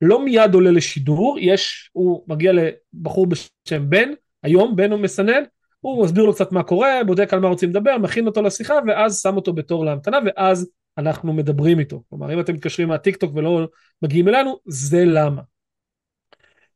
[0.00, 4.10] לא מיד עולה לשידור, יש, הוא מגיע לבחור בשם בן,
[4.42, 5.42] היום בן הוא מסנן,
[5.80, 9.20] הוא מסביר לו קצת מה קורה, בודק על מה רוצים לדבר, מכין אותו לשיחה ואז
[9.20, 12.02] שם אותו בתור להמתנה ואז אנחנו מדברים איתו.
[12.10, 13.68] כלומר אם אתם מתקשרים מהטיק טוק ולא
[14.02, 15.49] מגיעים אלינו, זה למה.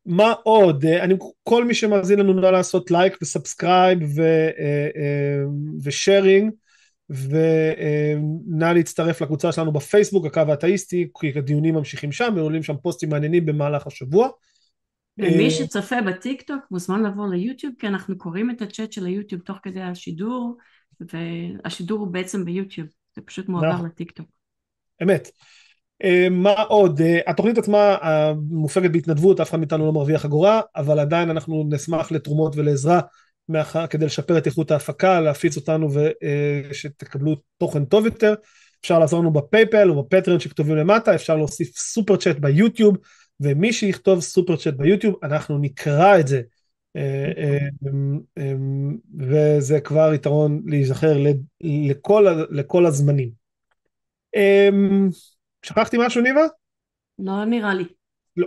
[0.07, 0.85] מה עוד?
[0.85, 3.99] אה, אני, כל מי שמאזין לנו נא לעשות לייק ו subscribe
[5.83, 6.51] ו sharing
[7.11, 13.47] ונא להצטרף לקבוצה שלנו בפייסבוק, הקו האתאיסטי, כי הדיונים ממשיכים שם ועולים שם פוסטים מעניינים
[13.47, 14.29] במהלך השבוע.
[15.19, 19.43] ומי אה, שצופה בטיק טוק מוזמן לבוא ליוטיוב כי אנחנו קוראים את הצ'אט של היוטיוב
[19.43, 20.57] תוך כדי השידור
[21.01, 23.87] והשידור הוא בעצם ביוטיוב זה פשוט מועבר נכון.
[23.87, 24.27] לטיק טוק.
[25.03, 25.29] אמת.
[26.03, 27.01] אה, מה עוד?
[27.01, 27.97] אה, התוכנית עצמה
[28.51, 33.01] מופקת בהתנדבות, אף אחד מאיתנו לא מרוויח אגורה, אבל עדיין אנחנו נשמח לתרומות ולעזרה
[33.91, 35.89] כדי לשפר את איכות ההפקה, להפיץ אותנו
[36.71, 38.35] ושתקבלו אה, תוכן טוב יותר.
[38.81, 42.97] אפשר לעזור לנו ב PayPal או ב Patreon שכתובים למטה, אפשר להוסיף super chat ביוטיוב,
[43.41, 46.43] ומי שיכתוב super chat ביוטיוב, אנחנו נקרא את זה.
[49.19, 51.17] וזה כבר יתרון להיזכר
[51.61, 53.31] לכל, לכל הזמנים.
[55.65, 56.47] שכחתי משהו ניבה?
[57.19, 57.85] לא נראה לי.
[58.37, 58.47] לא.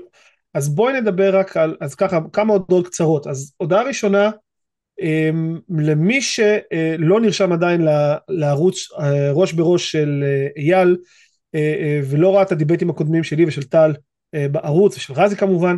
[0.54, 3.28] אז בואי נדבר רק על, אז ככה, כמה הודעות קצרות.
[3.28, 4.30] אז הודעה ראשונה,
[5.02, 7.82] אמ, למי שלא נרשם עדיין
[8.30, 10.98] לערוץ אה, ראש בראש של אה, אייל,
[11.56, 13.94] אה, ולא ראה את הדיבייטים הקודמים שלי ושל טל
[14.52, 15.76] בערוץ, ושל רזי כמובן,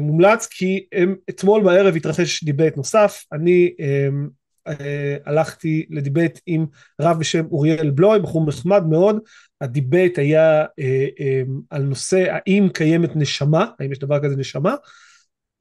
[0.00, 4.28] מומלץ כי הם, אתמול בערב התרחש debate נוסף, אני אמ,
[5.26, 6.66] הלכתי ל debate עם
[7.00, 9.18] רב בשם אוריאל בלוי, בחור נחמד מאוד,
[9.60, 14.74] ה debate היה אה, אה, על נושא האם קיימת נשמה, האם יש דבר כזה נשמה.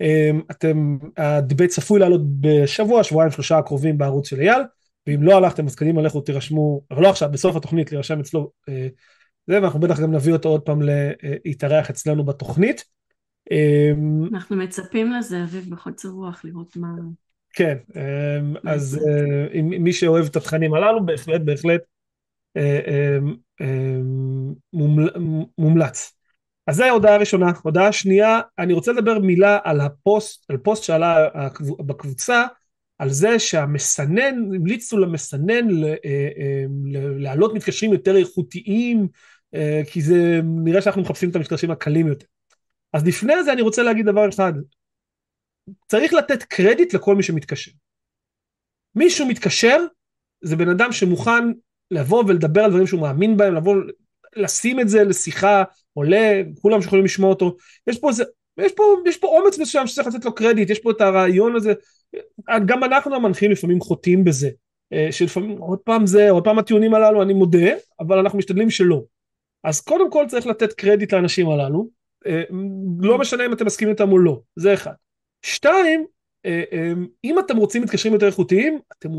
[0.02, 4.62] אה, אתם, ה debate צפוי לעלות בשבוע, שבועיים, שלושה הקרובים בערוץ של אייל,
[5.08, 8.88] ואם לא הלכתם אז קדימה לכו תירשמו, אבל לא עכשיו, בסוף התוכנית להירשם אצלו, אה,
[9.48, 10.80] זה, ואנחנו בטח גם נביא אותו עוד פעם
[11.46, 12.84] להתארח אצלנו בתוכנית.
[13.52, 13.92] אה,
[14.34, 16.88] אנחנו מצפים לזה, אביב, בחוצר רוח, לראות מה...
[17.54, 17.78] כן,
[18.64, 21.82] אז אה, מי שאוהב את התכנים הללו, בהחלט, בהחלט
[25.58, 26.14] מומלץ.
[26.68, 27.52] אז זו ההודעה הראשונה.
[27.64, 31.28] הודעה שנייה, אני רוצה לדבר מילה על הפוסט, על פוסט שעלה
[31.80, 32.46] בקבוצה,
[33.00, 35.68] על זה שהמסנן, המליצו למסנן
[37.20, 39.08] להעלות מתקשרים יותר איכותיים,
[39.92, 42.26] כי זה נראה שאנחנו מחפשים את המתקשרים הקלים יותר.
[42.94, 44.54] אז לפני זה אני רוצה להגיד דבר אחד,
[45.88, 47.72] צריך לתת קרדיט לכל מי שמתקשר.
[48.96, 49.86] מישהו מתקשר,
[50.42, 51.44] זה בן אדם שמוכן
[51.92, 53.76] לבוא ולדבר על דברים שהוא מאמין בהם, לבוא,
[54.36, 57.56] לשים את זה לשיחה, עולה, כולם שיכולים לשמוע אותו,
[57.88, 58.24] יש פה איזה,
[58.58, 61.74] יש פה, יש פה אומץ מסוים שצריך לתת לו קרדיט, יש פה את הרעיון הזה,
[62.66, 64.50] גם אנחנו המנחים לפעמים חוטאים בזה,
[64.94, 69.04] אה, שלפעמים עוד פעם זה, עוד פעם הטיעונים הללו, אני מודה, אבל אנחנו משתדלים שלא.
[69.64, 71.90] אז קודם כל צריך לתת קרדיט לאנשים הללו,
[72.28, 72.44] אה,
[73.00, 74.94] לא משנה אם אתם מסכימים איתם או לא, זה אחד.
[75.42, 76.06] שתיים,
[77.24, 79.10] אם אתם רוצים מתקשרים יותר איכותיים, אתם,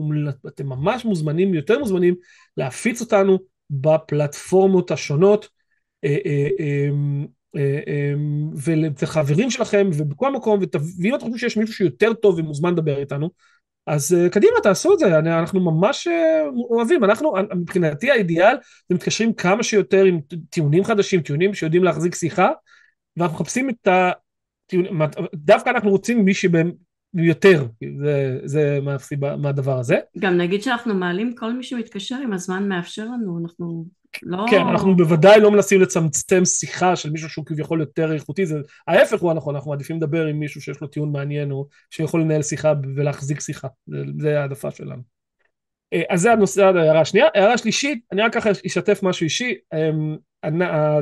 [0.47, 2.15] אתם ממש מוזמנים, יותר מוזמנים,
[2.57, 3.39] להפיץ אותנו
[3.71, 5.49] בפלטפורמות השונות,
[6.05, 6.89] אה,
[8.65, 10.61] ולחברים שלכם ובכל מקום,
[11.03, 13.31] ואם אתם חושבים שיש מישהו שיותר טוב ומוזמן לדבר איתנו,
[13.87, 16.09] אז קדימה תעשו את זה, אנחנו ממש
[16.71, 18.57] אוהבים, אנחנו מבחינתי האידיאל
[18.89, 20.21] זה מתקשרים כמה שיותר עם
[20.51, 22.51] טיעונים חדשים, טיעונים שיודעים להחזיק שיחה,
[23.17, 24.11] ואנחנו מחפשים את ה...
[25.35, 26.35] דווקא אנחנו רוצים מי
[27.15, 27.67] יותר,
[27.99, 29.99] זה, זה מהסיבה, מהדבר הזה.
[30.19, 33.85] גם נגיד שאנחנו מעלים כל מי שמתקשר אם הזמן מאפשר לנו, אנחנו
[34.23, 34.47] לא...
[34.51, 38.59] כן, אנחנו בוודאי לא מנסים לצמצם שיחה של מישהו שהוא כביכול יותר איכותי, זה
[38.89, 42.43] ההפך הוא הנכון, אנחנו מעדיפים לדבר עם מישהו שיש לו טיעון מעניין או שיכול לנהל
[42.43, 45.03] שיחה ולהחזיק שיחה, זה, זה העדפה שלנו.
[46.09, 47.27] אז זה הנושא, ההערה השנייה.
[47.35, 49.55] הערה שלישית, אני רק ככה אשתף משהו אישי.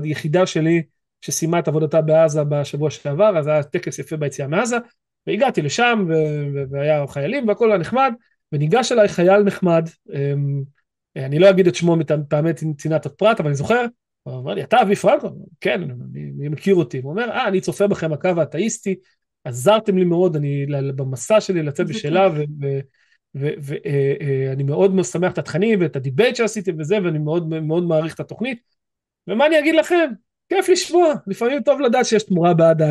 [0.03, 0.83] היחידה שלי
[1.21, 4.77] שסיימה את עבודתה בעזה בשבוע שעבר, אז היה טקס יפה ביציאה מעזה,
[5.27, 6.07] והגעתי לשם,
[6.71, 8.13] והיה חיילים והכל היה נחמד,
[8.53, 9.89] וניגש אליי חייל נחמד,
[11.17, 13.87] אני לא אגיד את שמו מטעמי צנעת הפרט, אבל אני זוכר,
[14.23, 15.29] הוא אמר לי, אתה אבי פרנקו?
[15.61, 16.99] כן, אני, אני מכיר אותי.
[16.99, 18.95] הוא אומר, אה, אני צופה בכם הקו האתאיסטי,
[19.45, 22.29] עזרתם לי מאוד, אני במסע שלי לצאת בשאלה,
[23.35, 28.21] ואני מאוד שמח את התכנים ואת ה debate שעשיתם וזה, ואני מאוד מאוד מעריך את
[28.21, 28.59] התוכנית.
[29.29, 30.11] ומה אני אגיד לכם?
[30.49, 32.83] כיף לשמוע, לפעמים טוב לדעת שיש תמורה בעד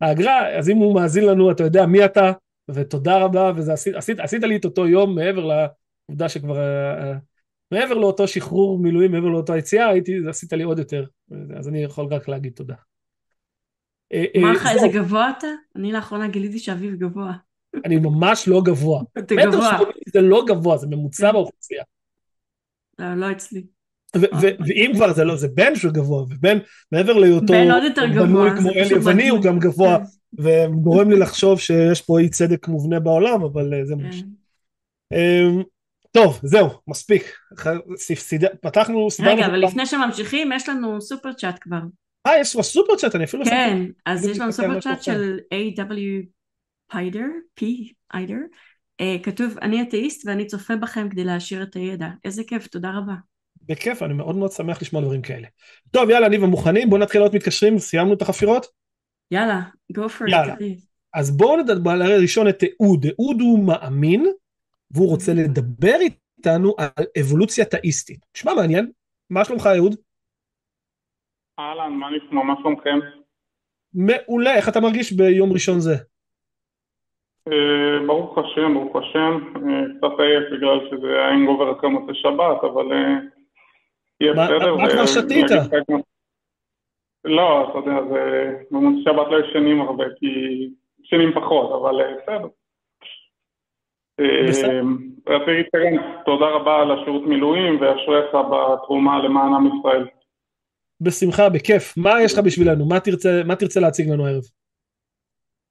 [0.00, 2.32] האגרה, אז אם הוא מאזין לנו, אתה יודע מי אתה,
[2.70, 5.44] ותודה רבה, ועשית לי את אותו יום מעבר
[6.08, 6.56] לעובדה שכבר
[7.70, 11.04] מעבר לאותו שחרור מילואים, מעבר לאותו יציאה, הייתי, עשית לי עוד יותר,
[11.58, 12.74] אז אני יכול רק להגיד תודה.
[14.12, 15.46] אמר אה, לך אה, איזה גבוה אתה?
[15.76, 17.32] אני לאחרונה גיליתי שאביב גבוה.
[17.84, 19.02] אני ממש לא גבוה.
[19.18, 19.78] אתה גבוה.
[20.08, 21.32] זה לא גבוה, זה ממוצע כן.
[21.32, 21.84] באוכלוסייה.
[22.98, 23.66] לא, לא אצלי.
[24.14, 26.58] ואם כבר זה לא, זה בן שהוא גבוה, ובן
[26.92, 27.52] מעבר להיותו,
[28.14, 30.42] גבוה, כמו אלי יווני הוא גם גבוה, כן.
[30.42, 34.22] וגורם לי לחשוב שיש פה אי צדק מובנה בעולם, אבל אה, זה ממש.
[35.12, 35.62] אמ,
[36.10, 37.36] טוב, זהו, מספיק.
[38.62, 41.80] פתחנו, רגע, אבל לפני שממשיכים, יש לנו סופר צ'אט כבר.
[42.26, 43.44] אה, יש כבר סופר צ'אט, אני אפילו...
[43.44, 46.26] כן, אז יש לנו סופר צ'אט של A.W.
[46.90, 47.26] פיידר,
[47.60, 47.64] P.
[48.14, 48.38] איידר.
[49.22, 52.08] כתוב, אני אתאיסט ואני צופה בכם כדי להעשיר את הידע.
[52.24, 53.14] איזה כיף, תודה רבה.
[53.68, 55.48] בכיף, אני מאוד מאוד שמח לשמוע דברים כאלה.
[55.90, 58.66] טוב, יאללה, אני ומוכנים, בואו נתחיל להיות מתקשרים, סיימנו את החפירות?
[59.30, 59.60] יאללה,
[59.92, 60.54] go for יאללה.
[60.54, 60.86] it.
[61.14, 63.06] אז בואו נדבר ראשון את אהוד.
[63.06, 64.26] אהוד הוא מאמין,
[64.90, 68.18] והוא רוצה לדבר איתנו על אבולוציה תאיסטית.
[68.36, 68.90] נשמע מעניין,
[69.30, 69.94] מה שלומך אהוד?
[71.58, 72.98] אהלן, מה נשמע, מה שלומכם?
[73.94, 75.94] מעולה, איך אתה מרגיש ביום ראשון זה?
[77.48, 82.64] אה, ברוך השם, ברוך השם, אה, קצת עייף בגלל שזה היה האנגובר אחרי מוצאי שבת,
[82.64, 83.35] אבל אה,
[84.20, 84.76] יהיה בסדר.
[84.76, 85.46] מה כבר שתית?
[87.24, 88.00] לא, אתה יודע,
[88.70, 90.26] במוצאי שבת לא ישנים הרבה, כי
[91.04, 92.48] ישנים פחות, אבל בסדר.
[95.28, 100.06] רציתי להתקדם, תודה רבה על השירות מילואים ואשריך בתרומה למען עם ישראל.
[101.00, 101.94] בשמחה, בכיף.
[101.96, 102.88] מה יש לך בשבילנו?
[102.88, 104.42] מה תרצה, מה תרצה להציג לנו הערב?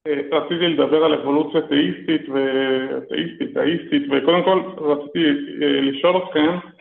[0.08, 5.20] אה, רציתי לדבר על אבולוציה תאיסטית ותאיסטית, תאיסטית, וקודם כל רציתי
[5.62, 6.75] אה, לשאול אתכם, אה,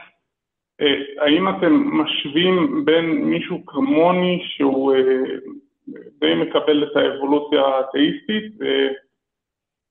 [1.19, 4.95] האם אתם משווים בין מישהו כמוני שהוא
[6.21, 8.53] די מקבל את האבולוציה התאיסטית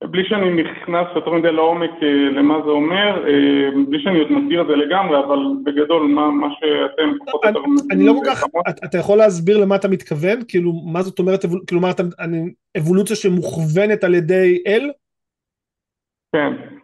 [0.08, 4.62] בלי שאני נכנס יותר מדי לעומק אה, למה זה אומר, אה, בלי שאני עוד מגדיר
[4.62, 7.60] את זה לגמרי, אבל בגדול מה, מה שאתם פחות או יותר...
[7.92, 8.44] אני לא כל כך,
[8.86, 10.40] אתה יכול להסביר למה אתה מתכוון?
[10.48, 11.40] כאילו, מה זאת אומרת,
[11.70, 11.90] כלומר,
[12.78, 14.92] אבולוציה שמוכוונת על ידי אל?
[16.32, 16.83] כן, אה,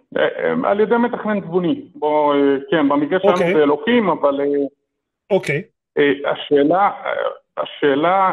[0.63, 1.81] על ידי מתכנן תבוני.
[1.95, 2.35] בוא,
[2.71, 3.53] כן, במקרה שלנו אוקיי.
[3.53, 4.39] זה אלוקים, אבל...
[5.29, 5.63] אוקיי.
[6.25, 6.91] השאלה,
[7.57, 8.31] השאלה,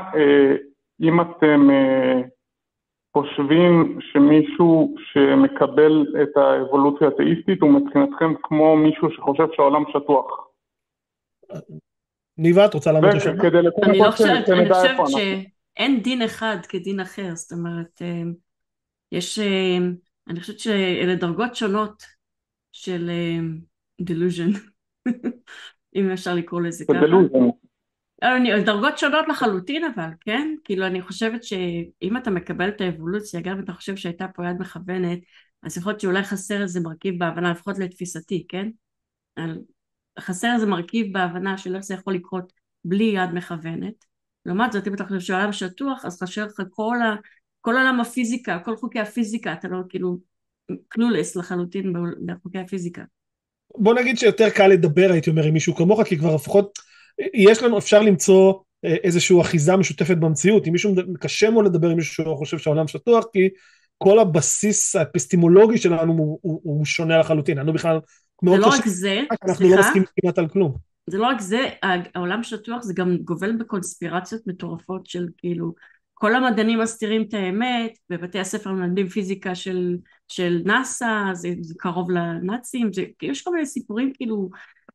[1.00, 1.68] אם אתם...
[3.16, 10.48] חושבים שמישהו שמקבל את האבולוציה האתאיסטית הוא מבחינתכם כמו מישהו שחושב שהעולם שטוח.
[12.38, 13.42] ניבה, את רוצה לענות ראשונה?
[13.82, 18.22] אני לא חושבת, אני חושבת שאין דין אחד כדין אחר, זאת אומרת, אה,
[19.12, 19.78] יש, אה,
[20.28, 22.02] אני חושבת שאלה דרגות שונות
[22.72, 23.10] של
[24.00, 24.50] דלוז'ן,
[25.06, 25.12] אה,
[25.96, 26.98] אם אפשר לקרוא לזה ככה.
[28.22, 30.54] אני, דרגות שונות לחלוטין אבל, כן?
[30.64, 34.56] כאילו אני חושבת שאם אתה מקבל את האבולוציה, גם אם אתה חושב שהייתה פה יד
[34.60, 35.18] מכוונת,
[35.62, 38.68] אז יכול להיות שאולי חסר איזה מרכיב בהבנה, לפחות לתפיסתי, כן?
[40.20, 42.52] חסר איזה מרכיב בהבנה של איך זה יכול לקרות
[42.84, 44.04] בלי יד מכוונת.
[44.46, 46.96] לעומת זאת, אם אתה חושב שהעולם שטוח, אז חסר לך כל,
[47.66, 50.18] כל עולם הפיזיקה, כל חוקי הפיזיקה, אתה לא כאילו
[50.88, 51.92] קלולס לחלוטין
[52.26, 53.02] בחוקי הפיזיקה.
[53.78, 56.78] בוא נגיד שיותר קל לדבר, הייתי אומר, עם מישהו כמוך, כי כבר לפחות
[57.34, 58.54] יש לנו, אפשר למצוא
[58.84, 63.24] אה, איזושהי אחיזה משותפת במציאות, אם מישהו, קשה מאוד לדבר עם מישהו שחושב שהעולם שטוח,
[63.32, 63.48] כי
[63.98, 67.98] כל הבסיס האפיסטימולוגי שלנו הוא, הוא, הוא שונה לחלוטין, לנו בכלל
[68.42, 70.76] מאוד קשה, זה לא רק זה, אנחנו לא סליחה, לא מסכימים כמעט על כלום.
[71.10, 71.58] זה לא רק זה,
[72.14, 75.74] העולם שטוח זה גם גובל בקונספירציות מטורפות של כאילו,
[76.18, 79.96] כל המדענים מסתירים את האמת, בבתי הספר מלמדים פיזיקה של,
[80.28, 84.48] של נאסא, זה, זה קרוב לנאצים, זה, יש כל מיני סיפורים כאילו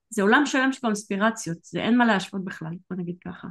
[0.09, 3.47] זה עולם שלם של קונספירציות, זה אין מה להשוות בכלל, בוא נגיד ככה.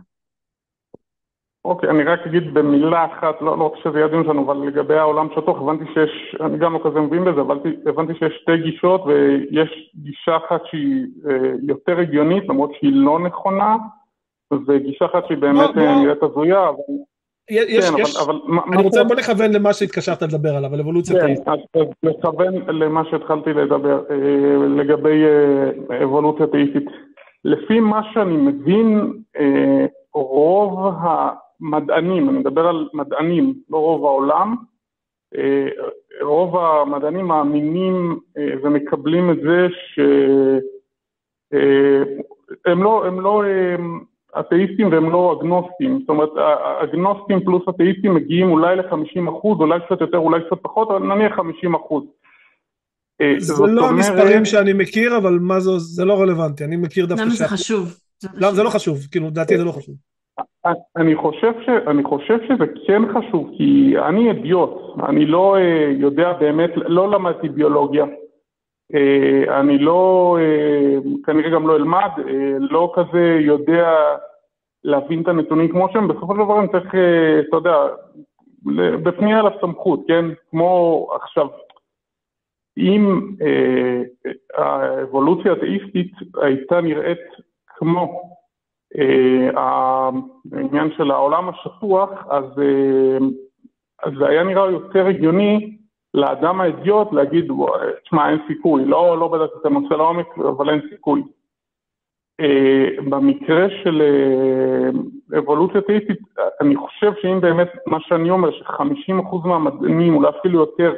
[1.64, 4.56] אוקיי, okay, אני רק אגיד במילה אחת, לא, לא רוצה שזה יהיה הדיון שלנו, אבל
[4.56, 8.56] לגבי העולם שטוח, הבנתי שיש, אני גם לא כזה מבין בזה, אבל הבנתי שיש שתי
[8.62, 13.76] גישות, ויש גישה אחת שהיא אה, יותר הגיונית, למרות שהיא לא נכונה,
[14.66, 17.09] וגישה אחת שהיא באמת אה, נראית הזויה, אבל...
[17.50, 21.20] יש, כן, יש, אבל, אבל אני רוצה, בוא נכוון למה שהתקשרת לדבר עליו, על אבולוציה
[21.20, 26.84] כן, אז, אז לכוון למה שהתחלתי לדבר, אה, לגבי אה, אבולוציה תאיסטית.
[27.44, 34.56] לפי מה שאני מבין, אה, רוב המדענים, אני מדבר על מדענים, לא רוב העולם,
[36.22, 38.18] רוב המדענים מאמינים
[38.62, 39.66] ומקבלים את זה
[41.52, 43.42] שהם לא, הם לא
[44.40, 46.30] אתאיסטים והם לא אגנוסטים, זאת אומרת
[46.82, 51.36] אגנוסטים פלוס אתאיסטים מגיעים אולי ל-50 אחוז, אולי קצת יותר, אולי קצת פחות, אבל נניח
[51.36, 52.04] 50 אחוז.
[53.38, 57.22] זה לא המספרים שאני מכיר, אבל מה זה, זה לא רלוונטי, אני מכיר דווקא...
[57.22, 57.94] למה זה חשוב?
[58.34, 59.94] למה זה לא חשוב, כאילו, לדעתי זה לא חשוב.
[60.96, 64.70] אני חושב, ש, אני חושב שזה כן חשוב, כי אני אדיוט,
[65.08, 65.60] אני לא uh,
[66.00, 68.04] יודע באמת, לא למדתי ביולוגיה,
[69.48, 72.22] אני לא, uh, כנראה גם לא אלמד, uh,
[72.58, 74.16] לא כזה יודע
[74.84, 76.94] להבין את הנתונים כמו שהם, בסופו של דבר אני צריך,
[77.48, 77.76] אתה יודע,
[79.02, 80.24] בפנייה לסמכות, כן?
[80.50, 81.46] כמו עכשיו,
[82.78, 84.28] אם uh,
[84.62, 87.20] האבולוציה האתאיסטית הייתה נראית
[87.66, 88.30] כמו
[88.98, 89.50] אה,
[90.52, 92.38] העניין של העולם השטוח, אה,
[94.02, 95.76] אז זה היה נראה יותר הגיוני
[96.14, 97.48] לאדם האדיוט להגיד,
[98.04, 101.22] תשמע, אין סיכוי, לא, לא בדקתי את הנושא לעומק, אבל אין סיכוי.
[102.40, 104.02] אה, במקרה של
[105.38, 106.18] אבולוציה תאיסטית,
[106.60, 110.94] אני חושב שאם באמת מה שאני אומר, ש-50% מהמדענים, אולי אפילו יותר,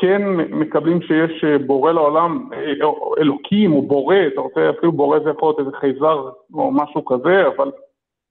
[0.00, 2.72] כן מקבלים שיש אה, בורא לעולם, אה,
[3.18, 7.46] אלוקים או בורא, אתה רוצה אפילו בורא זה יכול להיות איזה חייזר או משהו כזה,
[7.56, 7.70] אבל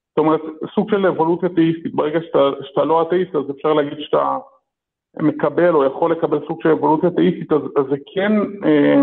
[0.10, 0.42] זאת אומרת
[0.76, 4.38] סוג של אבולוציה תאיסטית, ברגע שאתה, שאתה לא אתאיסט אז אפשר להגיד שאתה
[5.18, 8.32] מקבל או יכול לקבל סוג של אבולוציה תאיסטית, אז, אז זה כן...
[8.66, 9.02] אה,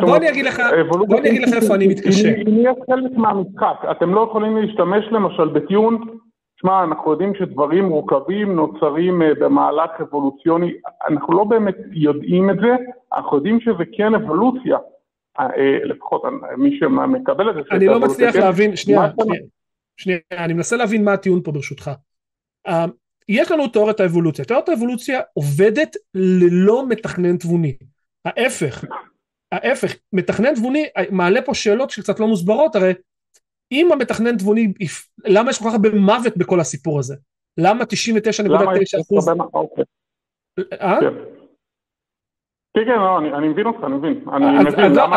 [0.00, 2.28] בוא אני אגיד לך, בוא אני אגיד לך איפה אני מתקשה.
[2.28, 6.20] היא נהיה חלק מהמשחק, אתם לא יכולים להשתמש למשל בטיעון
[6.60, 10.72] שמע, אנחנו יודעים שדברים מורכבים נוצרים אה, במהלך אבולוציוני,
[11.08, 12.76] אנחנו לא באמת יודעים את זה,
[13.12, 14.78] אנחנו יודעים שזה כן אבולוציה,
[15.40, 16.22] אה, לפחות
[16.58, 17.60] מי שמקבל את זה.
[17.70, 18.40] אני לא מצליח כן.
[18.40, 19.00] להבין, שנייה,
[19.96, 21.90] שנייה, אני מנסה להבין מה הטיעון פה ברשותך.
[23.30, 27.76] יש לנו תיאוריית האבולוציה, תיאוריית האבולוציה עובדת ללא מתכנן תבוני,
[28.24, 28.84] ההפך,
[29.52, 32.92] ההפף, מתכנן תבוני מעלה פה שאלות שקצת לא מוסברות, הרי
[33.72, 34.72] אם המתכנן תבוני,
[35.24, 37.16] למה יש כל כך הרבה מוות בכל הסיפור הזה?
[37.58, 39.28] למה 99.9 אחוז?
[39.54, 39.84] אוקיי.
[40.72, 40.98] אה?
[41.00, 41.14] כן.
[42.74, 44.24] כן, כן, לא, אני מבין אותך, אני מבין.
[44.32, 45.16] אני מבין למה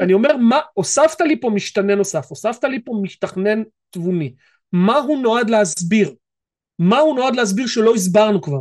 [0.00, 4.34] אני אומר, מה, הוספת לי פה משתנה נוסף, הוספת לי פה מתכנן תבוני.
[4.72, 6.10] מה הוא נועד להסביר?
[6.78, 8.60] מה הוא נועד להסביר שלא הסברנו כבר?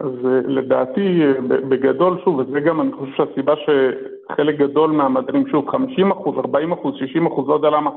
[0.00, 5.70] אז אה, לדעתי, אה, בגדול, שוב, וזה גם, אני חושב שהסיבה שחלק גדול מהמדענים, שוב,
[5.70, 7.90] 50 אחוז, 40 אחוז, 60 אחוז, לא יודע למה,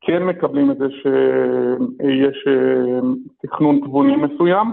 [0.00, 3.00] כן מקבלים את זה שיש אה,
[3.42, 4.72] תכנון תבוני מסוים.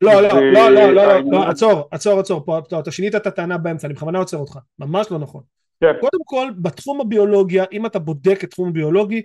[0.00, 1.02] לא, לא, לא, לא, לא,
[1.32, 5.12] לא, עצור, עצור, עצור, פה, אתה שינית את הטענה באמצע, אני בכוונה עוצר אותך, ממש
[5.12, 5.42] לא נכון.
[5.80, 5.92] כן.
[6.00, 9.22] קודם כל, בתחום הביולוגיה, אם אתה בודק את תחום הביולוגי,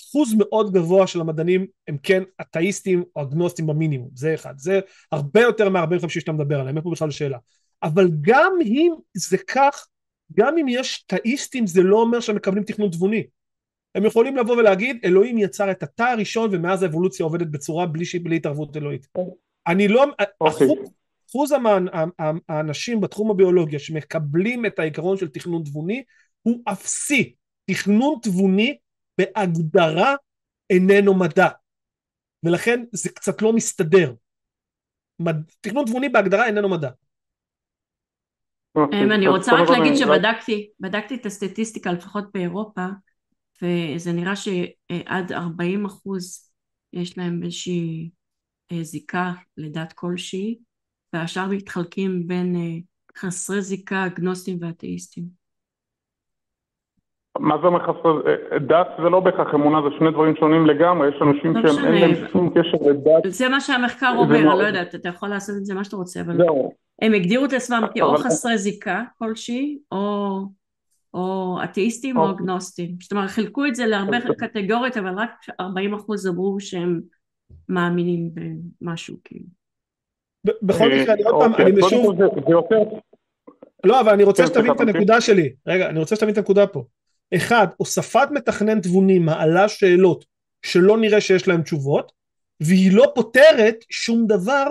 [0.00, 4.80] אחוז מאוד גבוה של המדענים הם כן אתאיסטים או אגנוסטים במינימום, זה אחד, זה
[5.12, 7.38] הרבה יותר מה-45 שאתה מדבר עליהם, אין פה בכלל שאלה.
[7.82, 9.86] אבל גם אם זה כך,
[10.32, 13.22] גם אם יש תאיסטים זה לא אומר שהם מקבלים תכנון תבוני.
[13.94, 18.36] הם יכולים לבוא ולהגיד אלוהים יצר את התא הראשון ומאז האבולוציה עובדת בצורה בלי, בלי
[18.36, 19.06] התערבות אלוהית.
[19.66, 20.24] אני לא, okay.
[20.40, 20.68] אוקיי.
[21.30, 21.52] אחוז,
[22.48, 26.02] האנשים בתחום הביולוגיה שמקבלים את העיקרון של תכנון תבוני
[26.42, 27.34] הוא אפסי.
[27.66, 28.76] תכנון תבוני
[29.18, 30.14] בהגדרה
[30.70, 31.48] איננו מדע,
[32.44, 34.14] ולכן זה קצת לא מסתדר.
[35.18, 35.36] מד...
[35.60, 36.90] תכנון תבוני בהגדרה איננו מדע.
[38.74, 42.86] אוקיי, אמ, אני רוצה רק להגיד שבדקתי, בדקתי את הסטטיסטיקה לפחות באירופה,
[43.62, 46.52] וזה נראה שעד 40 אחוז
[46.92, 48.10] יש להם איזושהי
[48.72, 50.58] אה, זיקה לדת כלשהי,
[51.12, 52.78] והשאר מתחלקים בין אה,
[53.18, 55.41] חסרי זיקה, אגנוסטים ואתאיסטים.
[57.38, 58.20] מה זה מחסר?
[58.66, 62.00] דת זה לא בהכרח אמונה, זה שני דברים שונים לגמרי, יש אנשים לא שהם אין
[62.00, 63.22] להם שום קשר לדת.
[63.32, 66.20] זה מה שהמחקר אומר, אני לא יודעת, אתה יכול לעשות את זה מה שאתה רוצה,
[66.20, 66.36] אבל
[67.02, 69.78] הם הגדירו את עצמם כאו חסרי זיקה כלשהי,
[71.14, 72.34] או אתאיסטים או אוקיי.
[72.36, 72.94] אגנוסטים.
[73.02, 74.48] זאת אומרת, חילקו את זה להרבה אוקיי.
[74.48, 77.00] קטגוריות, אבל רק 40 אחוז אמרו שהם
[77.68, 78.30] מאמינים
[78.80, 79.44] במשהו, כאילו.
[80.62, 82.20] בכל מקרה, אני עוד פעם, אוקיי, אני משוב...
[83.84, 85.52] לא, אבל אני רוצה כן, שתבין את הנקודה שלי.
[85.66, 86.84] רגע, אני רוצה שתבין את הנקודה פה.
[87.36, 90.24] אחד, הוספת מתכנן תבוני מעלה שאלות
[90.66, 92.12] שלא נראה שיש להן תשובות,
[92.60, 94.66] והיא לא פותרת שום דבר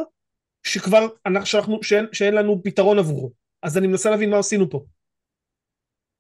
[0.64, 1.08] שכבר,
[1.44, 3.32] שאנחנו, שאין, שאין לנו פתרון עבורו.
[3.64, 4.80] אז אני מנסה להבין מה עשינו פה.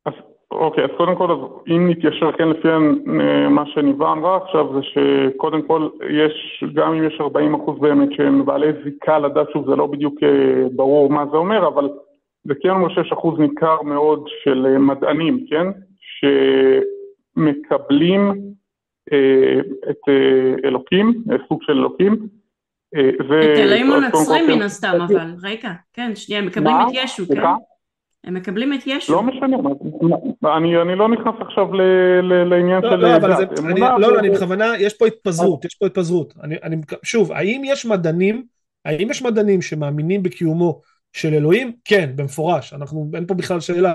[0.06, 0.14] אז
[0.52, 2.68] אוקיי, אז קודם כל, אם נתיישר כן לפי
[3.50, 8.46] מה שניבה אמרה עכשיו, זה שקודם כל יש, גם אם יש 40 אחוז באמת שהם
[8.46, 11.90] בעלי זיקה לדת, שוב זה לא בדיוק אה, ברור מה זה אומר, אבל
[12.44, 15.68] זה כן אומר שיש אחוז ניכר מאוד של אה, מדענים, כן?
[17.38, 18.32] שמקבלים
[19.14, 19.60] אה,
[19.90, 22.28] את אה, אלוקים, אה, סוג של אלוקים.
[22.96, 27.42] אה, את אלוהים הנוצרים מן הסתם, אבל רגע, כן, שנייה, מקבלים את ישו, כן?
[28.24, 29.14] הם מקבלים את ישו.
[29.14, 29.58] לא משנה,
[30.58, 31.82] אני, אני לא נכנס עכשיו ל,
[32.22, 32.96] ל, לעניין לא, של...
[32.96, 36.34] לא, אבל זה, אני, לא, לא, אני בכוונה, יש פה התפזרות, יש פה התפזרות.
[36.44, 38.44] אני, אני, שוב, האם יש מדענים,
[38.86, 40.82] האם יש מדענים שמאמינים בקיומו
[41.14, 41.72] של אלוהים?
[41.86, 43.94] כן, במפורש, אנחנו, אין פה בכלל שאלה.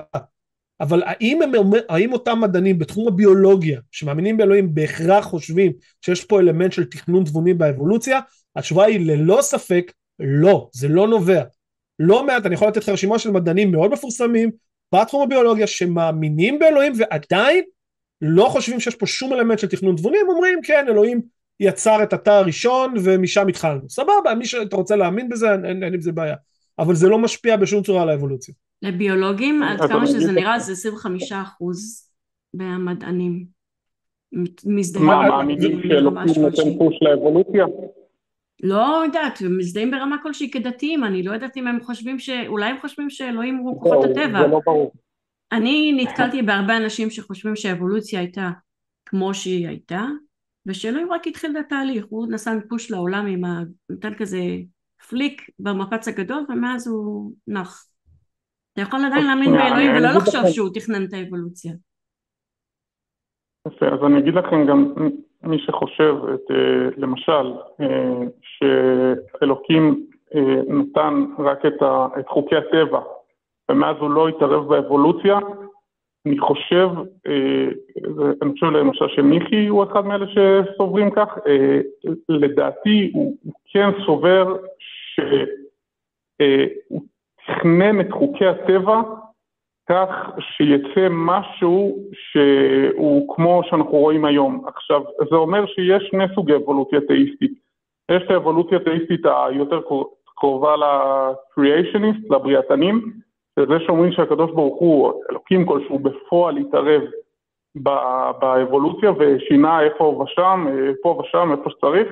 [0.81, 1.51] אבל האם, הם,
[1.89, 7.53] האם אותם מדענים בתחום הביולוגיה שמאמינים באלוהים בהכרח חושבים שיש פה אלמנט של תכנון תבוני
[7.53, 8.19] באבולוציה?
[8.55, 11.43] התשובה היא ללא ספק לא, זה לא נובע.
[11.99, 14.51] לא מעט, אני יכול לתת לך רשימה של מדענים מאוד מפורסמים
[14.95, 17.63] בתחום הביולוגיה שמאמינים באלוהים ועדיין
[18.21, 21.21] לא חושבים שיש פה שום אלמנט של תכנון תבוני, הם אומרים כן אלוהים
[21.59, 26.01] יצר את התא הראשון ומשם התחלנו, סבבה, מי שאתה רוצה להאמין בזה אין, אין עם
[26.01, 26.35] זה בעיה,
[26.79, 28.53] אבל זה לא משפיע בשום צורה על האבולוציה.
[28.81, 32.09] לביולוגים, עד כמה שזה נראה זה 25 אחוז
[32.53, 33.45] מהמדענים
[34.65, 35.05] מזדהים.
[35.05, 37.65] מה, מאמינים שאלוהים נותן פוש לאבולוציה?
[38.63, 42.29] לא יודעת, הם מזדהים ברמה כלשהי כדתיים, אני לא יודעת אם הם חושבים ש...
[42.47, 44.41] אולי הם חושבים שאלוהים הוא כוחות הטבע.
[44.41, 44.91] זה לא ברור.
[45.51, 48.49] אני נתקלתי בהרבה אנשים שחושבים שהאבולוציה הייתה
[49.05, 50.05] כמו שהיא הייתה,
[50.65, 53.63] ושאלוהים רק התחיל את התהליך, הוא נשא פוש לעולם עם ה...
[53.89, 54.39] נתן כזה
[55.09, 57.85] פליק במפץ הגדול, ומאז הוא נח.
[58.77, 61.73] אתה יכול עדיין להאמין באלוהים ולא לחשוב שהוא תכנן את האבולוציה.
[63.67, 64.93] יפה, אז אני אגיד לכם גם
[65.43, 73.01] מי שחושב, את, אה, למשל, אה, שאלוקים אה, נתן רק את, ה, את חוקי הטבע
[73.71, 75.39] ומאז הוא לא התערב באבולוציה,
[76.25, 76.89] אני חושב,
[78.41, 81.37] אני חושב למשל שמיכי הוא אחד מאלה שסוברים כך,
[82.29, 83.37] לדעתי הוא
[83.73, 87.01] כן סובר שהוא
[87.47, 89.01] תכנן את חוקי הטבע
[89.89, 94.65] כך שיצא משהו שהוא כמו שאנחנו רואים היום.
[94.75, 97.51] עכשיו, זה אומר שיש שני סוגי אבולוציה תאיסטית.
[98.11, 99.81] יש את האבולוציה התאיסטית היותר
[100.35, 103.11] קרובה לקריאיישניסט, לבריאתנים,
[103.59, 107.01] שזה שאומרים שהקדוש ברוך הוא, אלוקים כלשהו, בפועל התערב
[108.39, 110.65] באבולוציה ושינה איפה ושם,
[111.03, 112.07] פה ושם, איפה שצריך,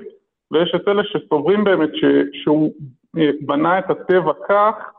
[0.51, 2.03] ויש את אלה שסוברים באמת ש,
[2.43, 2.71] שהוא
[3.41, 4.94] בנה את הטבע כך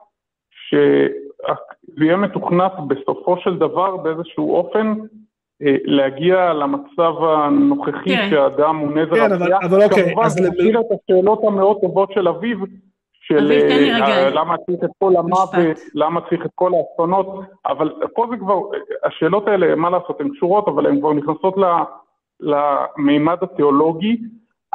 [0.70, 0.74] ש...
[1.98, 4.94] זה יהיה מתוכנת בסופו של דבר באיזשהו אופן
[5.62, 8.28] אה, להגיע למצב הנוכחי כן.
[8.30, 12.28] שהאדם הוא נזר כן, אבל, אבל אוקיי, כמובן, זה משאיר את השאלות המאוד טובות של
[12.28, 12.58] אביב,
[13.12, 15.50] של אה, למה צריך את כל המוות,
[15.94, 18.60] למה צריך את כל האסונות, אבל פה זה כבר,
[19.04, 21.54] השאלות האלה, מה לעשות, הן קשורות, אבל הן כבר נכנסות
[22.40, 24.16] למימד התיאולוגי,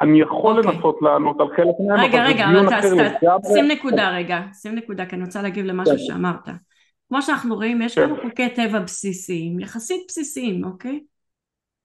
[0.02, 0.58] אני יכול okay.
[0.58, 0.76] אוקיי.
[0.76, 5.24] לנסות לענות על חלק מהם, רגע, רגע, אבל שים נקודה רגע, שים נקודה, כי אני
[5.24, 6.04] רוצה להגיב למשהו כן.
[6.04, 6.50] שאמרת.
[7.10, 8.30] כמו שאנחנו רואים, יש כמה כן.
[8.30, 11.00] חוקי טבע בסיסיים, יחסית בסיסיים, אוקיי?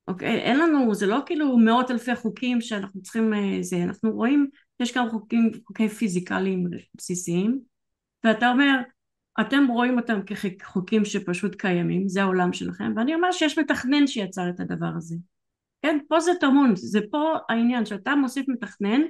[0.09, 4.47] אוקיי, אין לנו, זה לא כאילו מאות אלפי חוקים שאנחנו צריכים אה, זה, אנחנו רואים,
[4.81, 7.61] יש כמה חוקים, חוקי פיזיקליים בסיסיים,
[8.25, 8.81] ואתה אומר,
[9.40, 10.21] אתם רואים אותם
[10.59, 15.16] כחוקים שפשוט קיימים, זה העולם שלכם, ואני אומר שיש מתכנן שיצר את הדבר הזה.
[15.87, 19.01] כן, פה זה טמון, זה פה העניין שאתה מוסיף מתכנן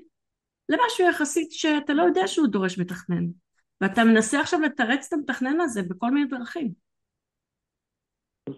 [0.69, 3.25] למשהו יחסית שאתה לא יודע שהוא דורש מתכנן.
[3.81, 6.73] ואתה מנסה עכשיו לתרץ את המתכנן הזה בכל מיני דרכים.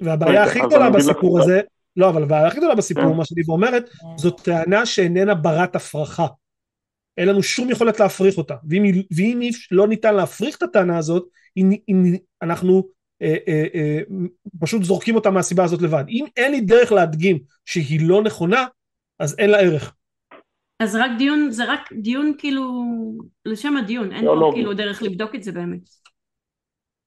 [0.00, 1.60] והבעיה הכי גדולה בסיפור הזה,
[1.96, 6.26] לא, אבל הבעיה הכי גדולה בסיפור, מה שדיבה אומרת, זאת טענה שאיננה ברת הפרחה.
[7.16, 8.54] אין לנו שום יכולת להפריך אותה.
[8.68, 8.82] ואם,
[9.16, 11.28] ואם לא ניתן להפריך את הטענה הזאת,
[12.42, 12.88] אנחנו
[13.22, 14.00] אה, אה, אה,
[14.60, 16.04] פשוט זורקים אותה מהסיבה הזאת לבד.
[16.08, 18.66] אם אין לי דרך להדגים שהיא לא נכונה,
[19.20, 19.94] אז אין לה ערך.
[20.82, 22.84] אז רק דיון, זה רק דיון כאילו,
[23.46, 24.50] לשם הדיון, אין לא, פה לא.
[24.54, 25.80] כאילו דרך לבדוק את זה באמת.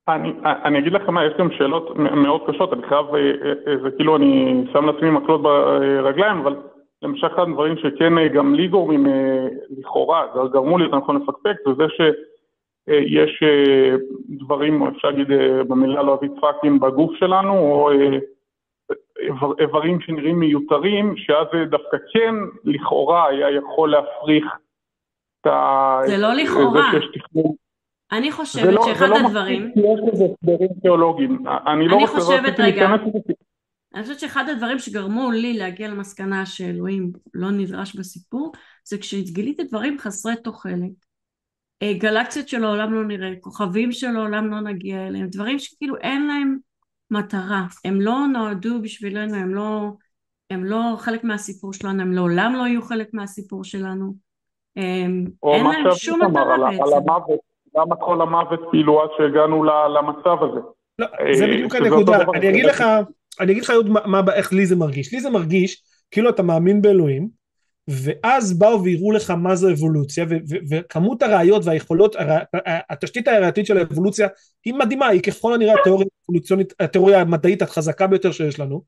[0.08, 0.30] אני,
[0.66, 3.06] אני אגיד לך מה, יש גם שאלות מאוד קשות, אני חייב,
[3.84, 6.56] זה כאילו אני שם לעצמי מקלות ברגליים, אבל
[7.02, 9.06] למשל אחד הדברים שכן גם לי גורמים
[9.78, 11.84] לכאורה, גרמו לי, נכון לפקפק, זה זה
[12.90, 13.44] שיש
[14.30, 15.28] דברים, אפשר להגיד
[15.68, 17.90] במילה לא אביא צפקים בגוף שלנו, או
[19.60, 24.46] איברים שנראים מיותרים, שאז זה דווקא כן לכאורה היה יכול להפריך
[25.42, 26.00] את ה...
[26.06, 26.92] זה לא לכאורה.
[28.12, 29.72] אני חושבת לא, שאחד לא הדברים...
[29.76, 31.44] יש לזה הסברים תיאולוגיים.
[31.68, 32.14] אני לא רוצה...
[32.14, 32.90] חושבת, רגע,
[33.94, 38.52] אני חושבת שאחד הדברים שגרמו לי להגיע למסקנה שאלוהים לא נדרש בסיפור,
[38.84, 41.11] זה כשגיליתי דברים חסרי תוחלת.
[41.84, 46.58] אה, גלקסיות שלעולם לא נראה, כוכבים שלעולם לא נגיע אליהם, דברים שכאילו אין להם
[47.12, 49.92] מטרה, הם לא נועדו בשבילנו, הם לא,
[50.50, 54.14] הם לא חלק מהסיפור שלנו, הם לעולם לא יהיו חלק מהסיפור שלנו.
[54.78, 56.84] אין להם שום מטרה בעצם.
[56.84, 57.40] על המוות,
[57.76, 60.60] למה כל המוות כאילו עד שהגענו למצב הזה?
[61.00, 62.84] לא, זה בדיוק הנקודה, אני אגיד לך,
[63.40, 66.82] אני אגיד לך עוד מה, איך לי זה מרגיש, לי זה מרגיש כאילו אתה מאמין
[66.82, 67.41] באלוהים,
[67.88, 70.26] ואז באו והראו לך מה זו אבולוציה,
[70.70, 72.16] וכמות הראיות והיכולות,
[72.90, 74.28] התשתית הראייתית של האבולוציה
[74.66, 76.08] היא מדהימה, היא ככל הנראה התיאוריה
[76.80, 78.84] התיאוריה המדעית החזקה ביותר שיש לנו,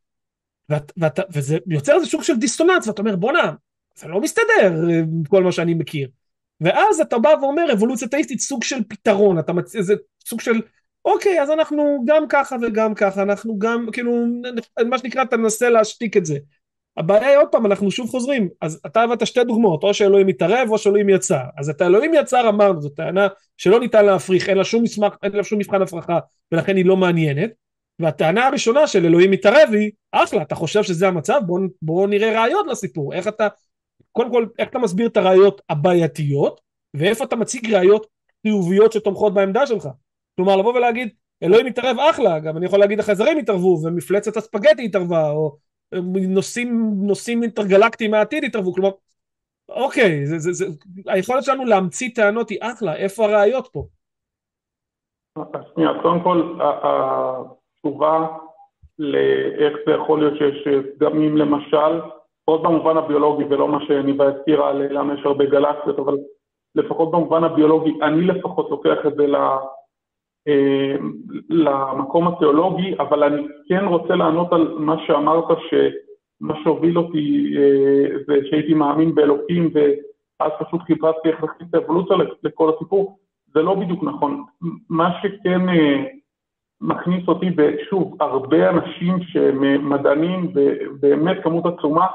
[1.33, 3.53] וזה יוצר איזה סוג של דיסטוננס, ואתה אומר בואנה,
[3.95, 6.09] זה לא מסתדר עם כל מה שאני מכיר.
[6.61, 9.93] ואז אתה בא ואומר אבולוציה תאיסטית סוג של פתרון, אתה מציע, זה
[10.27, 10.61] סוג של
[11.05, 14.25] אוקיי אז אנחנו גם ככה וגם ככה, אנחנו גם כאילו
[14.89, 16.37] מה שנקרא תנסה להשתיק את זה.
[16.97, 18.49] הבעיה היא עוד פעם אנחנו שוב חוזרים.
[18.61, 21.43] אז אתה הבאת שתי דוגמאות או שאלוהים מתערב או שאלוהים יצר.
[21.57, 23.27] אז את האלוהים יצר אמרנו זו טענה
[23.57, 26.19] שלא ניתן להפריך אין לה שום מסמך אין לה שום מבחן הפרחה
[26.51, 27.49] ולכן היא לא מעניינת.
[27.99, 31.41] והטענה הראשונה של אלוהים מתערב היא אחלה אתה חושב שזה המצב?
[31.45, 33.13] בוא, בוא נראה ראיות לסיפור.
[33.13, 33.47] איך אתה
[34.11, 36.61] קודם כל איך אתה מסביר את הראיות הבעייתיות
[36.93, 38.07] ואיפה אתה מציג ראיות
[38.47, 39.87] חיוביות שתומכות בעמדה שלך?
[40.35, 41.09] כלומר לבוא ולהגיד
[41.43, 45.57] אלוהים מתערב אחלה גם אני יכול להגיד החייזרים התערבו ומפלצת הספגטי התערבה או
[46.29, 48.89] נושאים, נושאים אינטרגלקטיים מהעתיד התערבו, כלומר,
[49.69, 50.65] אוקיי, זה, זה, זה,
[51.07, 53.85] היכולת שלנו להמציא טענות היא אחלה, איפה הראיות פה?
[55.73, 58.27] שנייה, קודם כל, התשובה
[58.99, 62.01] לאיך זה יכול להיות שיש דמים למשל,
[62.41, 66.17] לפחות במובן הביולוגי ולא מה שניבה הזכירה למה יש הרבה גלקסיות, אבל
[66.75, 69.27] לפחות במובן הביולוגי, אני לפחות לוקח את זה
[71.49, 78.33] למקום התיאולוגי, אבל אני כן רוצה לענות על מה שאמרת, שמה שהוביל אותי אה, זה
[78.49, 83.17] שהייתי מאמין באלוקים ואז פשוט חיפשתי איך להכניס את האבולוציה לכל הסיפור,
[83.53, 84.43] זה לא בדיוק נכון.
[84.89, 86.03] מה שכן אה,
[86.81, 90.53] מכניס אותי, ושוב, הרבה אנשים שהם מדענים,
[90.99, 92.07] באמת כמות עצומה,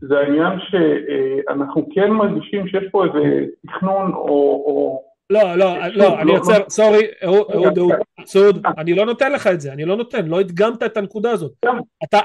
[0.00, 5.02] זה העניין שאנחנו כן מרגישים שיש פה איזה תכנון או, או
[5.32, 7.78] לא, לא, לא, אני עוצר, סורי, אהוד, אהוד,
[8.24, 11.52] סעוד, אני לא נותן לך את זה, אני לא נותן, לא הדגמת את הנקודה הזאת.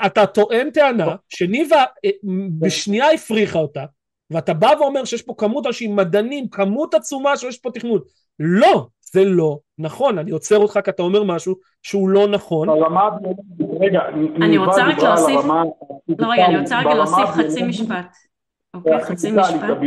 [0.05, 2.09] אתה טוען טענה שניבה אה,
[2.59, 3.83] בשנייה הפריחה אותה,
[4.31, 7.99] ואתה בא ואומר שיש פה כמות אנשים מדענים, כמות עצומה שיש פה תכנון.
[8.39, 12.69] לא, זה לא נכון, אני עוצר אותך כי אתה אומר משהו שהוא לא נכון.
[13.79, 13.99] רגע,
[14.35, 15.45] אני רוצה רק להוסיף,
[16.19, 18.15] לא רגע, אני רוצה רגע להוסיף חצי משפט.
[18.77, 19.77] אוקיי, חצי משפט.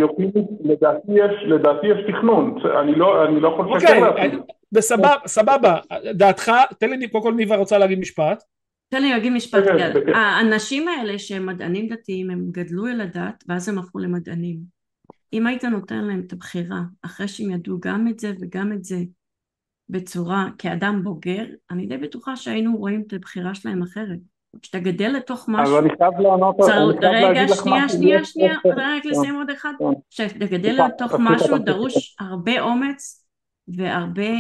[1.45, 4.41] לדעתי יש תכנון, אני לא, אני לא יכול לשקר אוקיי, לעצמי.
[4.73, 5.77] בסבבה,
[6.15, 8.43] דעתך, תן לי, קודם כל ניבה רוצה להגיד משפט.
[8.89, 10.15] תן לי להגיד משפט, כן.
[10.15, 14.59] האנשים האלה שהם מדענים דתיים, הם גדלו אל הדת ואז הם הפכו למדענים.
[15.33, 18.97] אם היית נותן להם את הבחירה, אחרי שהם ידעו גם את זה וגם את זה
[19.89, 24.19] בצורה, כאדם בוגר, אני די בטוחה שהיינו רואים את הבחירה שלהם אחרת.
[24.63, 25.79] כשאתה גדל לתוך משהו...
[25.79, 26.69] אבל אני חייב לענות, אני
[27.01, 27.73] חייב להגיד לך משהו.
[27.73, 29.73] רגע, שנייה, שנייה, שנייה, רק לסיים עוד אחד.
[30.11, 33.27] כשאתה גדל לתוך משהו דרוש הרבה אומץ
[33.69, 34.31] והרבה,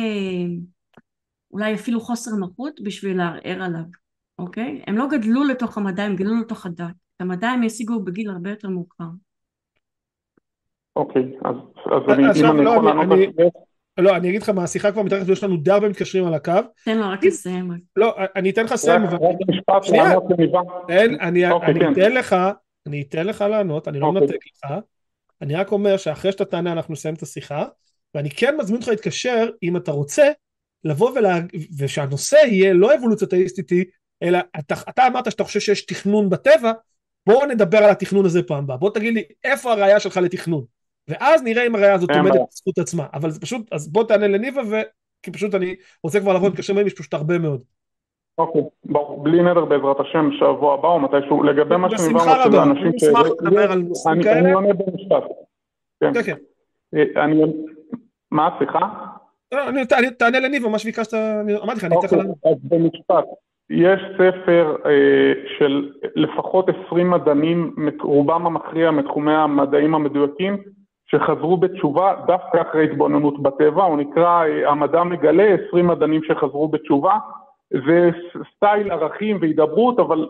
[1.52, 3.84] אולי אפילו חוסר נוחות בשביל לערער עליו,
[4.38, 4.82] אוקיי?
[4.86, 6.84] הם לא גדלו לתוך המדע, הם גדלו לתוך הדת.
[7.16, 9.04] את המדע הם ישיגו בגיל הרבה יותר מאוחר.
[10.96, 11.56] אוקיי, אז
[12.08, 13.18] אם אני יכול לא, לענות...
[14.00, 16.52] לא, אני אגיד לך מה, השיחה כבר מתארכת ויש לנו די הרבה מתקשרים על הקו.
[16.84, 17.70] תן לו רק לסיים.
[17.96, 19.04] לא, אני אתן לך לסיים.
[19.04, 20.60] רק משפט לענות לניבה.
[21.20, 21.92] אני אוקיי, כן.
[21.92, 22.36] אתן לך,
[22.86, 24.20] אני אתן לך לענות, אני לא אוקיי.
[24.20, 24.72] מנתק לך.
[25.42, 27.64] אני רק אומר שאחרי שאתה תענה אנחנו נסיים את השיחה,
[28.14, 30.28] ואני כן מזמין אותך להתקשר, אם אתה רוצה,
[30.84, 31.38] לבוא ולה...
[31.78, 33.72] ושהנושא יהיה לא אבולוציה תאיסטית,
[34.22, 36.72] אלא אתה, אתה אמרת שאתה חושב שיש תכנון בטבע,
[37.26, 38.76] בואו נדבר על התכנון הזה פעם הבאה.
[38.76, 40.64] בוא תגיד לי איפה הראייה שלך לתכנון.
[41.10, 44.62] ואז נראה אם הראייה הזאת עומדת בזכות עצמה, אבל זה פשוט, אז בוא תענה לניבה,
[45.22, 47.62] כי פשוט אני רוצה כבר לבוא להתקשר מהם, יש פשוט הרבה מאוד.
[48.38, 52.98] אוקיי, ברור, בלי נדר בעזרת השם, שבוע הבא או מתישהו, לגבי מה שניבה רוצה לאנשים
[52.98, 53.04] ש...
[53.04, 54.40] בשמחה רבה, נדבר על נושאים כאלה.
[54.40, 55.24] אני עונה במשפט.
[56.00, 56.36] כן, כן.
[56.94, 57.42] אה, אני...
[58.30, 58.78] מה, סליחה?
[59.54, 59.84] לא,
[60.18, 61.14] תענה לניבה, מה שביקשת,
[61.62, 62.36] אמרתי לך, אני אתן לך לענות.
[62.44, 63.24] אז במשפט,
[63.70, 70.62] יש ספר אה, של לפחות 20 מדענים, רובם המכריע מתחומי המדעים המדויקים,
[71.10, 77.16] שחזרו בתשובה דווקא אחרי התבוננות בטבע, הוא נקרא אה, המדע מגלה 20 מדענים שחזרו בתשובה,
[77.70, 78.10] זה
[78.56, 80.28] סטייל ערכים והידברות, אבל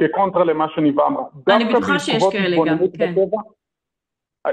[0.00, 1.24] כקונטרה למה שניבה אמרה.
[1.48, 3.14] אני בטוחה שיש כאלה גם, כן.
[3.14, 3.38] בטבע,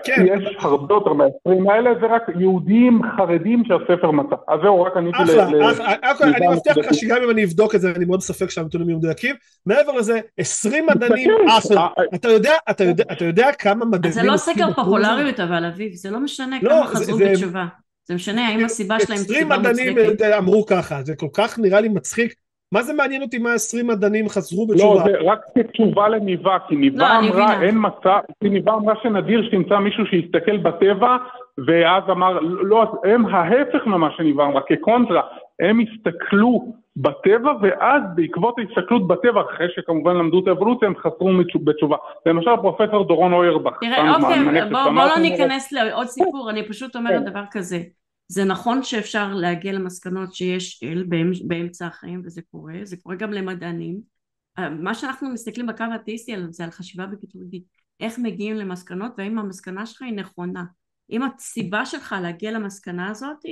[0.03, 0.25] כן.
[0.25, 4.35] יש הרבה יותר מהעשרים האלה, זה רק יהודים חרדים שהספר מצא.
[4.47, 5.23] אז זהו, רק עניתי ל...
[5.23, 8.89] אחלה, אחלה, אני מבטיח לך שגם אם אני אבדוק את זה, אני מאוד ספק שהנתונים
[8.89, 9.35] יהיו מדויקים.
[9.65, 11.87] מעבר לזה, עשרים מדענים, אחלה.
[12.15, 14.11] אתה יודע, אתה יודע, אתה יודע כמה מדענים...
[14.11, 17.65] זה לא סקר פופולריות אבל, אביב, זה לא משנה לא, כמה חזרו בתשובה.
[18.07, 19.97] זה משנה האם הסיבה שלהם עשרים מדענים
[20.37, 22.33] אמרו ככה, זה כל כך נראה לי מצחיק
[22.71, 24.95] מה זה מעניין אותי מה 20 מדענים חזרו לא, בתשובה?
[24.95, 29.43] לא, זה רק כתשובה לניבה, כי ניבה לא, אמרה, אין מצב, כי ניבה אמרה שנדיר
[29.47, 31.17] שתמצא מישהו שיסתכל בטבע,
[31.67, 35.21] ואז אמר, לא, הם ההפך ממה שניבה אמרה, כקונטרה,
[35.59, 41.29] הם הסתכלו בטבע, ואז בעקבות ההסתכלות בטבע, אחרי שכמובן למדו את האבולוציה, הם חזרו
[41.63, 41.97] בתשובה.
[42.25, 43.77] למשל פרופסור דורון אוירבך.
[43.81, 47.29] תראה, אוקיי, בוא, בוא לא ניכנס לעוד סיפור, אני פשוט אומרת כן.
[47.29, 47.79] דבר כזה.
[48.31, 51.05] זה נכון שאפשר להגיע למסקנות שיש אל
[51.47, 54.01] באמצע החיים וזה קורה, זה קורה גם למדענים.
[54.59, 57.63] אה, מה שאנחנו מסתכלים בקו האתאיסטי עליו זה על חשיבה בקיטורית,
[57.99, 60.63] איך מגיעים למסקנות והאם המסקנה שלך היא נכונה.
[61.09, 63.45] אם הסיבה שלך להגיע למסקנה הזאת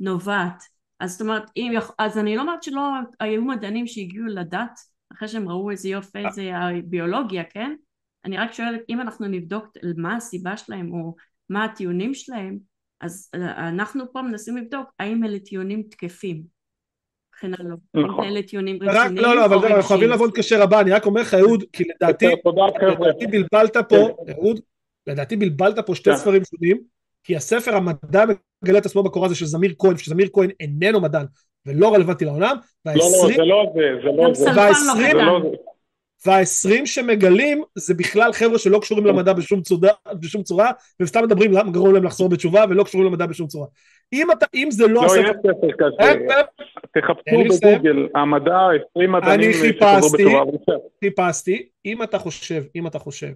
[0.00, 0.62] נובעת,
[1.00, 2.90] אז זאת אומרת, אם, אז אני לא אומרת שלא
[3.20, 4.78] היו מדענים שהגיעו לדת
[5.12, 6.50] אחרי שהם ראו איזה יופי, איזה
[6.84, 7.74] ביולוגיה, כן?
[8.24, 9.66] אני רק שואלת אם אנחנו נבדוק
[9.96, 11.14] מה הסיבה שלהם או
[11.48, 12.71] מה הטיעונים שלהם
[13.02, 16.42] אז אה, אנחנו פה מנסים לבדוק האם אלה טיעונים תקפים.
[17.42, 17.74] הלאה.
[17.94, 18.24] נכון.
[18.24, 21.34] אלה טיעונים רציניים לא, לא, אבל אנחנו חייבים לעבוד קשה רבה, אני רק אומר לך,
[21.34, 24.32] אהוד, כי לדעתי, לדעתי בלבלת פה, כן.
[24.32, 24.60] אהוד,
[25.06, 26.16] לדעתי בלבלת פה שתי כן.
[26.16, 26.80] ספרים שונים,
[27.24, 28.24] כי הספר המדע
[28.64, 31.26] מגלה את עצמו בקורה זה של זמיר כהן, שזמיר כהן איננו מדען
[31.66, 35.48] ולא רלוונטי לעולם, לא, לא, זה לא זה, זה לא זה.
[36.26, 41.52] והעשרים, שמגלים זה בכלל חבר'ה שלא קשורים למדע בשום, צודה, בשום צורה והם סתם מדברים
[41.52, 43.66] למה גרום להם לחזור בתשובה ולא קשורים למדע בשום צורה.
[44.12, 45.02] אם, אתה, אם זה לא...
[45.02, 46.42] לא, יש ספר כזה.
[46.94, 50.42] תחפשו בגוגל, המדע, עשרים מדענים שחזרו בתשובה.
[51.04, 53.30] חיפשתי, אם אתה חושב, אם אתה חושב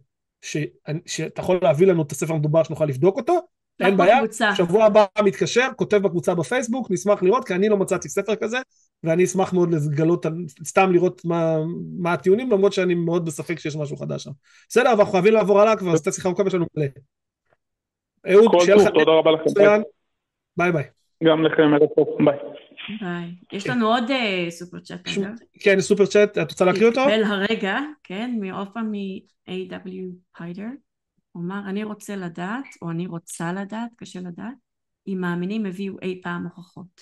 [1.06, 3.40] שאתה יכול להביא לנו את הספר המדובר שנוכל לבדוק אותו,
[3.80, 4.18] אין בעיה,
[4.54, 8.58] שבוע הבא מתקשר, כותב בקבוצה בפייסבוק, נשמח לראות, כי אני לא מצאתי ספר כזה,
[9.02, 10.26] ואני אשמח מאוד לגלות,
[10.64, 11.56] סתם לראות מה,
[11.98, 14.30] מה הטיעונים, למרות שאני מאוד בספק שיש משהו חדש שם.
[14.68, 16.86] בסדר, אבל אנחנו חייבים לעבור הלאה כבר, אז אתה שיחה מוקמת לנו מלא.
[18.32, 18.88] אהוד, שיהיה לך...
[18.88, 19.44] תודה רבה לכם.
[20.56, 20.84] ביי ביי.
[21.24, 22.38] גם לכם, ערב טוב, ביי.
[23.00, 23.34] ביי.
[23.52, 25.30] יש לנו עוד אה, סופר צ'אט, אגב.
[25.60, 27.00] כן, סופר צ'אט, את רוצה להקריא אותו?
[27.04, 30.68] קיבל הרגע, כן, מעופרה מ-AW היידר.
[31.32, 34.54] הוא אמר, אני רוצה לדעת, או אני רוצה לדעת, קשה לדעת,
[35.06, 37.00] אם מאמינים הביאו אי פעם הוכחות.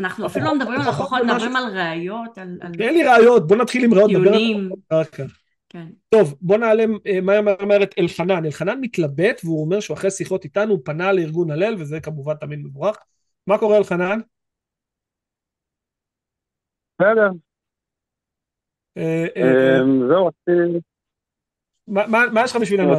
[0.00, 2.58] אה, אנחנו אפילו לא מדברים על הוכחות, מדברים על ראיות, על...
[2.80, 4.08] אין לי ראיות, בוא נתחיל עם ראיות.
[4.08, 4.70] טיעונים.
[5.68, 5.86] כן.
[6.08, 6.84] טוב, בוא נעלה
[7.22, 8.44] מה אומרת אלחנן.
[8.44, 12.58] אלחנן מתלבט והוא אומר שהוא אחרי שיחות איתנו, הוא פנה לארגון הלל, וזה כמובן תמיד
[12.58, 12.96] מבורך.
[13.46, 14.20] מה קורה אלחנן?
[16.94, 17.30] בסדר.
[18.96, 19.78] אה, אה,
[20.08, 20.78] זהו, רציתי...
[21.88, 22.92] מה יש לך בשבילנו?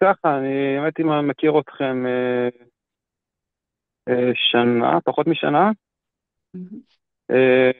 [0.00, 2.66] ככה, אני האמת אם מכיר אתכם אה, אה,
[4.34, 5.70] שנה, פחות משנה.
[7.30, 7.70] אה,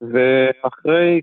[0.00, 1.20] ואחרי,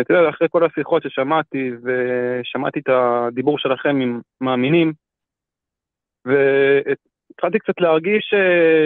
[0.00, 4.92] אתה יודע, אחרי כל השיחות ששמעתי, ושמעתי את הדיבור שלכם עם מאמינים,
[6.24, 8.34] והתחלתי קצת להרגיש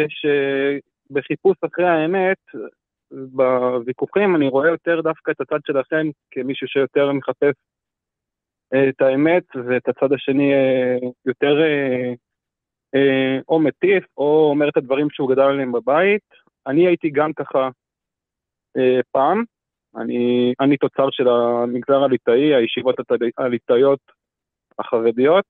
[0.08, 2.38] שבחיפוש אחרי האמת,
[3.10, 7.75] בוויכוחים אני רואה יותר דווקא את הצד שלכם כמישהו שיותר מחפש אה,
[8.74, 11.56] את האמת ואת הצד השני אה, יותר
[12.94, 16.22] אה, או מטיף או אומר את הדברים שהוא גדל עליהם בבית.
[16.66, 17.68] אני הייתי גם ככה
[19.12, 19.44] פעם,
[19.96, 22.96] אני, אני תוצר של המגזר הליטאי, הישיבות
[23.38, 24.00] הליטאיות
[24.78, 25.44] החרדיות,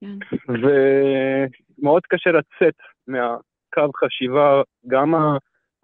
[0.00, 0.18] כן.
[0.48, 2.74] ומאוד קשה לצאת
[3.06, 5.14] מהקו חשיבה, גם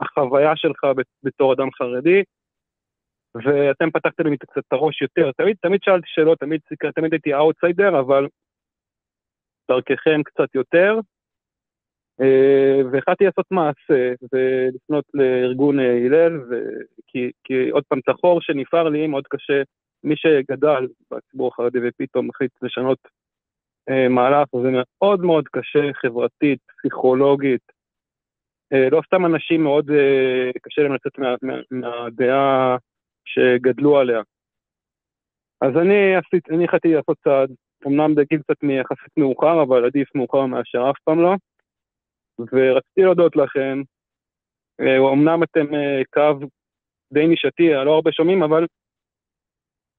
[0.01, 0.85] החוויה שלך
[1.23, 2.23] בתור אדם חרדי,
[3.35, 5.33] ואתם פתחתם לי קצת את הראש יותר.
[5.33, 6.61] תמיד, תמיד שאלתי שאלות, תמיד,
[6.95, 8.27] תמיד הייתי אאוטסיידר, אבל
[9.71, 11.01] דרככם קצת יותר.
[12.21, 16.41] אה, והחלטתי לעשות מעשה ולפנות לארגון אה, הלל,
[17.07, 19.63] כי, כי עוד פעם, את החור שנפער לי מאוד קשה,
[20.05, 22.99] מי שגדל בציבור החרדי ופתאום החליט לשנות
[23.89, 27.83] אה, מהלך, זה מאוד מאוד קשה חברתית, פסיכולוגית,
[28.91, 29.91] לא סתם אנשים מאוד
[30.63, 32.77] קשה להם לצאת מה, מה, מהדעה
[33.25, 34.21] שגדלו עליה.
[35.61, 36.17] אז אני,
[36.51, 37.51] אני החלטתי לעשות צעד,
[37.87, 41.35] אמנם בגיל קצת יחסית מאוחר, אבל עדיף מאוחר מאשר אף פעם לא.
[42.39, 43.83] ורציתי להודות לכם,
[44.81, 45.67] אה, אמנם אתם
[46.15, 46.47] קו
[47.13, 48.67] די נישתי, לא הרבה שומעים, אבל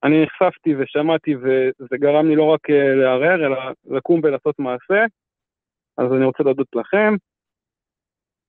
[0.04, 5.06] אני נחשפתי ושמעתי וזה גרם לי לא רק לערער, אלא לקום ולעשות מעשה.
[5.98, 7.16] אז אני רוצה להודות לכם.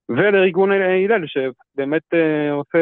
[0.09, 2.79] ולארגון הלל שבאמת אה, עושה,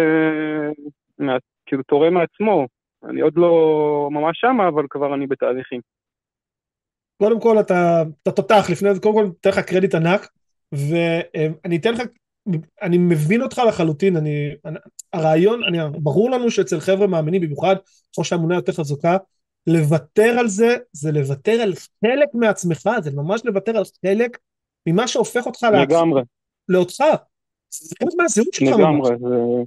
[1.72, 2.66] כאילו תורם מעצמו.
[3.04, 5.80] אני עוד לא ממש שמה, אבל כבר אני בתהליכים.
[7.22, 10.28] קודם כל אתה, אתה תותח, לפני זה קודם כל אתן לך קרדיט ענק,
[10.72, 12.00] ואני אתן לך,
[12.82, 14.78] אני מבין אותך לחלוטין, אני, אני
[15.12, 17.76] הרעיון, אני, ברור לנו שאצל חבר'ה מאמינים, במיוחד
[18.18, 19.16] או שהאמונה יותר חזקה,
[19.66, 21.72] לוותר על זה, זה לוותר על
[22.04, 24.38] חלק מעצמך, זה ממש לוותר על חלק
[24.88, 26.22] ממה שהופך אותך לגמרי.
[26.68, 27.04] לאותך.
[27.70, 28.78] זה חלק מהזהות שלך ממש.
[28.78, 29.64] לגמרי, ואני,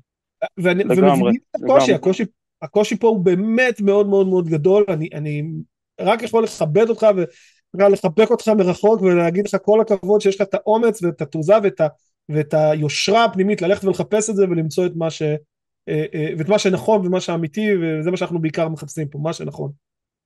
[0.57, 2.23] ומבינים את הקושי, הקושי,
[2.61, 5.43] הקושי פה הוא באמת מאוד מאוד מאוד גדול, אני, אני
[6.01, 7.07] רק יכול לכבד אותך
[7.73, 11.87] ולחבק אותך מרחוק ולהגיד לך כל הכבוד שיש לך את האומץ ואת התעוזה ואת, ה,
[12.29, 15.21] ואת היושרה הפנימית ללכת ולחפש את זה ולמצוא את מה, ש,
[15.89, 19.71] אה, אה, ואת מה שנכון ומה שאמיתי וזה מה שאנחנו בעיקר מחפשים פה, מה שנכון.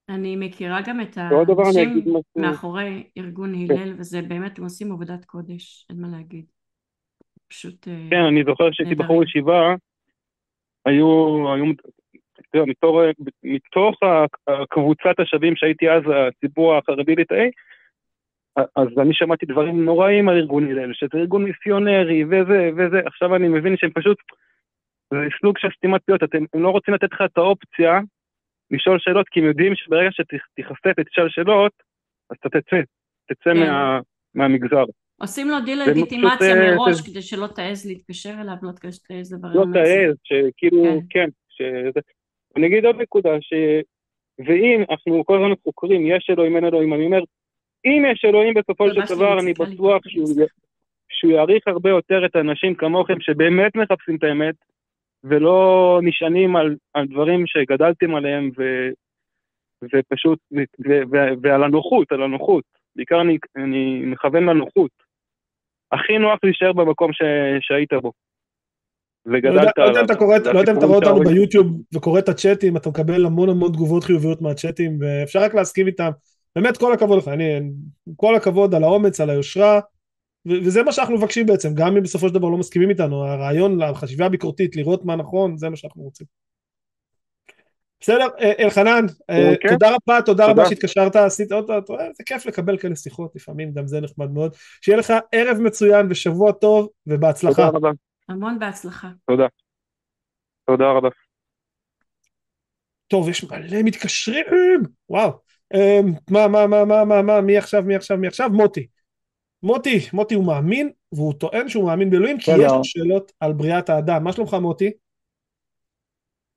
[0.10, 2.04] אני מכירה גם את האנשים
[2.36, 6.46] מאחורי ארגון הלל וזה באמת הם עושים עבודת קודש, אין מה להגיד.
[7.48, 7.88] פשוט...
[7.88, 9.76] אה, כן, אני זוכר שהייתי בחור ישיבה,
[10.86, 11.66] היו, היו,
[12.56, 12.98] מתוך,
[13.44, 14.00] מתוך
[14.70, 17.52] קבוצת השווים שהייתי אז, הציבור החרדי ליטאי,
[18.56, 23.48] אז אני שמעתי דברים נוראים על ארגון הלל, שזה ארגון מיסיונרי וזה וזה, עכשיו אני
[23.48, 24.18] מבין שהם פשוט,
[25.14, 28.00] זה סוג של סתימת פיות, אתם, הם לא רוצים לתת לך את האופציה
[28.72, 31.72] לשאול שאלות, כי הם יודעים שברגע שתיחשף ותשאל שאלות,
[32.30, 32.78] אז אתה תצא,
[33.26, 33.60] תצא כן.
[33.60, 34.00] מה,
[34.36, 34.84] מהמגזר.
[35.20, 38.72] עושים לו דיל לגיטימציה אה, מראש, כדי שלא תעז להתקשר אליו, לא
[39.08, 42.00] תעז לברר לא תעז, שכאילו, כן, כן
[42.58, 43.54] אני אגיד עוד נקודה, ש...
[44.46, 47.20] ואם אנחנו כל הזמן חוקרים, יש אלוהים, אין אלוהים, אני אומר,
[47.86, 53.20] אם יש אלוהים בסופו של דבר, אני בטוח שהוא, יעריך הרבה יותר את האנשים כמוכם
[53.20, 54.56] שבאמת מחפשים את האמת,
[55.24, 58.64] ולא נשענים על, על דברים שגדלתם עליהם, ו,
[59.84, 62.64] ופשוט, ו, ו, ו, ועל הנוחות, על הנוחות.
[62.96, 65.09] בעיקר אני, אני מכוון לנוחות.
[65.92, 67.22] הכי נוח להישאר במקום ש,
[67.62, 68.12] שהיית בו.
[69.26, 72.30] וגדלת לא יודע אם אתה קורא, לא יודע אם אתה רואה אותנו ביוטיוב וקורא את
[72.30, 76.10] הצ'אטים, אתה מקבל המון המון תגובות חיוביות מהצ'אטים, ואפשר רק להסכים איתם.
[76.56, 77.44] באמת כל הכבוד לך, אני,
[78.16, 79.80] כל הכבוד על האומץ, על היושרה,
[80.48, 84.26] וזה מה שאנחנו מבקשים בעצם, גם אם בסופו של דבר לא מסכימים איתנו, הרעיון, החשיבה
[84.26, 86.28] הביקורתית, לראות מה נכון, זה מה שאנחנו רוצים.
[88.02, 89.70] בסדר, אה, אלחנן, אה, אוקיי.
[89.72, 91.66] תודה רבה, תודה רבה שהתקשרת, עשית עוד,
[92.14, 94.56] זה כיף לקבל כאלה שיחות, לפעמים גם זה נחמד מאוד.
[94.82, 97.66] שיהיה לך ערב מצוין ושבוע טוב ובהצלחה.
[97.66, 97.90] תודה רבה.
[98.30, 99.08] המון בהצלחה.
[99.28, 99.48] תודה.
[100.68, 101.10] תודה רבה.
[103.08, 104.46] טוב, יש מלא מתקשרים,
[105.10, 105.32] וואו.
[106.32, 108.50] מה, מה, מה, מה, מה, מה, מי עכשיו, מי עכשיו, מי עכשיו?
[108.50, 108.88] מוטי.
[109.64, 113.90] מוטי, מוטי הוא מאמין, והוא טוען שהוא מאמין באלוהים, כי יש לו שאלות על בריאת
[113.90, 114.24] האדם.
[114.24, 114.92] מה שלומך, מוטי?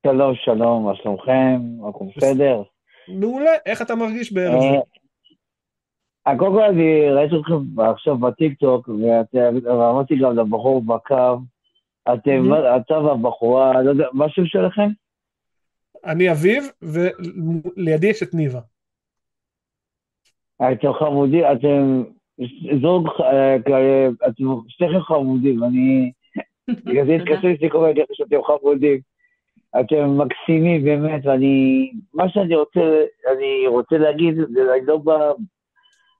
[0.07, 1.61] שלום, שלום, מה שלומכם?
[1.89, 2.63] הכל בסדר?
[3.07, 4.67] מעולה, איך אתה מרגיש בערב זה?
[6.27, 8.89] אה, קודם כל אני ראיתי אתכם עכשיו בטיקטוק,
[9.63, 11.37] ואמרתי גם לבחור בקו,
[12.13, 14.89] אתם, אתה והבחורה, לא יודע, מה השם שלכם?
[16.05, 18.59] אני אביב, ולידי יש את ניבה.
[20.55, 22.03] אתם חמודים, אתם
[22.81, 23.55] זוג, אה,
[24.27, 26.11] אתם שניכם חמודים, אני...
[26.85, 29.12] בגלל זה התקשרתי את זה שאתם חמודים.
[29.79, 31.91] אתם מקסימים באמת, ואני...
[32.13, 32.79] מה שאני רוצה,
[33.35, 35.31] אני רוצה להגיד, אני לא בא...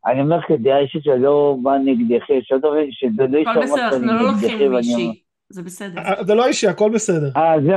[0.06, 4.72] אני אומר כדעה אישית שאני לא בא נגדכם, שזה לא יישמע שאני לא נגדכם.
[5.50, 6.02] זה בסדר.
[6.02, 7.30] אה, זה לא אישי, הכל בסדר.
[7.38, 7.74] אה, זה...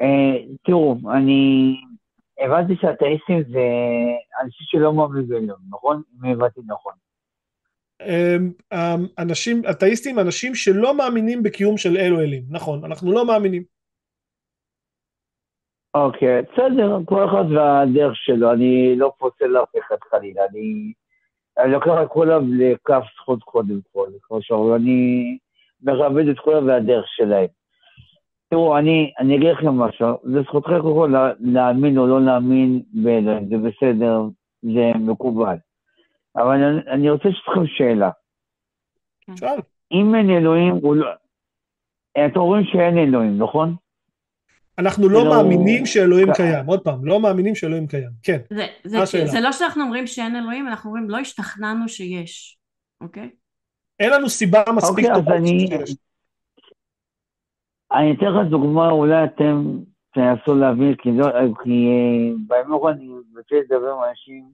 [0.00, 1.74] אה, תראו, אני
[2.40, 3.64] הבנתי שהאתאיסטים זה
[4.42, 6.02] אנשים שלא מאמינים באלוהים, נכון?
[6.24, 6.92] אם הבנתי נכון.
[8.02, 13.75] אמ, אמ, אנשים, אתאיסטים, אנשים שלא מאמינים בקיום של אלו אלים, נכון, אנחנו לא מאמינים.
[15.96, 20.92] אוקיי, בסדר, כל אחד והדרך שלו, אני לא פוסל אף אחד חלילה, אני,
[21.58, 25.38] אני לוקח את כולם לכף זכות קודם כל, כמו שאומרים, אני
[25.82, 27.46] מכבד את כולם והדרך שלהם.
[28.48, 33.48] תראו, אני, אני אגיד לכם משהו, זה זכותכם קודם כל להאמין או לא להאמין באלוהים,
[33.48, 34.20] זה בסדר,
[34.62, 35.56] זה מקובל.
[36.36, 38.10] אבל אני, אני רוצה לשאול אתכם שאלה.
[39.38, 39.58] שאל.
[39.92, 41.06] אם אין אלוהים, הוא לא...
[42.26, 43.74] אתם אומרים שאין אלוהים, נכון?
[44.78, 48.38] אנחנו לא מאמינים שאלוהים קיים, עוד פעם, לא מאמינים שאלוהים קיים, כן.
[48.50, 52.58] זה, זה, זה לא שאנחנו אומרים שאין אלוהים, אנחנו אומרים לא השתכנענו שיש,
[53.00, 53.30] אוקיי?
[54.00, 55.96] אין לנו סיבה מספיק אוקיי, טובה שיש.
[57.92, 59.78] אני אתן לך דוגמה, אולי אתם
[60.14, 61.26] תנסו להבין, כי, לא,
[61.64, 64.44] כי אה, בימים האחרונים אני רוצה לדבר עם אנשים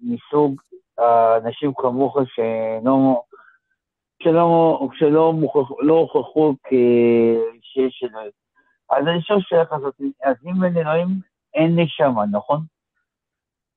[0.00, 0.60] מסוג
[1.44, 3.22] אנשים כמוך שלא,
[4.22, 5.34] שלא, שלא
[5.80, 6.54] לא הוכחו
[7.62, 8.41] שיש אלוהים.
[8.92, 11.08] אז אני שואל שאלה כזאת, אז אם אין אלוהים,
[11.54, 12.60] אין נשמה, נכון?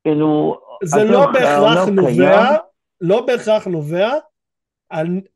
[0.03, 0.59] כאילו...
[0.83, 2.57] זה לא בהכרח נובע,
[3.01, 4.09] לא בהכרח נובע,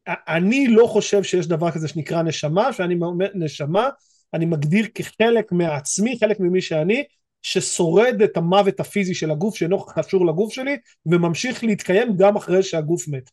[0.08, 3.90] אני לא חושב שיש דבר כזה שנקרא נשמה, שאני אומר נשמה,
[4.34, 7.04] אני מגדיר כחלק מעצמי, חלק ממי שאני,
[7.42, 13.08] ששורד את המוות הפיזי של הגוף שאינו קשור לגוף שלי, וממשיך להתקיים גם אחרי שהגוף
[13.08, 13.30] מת.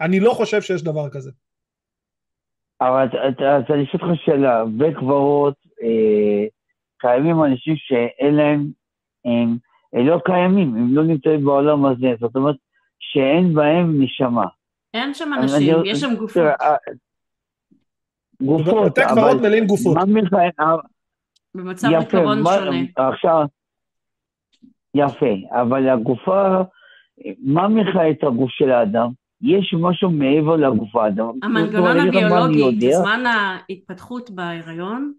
[0.00, 1.30] אני לא חושב שיש דבר כזה.
[2.80, 6.46] אבל אז אני אשאל אותך שאלה, בית קברות, אה,
[6.98, 8.66] קיימים אנשים שאין להם,
[9.24, 9.56] הם,
[9.92, 12.56] הם לא קיימים, הם לא נמצאים בעולם הזה, זאת אומרת,
[12.98, 14.44] שאין בהם נשמה.
[14.94, 16.42] אין שם אנשים, יש שם גופות.
[18.42, 19.96] גופות, בתי קברות מלאים גופות.
[19.96, 20.48] מה מיכאל...
[21.54, 23.08] במצב עיקרון שונה.
[23.10, 23.46] עכשיו,
[24.94, 26.62] יפה, אבל הגופה,
[27.38, 29.08] מה מכהה את הגוף של האדם?
[29.42, 31.30] יש משהו מעבר לגוף האדם.
[31.42, 35.12] המנגנון הביולוגי, בזמן ההתפתחות בהיריון,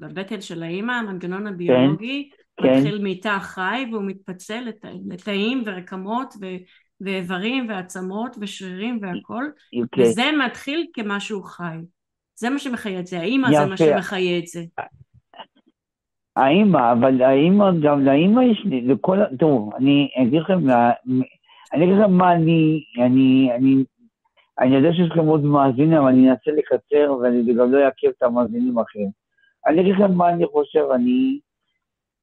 [0.00, 3.04] בבטן של האימא, המנגנון כן, הביולוגי כן, מתחיל כן.
[3.04, 4.84] מתא חי והוא מתפצל לת...
[5.08, 6.46] לתאים ורקמות ו...
[7.00, 9.82] ואיברים ועצמות ושרירים והכל, okay.
[9.82, 10.04] אוקיי.
[10.04, 11.76] וזה מתחיל כמשהו חי.
[12.34, 14.64] זה מה שמחיה את זה, האימא זה מה שמחיה את זה.
[16.36, 20.58] האימא, אבל האימא, גם לאימא יש לי, לכל, תראו, אני אגיד לכם,
[21.72, 23.84] אני אגיד לכם מה אני, אני, אני,
[24.60, 28.22] אני יודע שיש לכם עוד מאזינים, אבל אני אנסה לקצר ואני גם לא אעכב את
[28.22, 29.23] המאזינים האחרים.
[29.66, 31.38] אני אגיד לכם מה אני חושב, אני,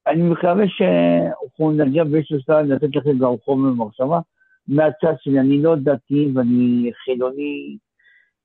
[0.08, 4.20] אני מקווה שאנחנו נגיע באיזשהו שלב לתת לכם גם חומר מחשבה.
[4.68, 7.78] מהצד שלי, אני לא דתי ואני חילוני,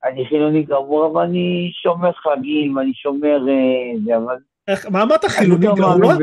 [0.05, 4.37] אני חילוני גמור, אבל אני שומר חגים, אני שומר אה, זה, אבל...
[4.69, 6.15] איך, מה אמרת חילוני גרוע?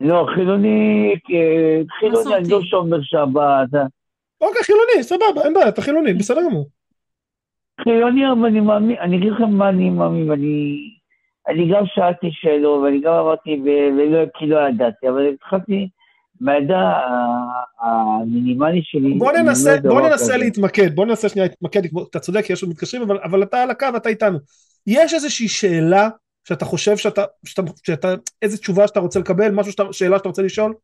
[0.00, 3.80] לא, חילוני, אה, חילוני, אני לא שומר שבת.
[4.40, 6.68] אוקיי, חילוני, סבבה, אין בעיה, אתה חילוני, בסדר גמור.
[7.82, 10.76] חילוני, אבל אני מאמין, אני אגיד לכם מה אני מאמין, ואני...
[11.48, 15.88] אני גם שאלתי שאלות, ואני גם אמרתי, ולא, כי לא ידעתי, אבל התחלתי...
[16.40, 17.00] מהעדה
[17.80, 19.14] המינימלי שלי...
[19.14, 23.18] בוא ננסה, בוא ננסה להתמקד, בוא ננסה שנייה להתמקד, אתה צודק, יש עוד מתקשרים, אבל,
[23.24, 24.38] אבל אתה על הקו, אתה איתנו.
[24.86, 26.08] יש איזושהי שאלה
[26.48, 28.08] שאתה חושב שאתה, שאתה, שאתה,
[28.42, 30.74] איזה תשובה שאתה רוצה לקבל, משהו שאתה, שאלה שאתה רוצה לשאול?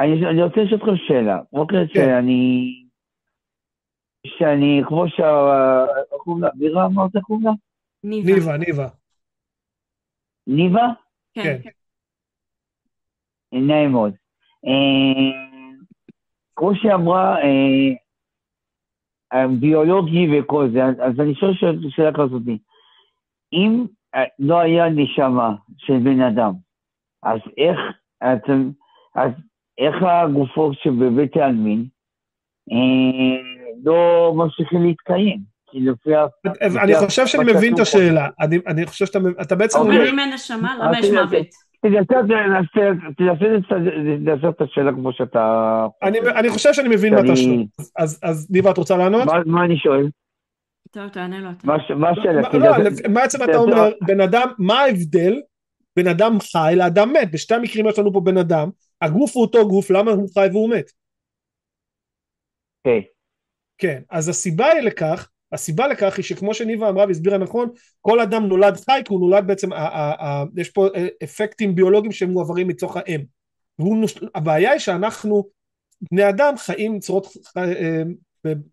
[0.00, 1.38] אני, אני רוצה לשאול אותך שאלה.
[1.52, 2.04] אוקיי, כן.
[2.04, 2.72] שאני...
[4.26, 5.84] שאני, כמו שה...
[6.12, 6.48] איך קוראים לה?
[6.54, 7.52] בירה אמרת קוראים לה?
[8.04, 8.56] ניבה.
[8.56, 8.88] ניבה,
[10.46, 10.86] ניבה?
[11.34, 11.58] כן.
[11.62, 11.70] כן.
[13.52, 14.12] נעים מאוד.
[14.66, 15.50] אה,
[16.56, 17.36] כמו שאמרה,
[19.32, 21.52] אה, ביולוגי וכל זה, אז אני שואל
[21.88, 22.42] שאלה כזאת,
[23.52, 26.52] אם אה, לא היה נשמה של בן אדם,
[27.22, 27.78] אז איך,
[28.18, 28.70] אתם,
[29.14, 29.30] אז
[29.78, 31.86] איך הגופות שבבית העלמין
[33.84, 35.40] לא ממשיכים להתקיים?
[36.82, 38.28] אני חושב שאני מבין את השאלה,
[38.66, 39.78] אני חושב שאתה בעצם...
[39.78, 41.46] אומר אם אין נשמה, למה יש מוות?
[44.24, 45.86] תנסה את השאלה כמו שאתה...
[46.02, 47.64] אני חושב שאני מבין מה אתה שואל.
[48.22, 49.28] אז ניבה, את רוצה לענות?
[49.46, 50.08] מה אני שואל?
[50.90, 51.50] טוב, תענה לו.
[51.96, 52.40] מה השאלה?
[52.52, 52.72] לא,
[53.14, 55.40] בעצם אתה אומר, בן אדם, מה ההבדל
[55.96, 57.32] בין אדם חי לאדם מת?
[57.32, 58.68] בשתי המקרים יש לנו פה בן אדם,
[59.02, 60.90] הגוף הוא אותו גוף, למה הוא חי והוא מת?
[62.84, 63.00] כן.
[63.80, 67.68] כן, אז הסיבה היא לכך הסיבה לכך היא שכמו שניבה אמרה והסבירה נכון,
[68.00, 70.88] כל אדם נולד חי כי הוא נולד בעצם, ה- ה- ה- יש פה
[71.24, 73.20] אפקטים ביולוגיים שהם מועברים מתוך האם.
[74.34, 75.44] הבעיה היא שאנחנו,
[76.12, 77.26] בני אדם חיים צורות,
[77.56, 78.02] אה,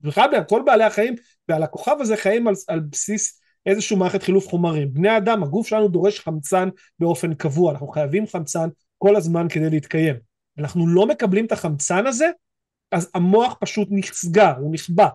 [0.02, 1.16] בכלל כל בעלי החיים
[1.50, 4.94] ועל הכוכב הזה חיים על, על בסיס איזושהי מערכת חילוף חומרים.
[4.94, 10.16] בני אדם, הגוף שלנו דורש חמצן באופן קבוע, אנחנו חייבים חמצן כל הזמן כדי להתקיים.
[10.58, 12.30] אנחנו לא מקבלים את החמצן הזה,
[12.92, 15.08] אז המוח פשוט נסגר, הוא נכבה.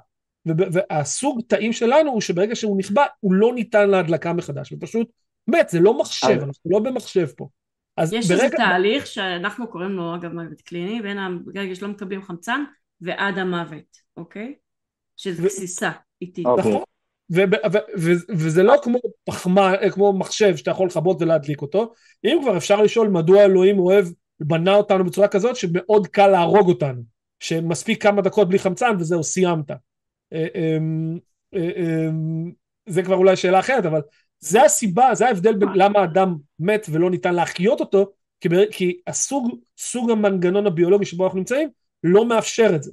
[0.47, 5.11] והסוג תאים שלנו הוא שברגע שהוא נכבה הוא לא ניתן להדלקה מחדש, ופשוט
[5.49, 7.49] מת, זה לא מחשב, אנחנו לא במחשב פה.
[7.97, 8.45] אז יש ברגע...
[8.45, 12.65] איזה תהליך שאנחנו קוראים לו אגב מוות קליני, בין הרגע שלא מקבלים חמצן
[13.01, 14.55] ועד המוות, אוקיי?
[15.17, 15.91] שזה גסיסה
[16.23, 16.47] איטית.
[16.59, 16.83] נכון.
[18.35, 21.93] וזה לא כמו פחמה, כמו מחשב שאתה יכול לכבות ולהדליק אותו,
[22.25, 24.07] אם כבר אפשר לשאול מדוע אלוהים אוהב,
[24.41, 27.03] בנה אותנו בצורה כזאת שמאוד קל להרוג אותנו,
[27.43, 29.71] שמספיק כמה דקות בלי חמצן וזהו סיימת.
[30.33, 31.19] אה, אמ,
[31.55, 32.53] אה, אמ,
[32.87, 34.01] זה כבר אולי שאלה אחרת, אבל
[34.39, 39.59] זה הסיבה, זה ההבדל בין למה אדם מת ולא ניתן להחיות אותו, כי, כי הסוג,
[39.79, 41.69] סוג המנגנון הביולוגי שבו אנחנו נמצאים
[42.05, 42.93] לא מאפשר את זה.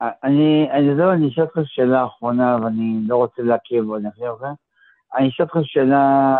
[0.00, 4.46] אני, אני יודע, אני אשאל אותך שאלה אחרונה, ואני לא רוצה להכיר אני אחרי זה.
[5.16, 6.36] אני אשאל אותך שאלה,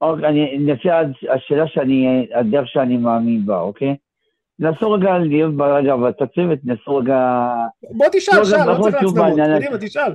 [0.00, 0.88] אוקיי, אני, לפי
[1.34, 3.96] השאלה שאני, הדרך שאני מאמין בה, אוקיי?
[4.58, 7.50] נסו רגע להיות ברגע, אבל תציב את נסו רגע...
[7.90, 10.14] בוא תשאל, שאל, לא צריך לעצמאות, קדימה, תשאל.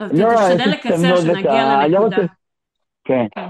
[0.00, 2.16] לא, תשתדל לקצר שנגיע לנקודה.
[3.04, 3.26] כן.
[3.34, 3.46] כן.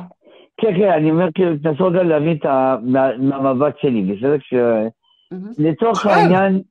[0.56, 2.46] כן, כן, אני אומר, כאילו, תנסו רגע להבין את
[3.32, 4.36] המבט שלי, בסדר?
[5.58, 6.62] לצורך העניין,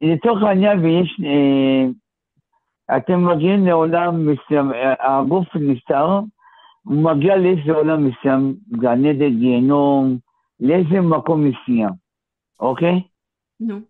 [0.00, 1.20] לצורך העניין, ויש...
[1.24, 1.86] אה,
[2.96, 6.20] אתם מגיעים לעולם מסוים, הגוף נסתר,
[6.84, 10.18] הוא מגיע לאיזה עולם מסוים, גן עדן, גיהנום,
[10.62, 11.90] לאיזה מקום מסוים,
[12.60, 13.00] אוקיי?
[13.60, 13.80] נו.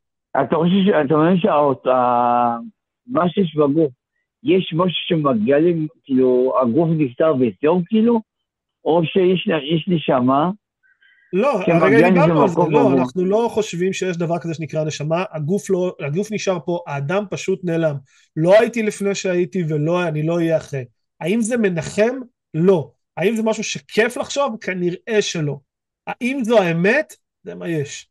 [0.40, 3.92] אתה חושב, אתה אומר שמה שיש בגוף,
[4.42, 8.20] יש משהו שמגיע לי, כאילו, הגוף נפטר וזהו כאילו?
[8.84, 10.50] או שיש נשמה,
[11.32, 15.70] לא, הרגע דיברנו על זה, לא, אנחנו לא חושבים שיש דבר כזה שנקרא נשמה, הגוף
[15.70, 17.94] לא, הגוף נשאר פה, האדם פשוט נעלם.
[18.36, 20.84] לא הייתי לפני שהייתי ולא, אני לא אהיה אחרי.
[21.20, 22.14] האם זה מנחם?
[22.54, 22.90] לא.
[23.16, 24.56] האם זה משהו שכיף לחשוב?
[24.60, 25.58] כנראה שלא.
[26.06, 27.14] האם זו האמת?
[27.44, 28.08] זה מה יש.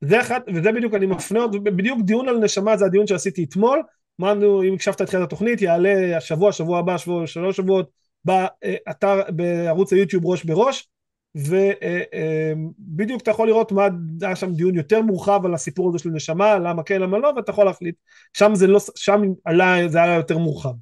[0.00, 3.82] זה אחד, וזה בדיוק, אני מפנה עוד, בדיוק דיון על נשמה זה הדיון שעשיתי אתמול,
[4.20, 7.90] אמרנו, אם הקשבת את תחילת התוכנית, יעלה השבוע, שבוע הבא, שבוע, שלוש שבועות,
[8.24, 10.88] באתר, בערוץ היוטיוב ראש בראש,
[11.34, 13.88] ובדיוק אתה יכול לראות מה,
[14.22, 17.50] היה שם דיון יותר מורחב על הסיפור הזה של נשמה, למה כן, למה לא, ואתה
[17.50, 17.94] יכול להחליט,
[18.36, 20.74] שם זה לא, שם עלה, זה היה יותר מורחב.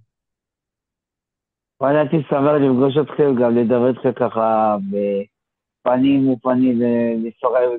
[1.80, 4.76] וואלה, הייתי שמח לפגוש אתכם, גם לדבר איתכם ככה
[5.87, 6.82] בפנים ופנים,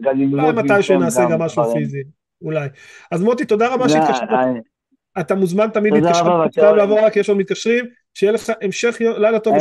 [0.01, 2.03] גם ללמוד אולי מתישהו נעשה גם משהו פיזי,
[2.41, 2.67] אולי.
[3.11, 4.29] אז מוטי, תודה רבה שהתקשרת.
[5.19, 9.39] אתה מוזמן תמיד להתקשר, אתה חייב לעבור רק, יש עוד מתקשרים, שיהיה לך המשך לילה
[9.39, 9.55] טוב,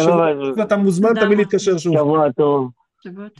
[0.56, 1.94] ואתה מוזמן תמיד להתקשר שוב.
[1.94, 2.70] שבוע טוב.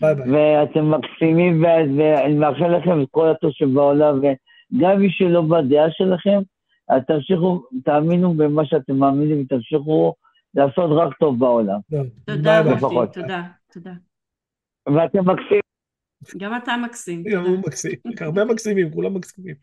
[0.01, 0.31] ביי ביי.
[0.33, 6.41] ואתם מקסימים, ואני מאחל לכם את כל הטוב שבעולם, וגם מי שלא בדעה שלכם,
[7.07, 10.15] תמשיכו, תאמינו במה שאתם מאמינים, ותמשיכו
[10.55, 11.79] לעשות רק טוב בעולם.
[12.25, 13.43] תודה, מוטי, תודה,
[13.73, 13.93] תודה.
[14.87, 15.61] ואתם מקסימים.
[16.39, 17.25] גם אתה מקסים.
[17.33, 19.55] גם הוא מקסים, הרבה מקסימים, כולם מקסימים.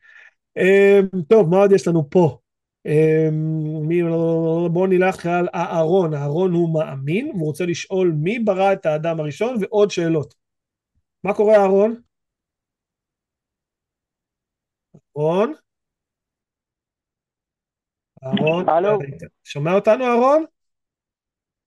[0.57, 2.37] אמ, טוב, מה עוד יש לנו פה?
[2.85, 9.19] אמ, בואו נלך על אהרון, אהרון הוא מאמין, והוא רוצה לשאול מי ברא את האדם
[9.19, 10.33] הראשון ועוד שאלות.
[11.23, 11.95] מה קורה אהרון?
[15.17, 15.53] אהרון?
[18.23, 18.69] אהרון?
[18.69, 18.99] הלו?
[19.43, 20.45] שומע אותנו אהרון?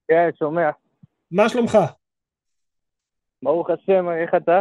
[0.09, 0.71] כן, שומע.
[1.31, 1.79] מה שלומך?
[3.43, 4.61] ברוך השם, איך אתה?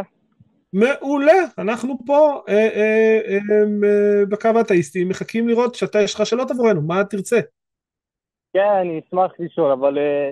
[0.72, 3.38] מעולה, אנחנו פה אה, אה, אה,
[3.84, 7.40] אה, בקו האתאיסטי, מחכים לראות שאתה, יש לך שאלות עבורנו, מה תרצה?
[8.52, 10.30] כן, אני אשמח לשאול, אבל אה,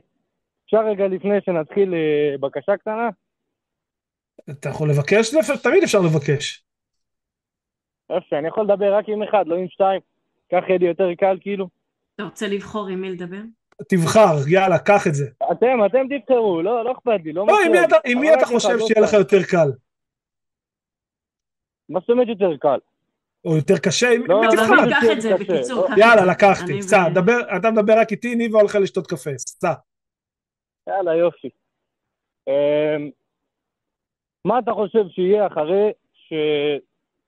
[0.65, 3.09] אפשר רגע לפני שנתחיל אה, בקשה קטנה?
[4.51, 5.35] אתה יכול לבקש?
[5.63, 6.65] תמיד אפשר לבקש.
[8.11, 10.01] יפה, אני יכול לדבר רק עם אחד, לא עם שתיים.
[10.53, 11.69] ככה יהיה לי יותר קל, כאילו.
[12.15, 13.41] אתה רוצה לבחור עם מי לדבר?
[13.83, 15.25] תבחר, יאללה, קח את זה.
[15.53, 17.55] אתם, אתם תבחרו, לא, לא אכפת לי, לא לא,
[18.05, 19.69] עם מי אתה חושב שיהיה לך יותר קל?
[21.89, 22.79] מה זאת אומרת יותר קל?
[23.45, 25.87] או יותר קשה, לא, לא, קח את זה, בקיצור.
[25.97, 27.03] יאללה, לקחתי, סע,
[27.57, 29.73] אתה מדבר רק איתי, ניבה הולך לשתות קפה, סע.
[30.89, 31.49] יאללה, יופי.
[32.49, 33.11] אמ,
[34.45, 35.93] מה אתה חושב שיהיה אחרי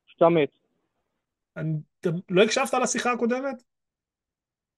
[0.06, 0.48] שאתה מת?
[2.30, 3.62] לא הקשבת לשיחה הקודמת?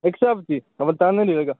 [0.04, 1.52] הקשבתי, אבל תענה לי רגע.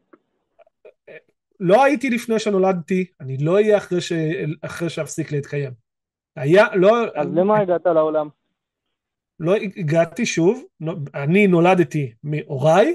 [1.60, 4.12] לא הייתי לפני שנולדתי, אני לא אהיה אחרי, ש...
[4.62, 5.72] אחרי שאפסיק להתקיים.
[6.36, 6.96] היה, לא...
[7.14, 8.28] אז למה הגעת לעולם?
[9.40, 10.64] לא הגעתי שוב,
[11.14, 12.94] אני נולדתי מהוריי,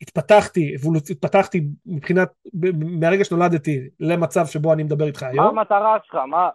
[0.00, 0.74] התפתחתי,
[1.10, 2.28] התפתחתי מבחינת,
[3.00, 5.44] מהרגע שנולדתי למצב שבו אני מדבר איתך היום.
[5.44, 6.14] מה המטרה שלך?
[6.14, 6.48] מה,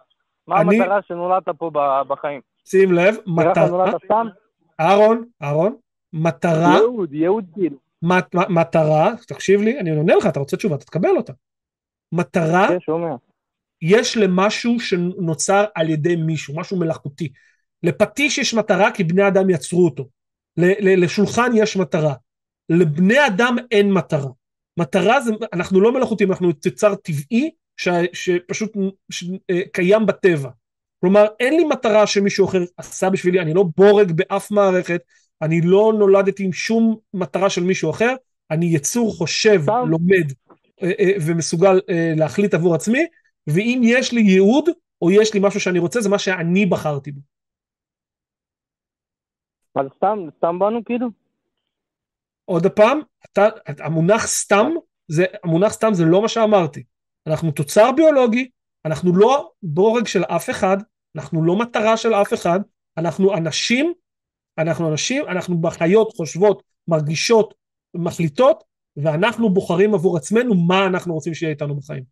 [0.46, 1.70] מה אני, המטרה שנולדת פה
[2.08, 2.40] בחיים?
[2.64, 3.92] שים לב, מטרה...
[4.80, 5.76] אהרון, אהרון,
[6.12, 6.76] מטרה...
[6.78, 7.76] יהוד, יהוד כאילו.
[8.48, 11.32] מטרה, תקשיב לי, אני עונה לך, אתה רוצה תשובה, אתה תקבל אותה.
[12.12, 12.92] מטרה, כן.
[13.82, 17.32] יש למשהו שנוצר על ידי מישהו, משהו מלאכותי.
[17.82, 20.08] לפטיש יש מטרה כי בני אדם יצרו אותו.
[20.80, 22.14] לשולחן יש מטרה.
[22.68, 24.30] לבני אדם אין מטרה.
[24.76, 28.72] מטרה זה, אנחנו לא מלאכותיים, אנחנו תוצר טבעי ש, שפשוט
[29.10, 30.50] ש, אה, קיים בטבע.
[31.00, 35.02] כלומר, אין לי מטרה שמישהו אחר עשה בשבילי, אני לא בורג באף מערכת,
[35.42, 38.14] אני לא נולדתי עם שום מטרה של מישהו אחר,
[38.50, 39.60] אני יצור חושב.
[39.86, 40.32] לומד
[40.82, 41.80] אה, אה, ומסוגל
[42.16, 43.06] להחליט עבור עצמי,
[43.46, 44.68] ואם יש לי ייעוד,
[45.02, 47.20] או יש לי משהו שאני רוצה, זה מה שאני בחרתי בו.
[49.74, 51.08] אז סתם, סתם באנו כאילו?
[52.44, 54.66] עוד פעם, אתה, המונח סתם,
[55.08, 56.82] זה, המונח סתם זה לא מה שאמרתי.
[57.26, 58.48] אנחנו תוצר ביולוגי,
[58.84, 60.76] אנחנו לא בורג של אף אחד,
[61.16, 62.60] אנחנו לא מטרה של אף אחד,
[62.96, 63.92] אנחנו אנשים,
[64.60, 67.54] אנחנו אנשים, אנחנו בחיות חושבות, מרגישות,
[67.94, 68.64] מחליטות,
[68.96, 72.02] ואנחנו בוחרים עבור עצמנו מה אנחנו רוצים שיהיה איתנו בחיים.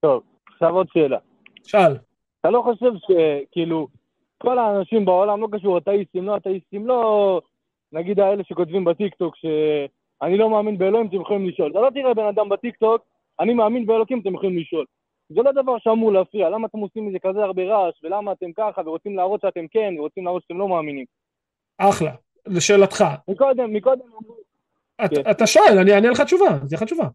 [0.00, 1.18] טוב, עכשיו עוד שאלה.
[1.64, 1.96] שאל.
[2.40, 3.88] אתה לא חושב שכאילו,
[4.38, 7.40] כל האנשים בעולם, לא קשור אתאיסטים, לא אתאיסטים, לא
[7.92, 11.70] נגיד האלה שכותבים בטיקטוק שאני לא מאמין באלוהים, אתם יכולים לשאול.
[11.70, 13.02] אתה לא תראה בן אדם בטיקטוק,
[13.40, 14.84] אני מאמין באלוקים, אתם יכולים לשאול.
[15.34, 18.82] זה לא דבר שאמור להפריע, למה אתם עושים מזה כזה הרבה רעש, ולמה אתם ככה,
[18.86, 21.04] ורוצים להראות שאתם כן, ורוצים להראות שאתם לא מאמינים.
[21.78, 22.12] אחלה,
[22.46, 23.04] לשאלתך.
[23.28, 24.04] מקודם, מקודם
[25.08, 25.30] כן.
[25.30, 27.08] אתה שואל, אני אענה לך תשובה, אני אתן לך תשובה.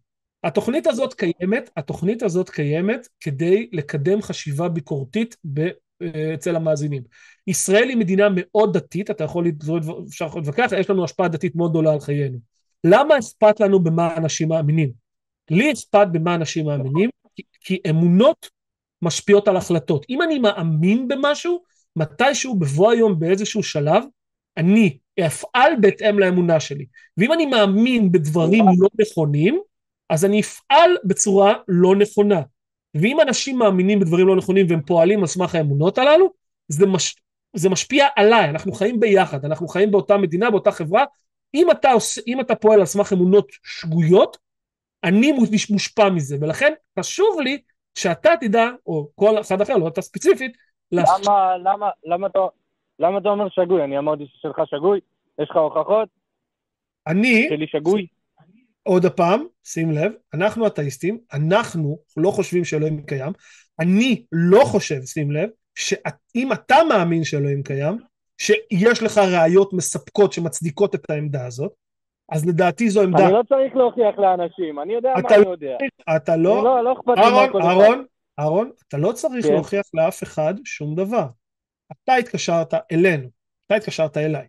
[0.44, 5.68] התוכנית הזאת קיימת, התוכנית הזאת קיימת כדי לקדם חשיבה ביקורתית ב,
[6.34, 7.04] אצל המאזינים.
[7.48, 9.46] ישראל היא מדינה מאוד דתית, אתה יכול,
[10.08, 12.38] אפשר להתווכח, יש לנו השפעה דתית מאוד גדולה על חיינו.
[12.84, 14.92] למה אכפת לנו במה אנשים מאמינים?
[15.52, 18.50] לי אכפת במה אנשים מאמינים, כי, כי אמונות
[19.02, 20.06] משפיעות על החלטות.
[20.10, 21.64] אם אני מאמין במשהו,
[21.96, 24.04] מתישהו בבוא היום באיזשהו שלב,
[24.58, 26.86] אני אפעל בהתאם לאמונה שלי.
[27.18, 29.60] ואם אני מאמין בדברים לא נכונים,
[30.10, 32.42] אז אני אפעל בצורה לא נכונה.
[32.96, 36.34] ואם אנשים מאמינים בדברים לא נכונים והם פועלים על סמך האמונות הללו,
[36.68, 37.16] זה, מש...
[37.56, 41.06] זה משפיע עליי, אנחנו חיים ביחד, אנחנו חיים באותה מדינה, באותה חברה.
[41.54, 42.20] אם אתה, עוש...
[42.28, 44.38] אם אתה פועל על סמך אמונות שגויות,
[45.06, 45.32] אני
[45.70, 47.62] מושפע מזה, ולכן חשוב לי
[47.96, 50.58] שאתה תדע, או כל אחד אחר, לא אתה ספציפית,
[50.92, 52.40] למה, למה, למה, אתה,
[53.00, 53.84] למה אתה אומר שגוי?
[53.84, 55.00] אני אמרתי ששלך שגוי?
[55.42, 56.10] יש לך הוכחות?
[57.08, 57.46] אני...
[57.50, 58.08] שלי שגוי?
[58.84, 63.34] עוד פעם, שים לב, אנחנו אתאיסטים, אנחנו לא חושבים שאלוהים קיים,
[63.80, 67.98] אני לא חושב, שים לב, שאם אתה מאמין שאלוהים קיים,
[68.38, 71.74] שיש לך ראיות מספקות שמצדיקות את העמדה הזאת,
[72.30, 73.26] אז לדעתי זו עמדה...
[73.26, 75.78] אני לא צריך להוכיח לאנשים, אני יודע מה אני יודע.
[76.16, 76.64] אתה לא...
[76.64, 77.62] לא, לא אכפת לי מה כל.
[77.62, 78.06] אהרון,
[78.40, 79.54] אהרון, אתה לא צריך כן.
[79.54, 81.28] להוכיח לאף אחד שום דבר.
[81.92, 83.28] אתה התקשרת אלינו,
[83.66, 84.48] אתה התקשרת אליי.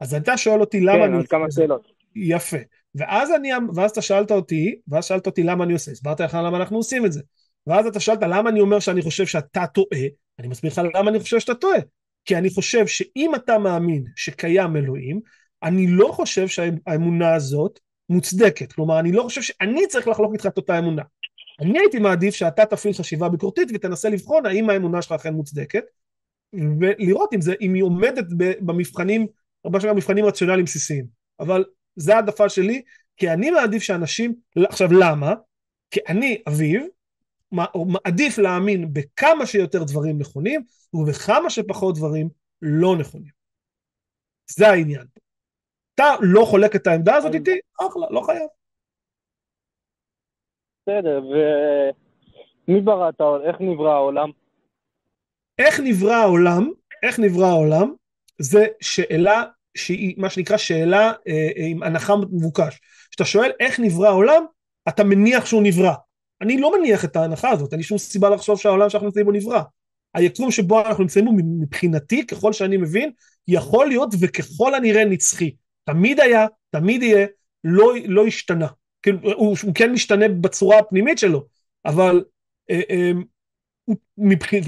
[0.00, 1.22] אז אתה שואל אותי למה כן, אני...
[1.22, 1.92] כן, כמה שאלות.
[2.14, 2.56] יפה.
[2.94, 6.56] ואז אני, ואז אתה שאלת אותי, ואז שאלת אותי למה אני עושה, הסברתי לך למה
[6.56, 7.22] אנחנו עושים את זה.
[7.66, 10.06] ואז אתה שאלת למה אני אומר שאני חושב שאתה טועה,
[10.38, 11.78] אני מסביר לך למה אני חושב שאתה טועה.
[12.24, 15.20] כי אני חושב שאם אתה מאמין שקיים אלוהים,
[15.62, 17.78] אני לא חושב שהאמונה הזאת
[18.08, 18.72] מוצדקת.
[18.72, 21.02] כלומר, אני לא חושב שאני צריך לחלוק איתך את אותה אמונה.
[21.60, 25.84] אני הייתי מעדיף שאתה תפעיל חשיבה ביקורתית ותנסה לבחון האם האמונה שלך אכן מוצדקת,
[26.80, 28.24] ולראות אם, זה, אם היא עומדת
[28.60, 29.26] במבחנים,
[29.64, 31.06] הרבה פעמים מבחנים רציונליים בסיסיים.
[31.40, 31.64] אבל
[31.96, 32.82] זה העדפה שלי,
[33.16, 34.34] כי אני מעדיף שאנשים,
[34.68, 35.34] עכשיו למה?
[35.90, 36.82] כי אני, אביב,
[37.86, 40.62] מעדיף להאמין בכמה שיותר דברים נכונים,
[40.94, 42.28] ובכמה שפחות דברים
[42.62, 43.32] לא נכונים.
[44.50, 45.04] זה העניין.
[45.98, 48.48] אתה לא חולק את העמדה הזאת איתי, אחלה, לא חייב.
[50.82, 51.22] בסדר,
[52.68, 53.44] ומי ברא את העולם?
[53.44, 54.30] איך נברא העולם?
[55.58, 56.70] איך נברא העולם?
[57.02, 57.94] איך נברא העולם?
[58.38, 59.44] זה שאלה
[59.76, 62.80] שהיא מה שנקרא שאלה אה, עם הנחה מבוקש.
[63.10, 64.44] כשאתה שואל איך נברא העולם,
[64.88, 65.92] אתה מניח שהוא נברא.
[66.40, 69.32] אני לא מניח את ההנחה הזאת, אין לי שום סיבה לחשוב שהעולם שאנחנו נמצאים בו
[69.32, 69.62] נברא.
[70.14, 73.10] היקום שבו אנחנו נמצאים בו מבחינתי, ככל שאני מבין,
[73.48, 75.50] יכול להיות וככל הנראה נצחי.
[75.92, 77.26] תמיד היה, תמיד יהיה,
[77.64, 78.66] לא, לא השתנה.
[79.02, 81.46] כאילו, הוא, הוא כן משתנה בצורה הפנימית שלו,
[81.84, 82.24] אבל
[82.70, 83.12] אה, אה,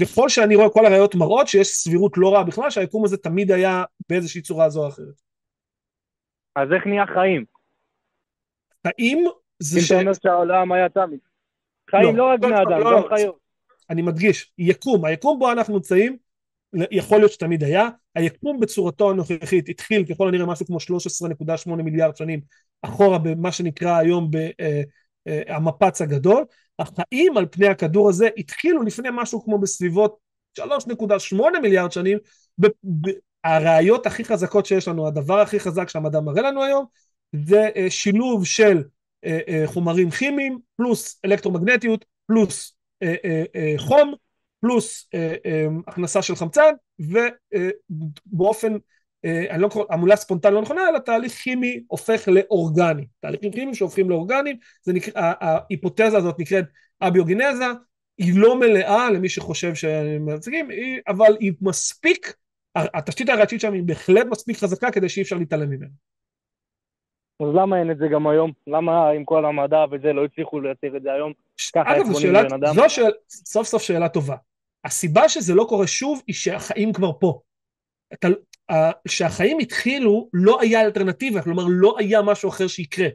[0.01, 3.83] ככל שאני רואה כל הראיות מראות שיש סבירות לא רעה בכלל שהיקום הזה תמיד היה
[4.09, 5.21] באיזושהי צורה זו או אחרת.
[6.55, 7.45] אז איך נהיה חיים?
[8.87, 9.25] חיים
[9.59, 9.91] זה ש...
[9.91, 11.19] אם אתה אומר שהעולם היה תמיד.
[11.89, 13.15] חיים לא, לא רק בני לא, אדם, לא, גם לא.
[13.15, 13.39] חיות.
[13.89, 16.17] אני מדגיש, יקום, היקום בו אנחנו נמצאים,
[16.91, 22.39] יכול להיות שתמיד היה, היקום בצורתו הנוכחית התחיל ככל הנראה משהו כמו 13.8 מיליארד שנים
[22.81, 24.31] אחורה במה שנקרא היום
[25.25, 26.45] במפץ הגדול,
[26.79, 30.17] החיים על פני הכדור הזה התחילו לפני משהו כמו בסביבות
[30.59, 32.17] 3.8 מיליארד שנים,
[33.43, 36.85] הראיות הכי חזקות שיש לנו, הדבר הכי חזק שהמדע מראה לנו היום,
[37.45, 38.83] זה אה, שילוב של
[39.25, 42.75] אה, אה, חומרים כימיים, פלוס אלקטרומגנטיות, פלוס
[43.77, 44.13] חום,
[44.61, 45.09] פלוס
[45.87, 48.73] הכנסה של חמצן, ובאופן
[49.23, 53.05] אני לא קורא, המולה ספונטנית לא נכונה, אלא תהליך כימי הופך לאורגני.
[53.19, 54.57] תהליכים כימיים שהופכים לאורגניים,
[55.15, 56.65] ההיפותזה הזאת נקראת
[57.01, 57.65] אביוגנזה,
[58.17, 60.69] היא לא מלאה למי שחושב שהם מייצגים,
[61.07, 62.35] אבל היא מספיק,
[62.75, 65.91] התשתית הראשית שם היא בהחלט מספיק חזקה כדי שאי אפשר להתעלם ממנה.
[67.39, 68.51] אז למה אין את זה גם היום?
[68.67, 71.33] למה עם כל המדע וזה לא הצליחו לייצר את זה היום?
[71.75, 72.41] אגב, זו שאלה,
[72.73, 74.35] זו שאל, סוף סוף שאלה טובה.
[74.85, 77.39] הסיבה שזה לא קורה שוב היא שהחיים כבר פה.
[78.13, 78.27] אתה,
[79.07, 83.07] כשהחיים התחילו לא היה אלטרנטיבה, כלומר לא היה משהו אחר שיקרה.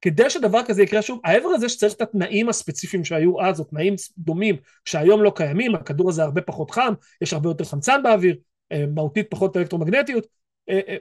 [0.00, 3.94] כדי שדבר כזה יקרה שוב, העבר הזה שצריך את התנאים הספציפיים שהיו אז, או תנאים
[4.18, 6.92] דומים שהיום לא קיימים, הכדור הזה הרבה פחות חם,
[7.22, 8.36] יש הרבה יותר חמצן באוויר,
[8.72, 10.26] אה, מהותית פחות אלקטרומגנטיות,
[10.68, 10.96] אה, אה,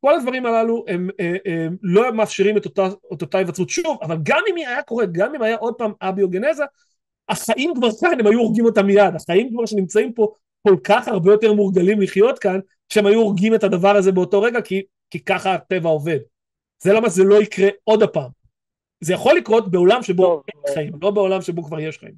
[0.00, 4.16] כל הדברים הללו הם, הם, הם לא מאפשרים את אותה, את אותה היווצרות שוב, אבל
[4.22, 6.64] גם אם היא היה קורית, גם אם היה עוד פעם אביוגנזה,
[7.28, 10.32] החיים כבר כאן, הם היו הורגים אותם מיד, החיים כבר שנמצאים פה
[10.68, 12.58] כל כך הרבה יותר מורגלים לחיות כאן,
[12.88, 16.18] שהם היו הורגים את הדבר הזה באותו רגע, כי, כי ככה הטבע עובד.
[16.82, 18.30] זה למה זה לא יקרה עוד הפעם.
[19.00, 22.14] זה יכול לקרות בעולם שבו טוב, אין חיים, לא בעולם שבו כבר יש חיים.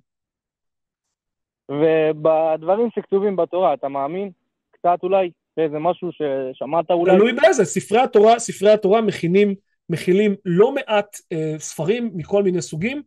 [1.70, 4.30] ובדברים שכתובים בתורה, אתה מאמין?
[4.70, 5.30] קצת אולי?
[5.56, 7.16] איזה משהו ששמעת אולי?
[7.16, 9.54] תלוי באיזה, ספרי התורה, ספרי התורה מכינים,
[9.88, 13.02] מכילים לא מעט אה, ספרים מכל מיני סוגים.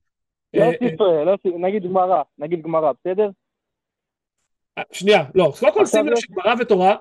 [0.53, 3.29] לא אה, ספרי, אה, לא ספרי, נגיד גמרא, נגיד גמרא, בסדר?
[4.91, 6.95] שנייה, לא, קודם כל שים לב שגמרא ותורה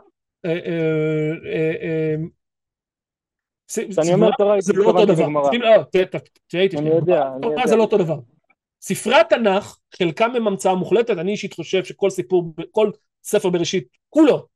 [3.66, 5.50] כשאני אומר תורה, זה לא אותו דבר.
[6.48, 6.76] תראה איתי.
[7.42, 8.18] תורה זה לא אותו דבר.
[8.80, 12.90] ספרי התנ"ך, חלקם הם המצאה מוחלטת, אני אישית חושב שכל סיפור, כל
[13.22, 14.46] ספר בראשית, כולו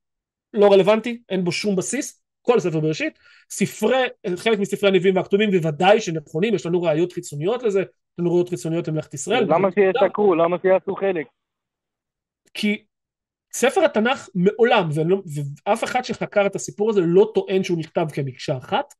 [0.52, 3.18] לא רלוונטי, אין בו שום בסיס, כל ספר בראשית,
[3.50, 8.48] ספרי, חלק מספרי הנביאים והכתובים בוודאי שנכונים, יש לנו ראיות חיצוניות לזה, יש לנו ראיות
[8.48, 9.44] חיצוניות למלאכת ישראל.
[9.44, 10.34] למה שישקרו?
[10.34, 11.26] למה שיעשו חלק?
[12.54, 12.84] כי
[13.52, 15.22] ספר התנ"ך מעולם, ולא,
[15.66, 18.94] ואף אחד שחקר את הסיפור הזה לא טוען שהוא נכתב כמקשה אחת,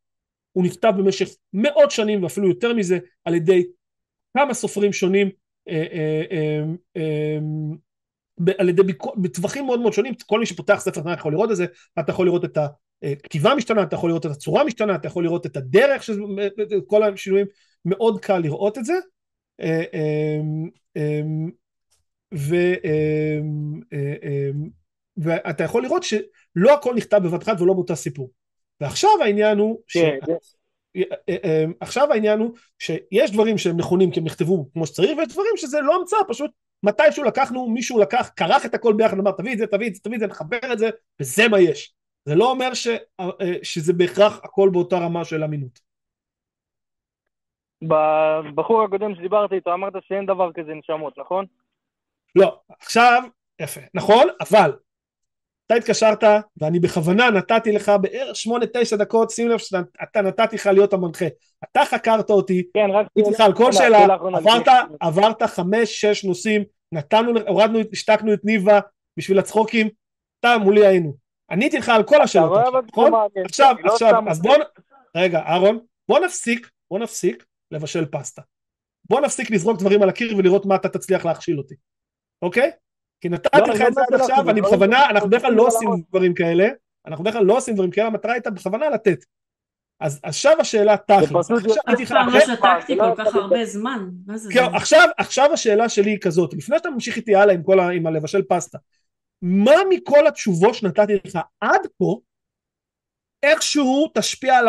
[0.52, 3.64] הוא נכתב במשך מאות שנים ואפילו יותר מזה על ידי
[4.36, 5.30] כמה סופרים שונים
[5.68, 6.62] אה, אה,
[6.96, 7.38] אה,
[8.58, 8.82] על ידי
[9.16, 11.66] בטווחים מאוד מאוד שונים, כל מי שפותח ספר תנ"ך יכול לראות את זה,
[11.98, 12.58] אתה יכול לראות את
[13.02, 16.20] הכתיבה משתנה, אתה יכול לראות את הצורה משתנה, אתה יכול לראות את הדרך, שזה,
[16.86, 17.46] כל השינויים,
[17.84, 18.94] מאוד קל לראות את זה.
[22.34, 22.56] ו,
[25.16, 28.30] ואתה יכול לראות שלא הכל נכתב בבת אחת ולא באותה סיפור.
[28.80, 29.96] ועכשיו העניין הוא, ש...
[29.96, 30.32] כן,
[31.80, 35.80] עכשיו העניין הוא שיש דברים שהם נכונים כי הם נכתבו כמו שצריך ויש דברים שזה
[35.80, 36.50] לא המצאה פשוט
[36.82, 40.00] מתישהו לקחנו מישהו לקח כרך את הכל ביחד אמר תביא את זה תביא את זה
[40.00, 40.90] תביא את זה נחבר את זה
[41.20, 41.94] וזה מה יש
[42.26, 42.88] זה לא אומר ש,
[43.62, 45.86] שזה בהכרח הכל באותה רמה של אמינות.
[47.82, 51.44] בבחור הקודם שדיברתי איתו אמרת שאין דבר כזה נשמות נכון?
[52.36, 53.22] לא עכשיו
[53.60, 54.72] יפה נכון אבל
[55.66, 56.24] אתה התקשרת
[56.56, 61.24] ואני בכוונה נתתי לך בערך שמונה תשע דקות שים לב שאתה נתתי לך להיות המנחה
[61.64, 64.68] אתה חקרת אותי כן רק לך על כל שאלה עברת
[65.00, 66.62] עברת חמש שש נושאים
[66.92, 68.80] נתנו הורדנו השתקנו את ניבה
[69.16, 69.88] בשביל הצחוקים
[70.40, 73.12] אתה מולי היינו עניתי לך על כל השאלות נכון?
[73.44, 74.56] עכשיו לא עכשיו אז בוא
[75.16, 75.78] רגע אהרון
[76.08, 78.42] בוא נפסיק בוא נפסיק לבשל פסטה.
[79.04, 81.74] בוא נפסיק לזרוק דברים על הקיר ולראות מה אתה תצליח להכשיל אותי
[82.42, 82.70] אוקיי?
[83.20, 85.88] כי נתתי לא, לך את זה עד עכשיו, ואני בכוונה, אנחנו בדרך כלל לא עושים
[86.08, 86.68] דברים כאלה,
[87.06, 89.24] אנחנו בדרך כלל לא עושים דברים כאלה, המטרה הייתה בכוונה לתת.
[90.00, 91.50] אז עכשיו השאלה תכלס.
[91.50, 94.08] אף פעם לא שתקתי כל כך הרבה זמן.
[95.18, 97.54] עכשיו השאלה שלי היא כזאת, לפני שאתה ממשיך איתי הלאה
[97.92, 98.78] עם הלבשל פסטה,
[99.42, 102.20] מה מכל התשובות שנתתי לך עד כה,
[103.42, 104.60] איכשהו תשפיע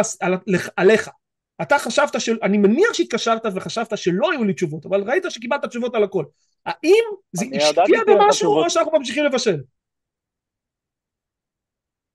[0.78, 1.09] עליך?
[1.61, 2.30] אתה חשבת, ש...
[2.43, 6.26] אני מניח שהתקשרת וחשבת שלא היו לי תשובות, אבל ראית שקיבלת תשובות על הכל.
[6.65, 9.57] האם זה השפיע במשהו או שאנחנו ממשיכים לבשל?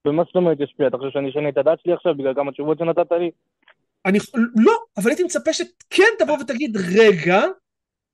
[0.07, 0.89] במה זאת אומרת השפיע?
[0.89, 3.31] אתה חושב שאני אשנה את הדת שלי עכשיו בגלל כמה תשובות שנתת לי?
[4.07, 4.19] אני,
[4.65, 7.41] לא, אבל הייתי מצפה שכן תבוא ותגיד, רגע,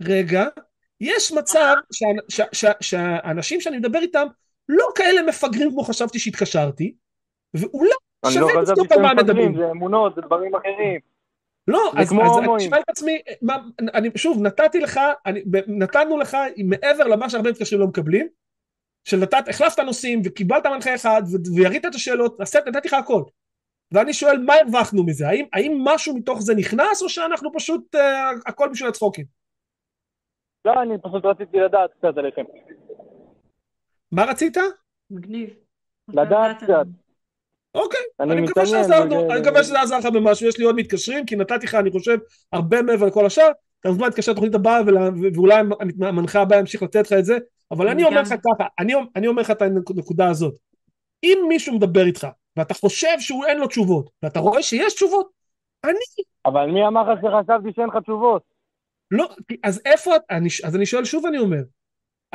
[0.02, 0.44] רגע,
[1.00, 1.74] יש מצב
[2.80, 4.26] שהאנשים שאני מדבר איתם
[4.68, 6.94] לא כאלה מפגרים כמו חשבתי שהתקשרתי,
[7.54, 7.90] ואולי
[8.30, 9.56] שווה לבדוק על מה מדברים.
[9.56, 11.00] זה אמונות, זה דברים אחרים.
[11.68, 13.58] לא, אז, אז אני שואל את עצמי, מה,
[13.94, 18.28] אני שוב, נתתי לך, אני, נתנו לך מעבר למה שהרבה מתקשרים לא מקבלים,
[19.04, 21.22] שנתת, החלפת נושאים וקיבלת מנחה אחד
[21.56, 23.22] וירית את השאלות, נתתי לך הכל.
[23.92, 25.28] ואני שואל, מה הרווחנו מזה?
[25.28, 27.98] האם, האם משהו מתוך זה נכנס, או שאנחנו פשוט, uh,
[28.46, 29.37] הכל בשביל הצחוקים?
[30.68, 32.44] לא, אני פשוט רציתי לדעת קצת עליכם.
[34.12, 34.56] מה רצית?
[35.10, 35.50] מגניב.
[36.08, 36.86] לדעת קצת.
[37.74, 41.26] אוקיי, אני, אני מקווה שעזרנו, אני מקווה שזה עזר לך במשהו, יש לי עוד מתקשרים,
[41.26, 42.18] כי נתתי לך, אני חושב,
[42.52, 43.50] הרבה מעבר לכל השאר,
[43.80, 44.80] אתה מוזמן להתקשר לתוכנית הבאה,
[45.34, 45.54] ואולי
[46.00, 47.38] המנחה הבאה ימשיך לתת לך את זה,
[47.70, 48.66] אבל אני אומר לך ככה,
[49.16, 50.54] אני אומר לך את הנקודה הזאת,
[51.24, 55.28] אם מישהו מדבר איתך, ואתה חושב שהוא אין לו תשובות, ואתה רואה שיש תשובות,
[55.84, 55.98] אני...
[56.46, 58.57] אבל מי אמר לך שחשבתי שאין לך תשובות?
[59.10, 59.28] לא,
[59.62, 60.10] אז איפה,
[60.64, 61.62] אז אני שואל שוב אני אומר,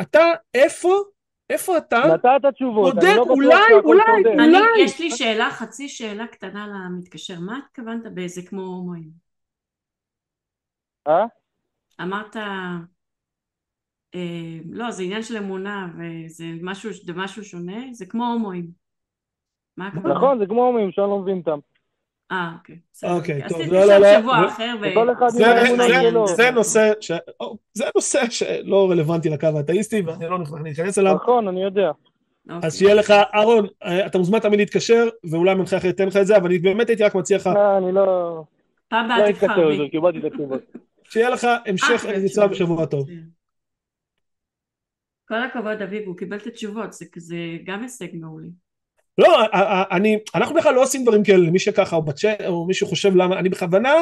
[0.02, 0.22] אתה
[0.54, 1.04] איפה
[1.50, 2.02] איפה אתה?
[2.14, 4.84] נתת תשובות, אני לא בטוח אולי, אולי, אולי.
[4.84, 7.40] יש לי שאלה, חצי שאלה קטנה למתקשר.
[7.40, 9.10] מה התכוונת באיזה כמו הומואים?
[11.08, 11.26] אה?
[12.02, 12.36] אמרת,
[14.16, 18.68] אה, לא, זה עניין של אמונה וזה משהו, משהו שונה, זה כמו הומואים.
[19.78, 20.16] מה הכוונה?
[20.16, 21.60] נכון, זה כמו הומואים שאני לא מבין אותם.
[22.32, 22.78] אה, אוקיי.
[23.04, 24.20] אוקיי, טוב, לא, לא, לא.
[24.20, 24.86] שבוע אחר ו...
[26.36, 26.92] זה נושא
[27.74, 31.16] זה נושא שלא רלוונטי לקו האתאיסטי ואני לא נכנס אליו.
[31.16, 31.92] נכון, אני יודע.
[32.50, 32.68] אוקיי.
[32.68, 33.66] אז שיהיה לך, אהרון,
[34.06, 37.04] אתה מוזמן תמיד להתקשר, ואולי מנחה אחר ייתן לך את זה, אבל אני באמת הייתי
[37.04, 37.48] רק מציע לך...
[37.48, 38.44] לא, אני לא...
[38.88, 39.90] פעם הבאה תבחר בי.
[39.90, 40.62] קיבלתי את התשובות.
[41.04, 43.08] שיהיה לך המשך נצרה בשבוע טוב.
[45.28, 48.48] כל הכבוד, אביב, הוא קיבל את התשובות, זה גם הישג מעולה.
[49.18, 49.38] לא,
[49.92, 53.40] אני, אנחנו בכלל לא עושים דברים כאלה למי שככה, או בצ'אט, או מישהו חושב למה,
[53.40, 53.94] אני בכוונה,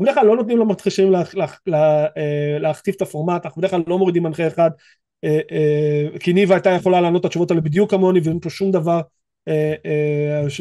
[0.00, 4.46] בדרך כלל לא נותנים למתחשבים אה, להכתיב את הפורמט, אנחנו בדרך כלל לא מורידים מנחה
[4.46, 4.70] אחד,
[5.24, 8.70] אה, אה, כי ניבה הייתה יכולה לענות את התשובות האלה בדיוק כמוני, ואין פה שום
[8.70, 9.00] דבר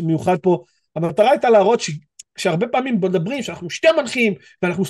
[0.04, 0.64] מיוחד פה.
[0.96, 1.82] המטרה הייתה להראות.
[2.38, 4.84] שהרבה פעמים מדברים שאנחנו שתי מנחים ואנחנו,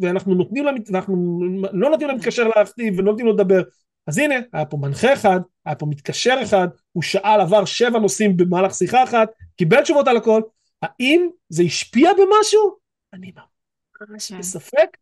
[0.00, 1.40] ואנחנו נותנים להם, ואנחנו
[1.72, 3.62] לא נותנים להם להתקשר להכתיב ולא נותנים לו לדבר
[4.08, 8.36] אז הנה, היה פה מנחה אחד, היה פה מתקשר אחד, הוא שאל, עבר שבע נושאים
[8.36, 10.42] במהלך שיחה אחת, קיבל תשובות על הכל,
[10.82, 12.76] האם זה השפיע במשהו?
[13.12, 13.32] אני
[14.00, 14.38] ממש כן.
[14.38, 14.96] בספק,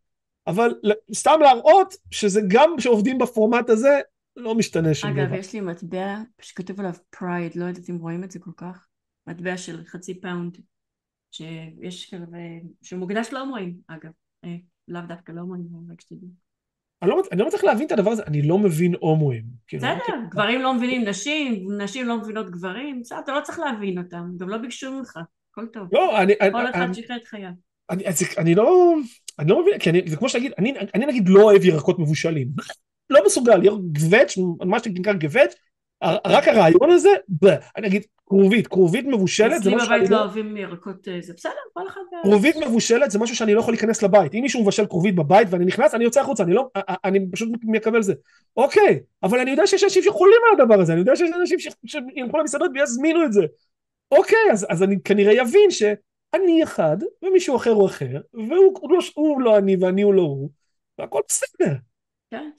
[0.47, 0.73] אבל
[1.13, 3.99] סתם להראות שזה גם כשעובדים בפורמט הזה,
[4.35, 5.23] לא משתנה שום דבר.
[5.23, 8.87] אגב, יש לי מטבע שכתוב עליו Pride, לא יודעת אם רואים את זה כל כך,
[9.27, 10.57] מטבע של חצי פאונד,
[11.31, 12.25] שיש כאלה,
[12.81, 14.11] שמוקדש להומואים, אגב,
[14.43, 14.55] אה,
[14.87, 16.46] לאו דווקא להומואים, רק שתדעו.
[17.01, 19.43] אני לא, אני לא מצליח להבין את הדבר הזה, אני לא מבין הומואים.
[19.67, 23.59] כאילו, בסדר, כאילו, גברים לא מבינים נשים, נשים לא מבינות גברים, בסדר, אתה לא צריך
[23.59, 25.19] להבין אותם, גם לא ביקשו ממך,
[25.51, 25.87] הכל טוב.
[25.91, 26.33] לא, אני...
[26.51, 27.49] כל אני, אחד אני, שיחיה את חייו.
[27.89, 28.03] אני,
[28.37, 28.95] אני לא...
[29.39, 32.47] אני לא מבין, כי אני, זה כמו שתגיד, אני, אני נגיד לא אוהב ירקות מבושלים.
[33.09, 35.55] לא מסוגל, גווץ', מה שנקרא גווץ',
[36.03, 37.09] רק הרעיון הזה,
[37.77, 39.95] אני אגיד, כרובית, כרובית מבושלת זה משהו שאני...
[39.95, 42.01] אצלי בבית לא אוהבים ירקות, אה, זה בסדר, כל אחד...
[42.23, 44.33] כרובית מבושלת זה משהו שאני לא יכול להיכנס לבית.
[44.33, 46.67] אם מישהו מבשל כרובית בבית ואני נכנס, אני יוצא החוצה, אני לא...
[47.05, 48.13] אני פשוט מקבל זה.
[48.57, 52.37] אוקיי, אבל אני יודע שיש אנשים שיכולים על הדבר הזה, אני יודע שיש אנשים שילכו
[52.37, 53.45] למסעדות ויזמינו את זה.
[54.11, 59.41] אוקיי, אז, אז אני כנראה אבין שאני אחד, ומישהו אחר הוא אחר, והוא לא, הוא
[59.41, 60.49] לא אני ואני הוא לא הוא,
[60.97, 61.73] והכל בסדר.
[62.31, 62.49] כן,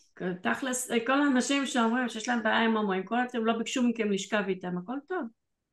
[0.42, 4.42] תכלס, כל האנשים שאומרים שיש להם בעיה עם הומואים, כל אתם לא ביקשו מכם לשכב
[4.48, 5.18] איתם, הכל טוב.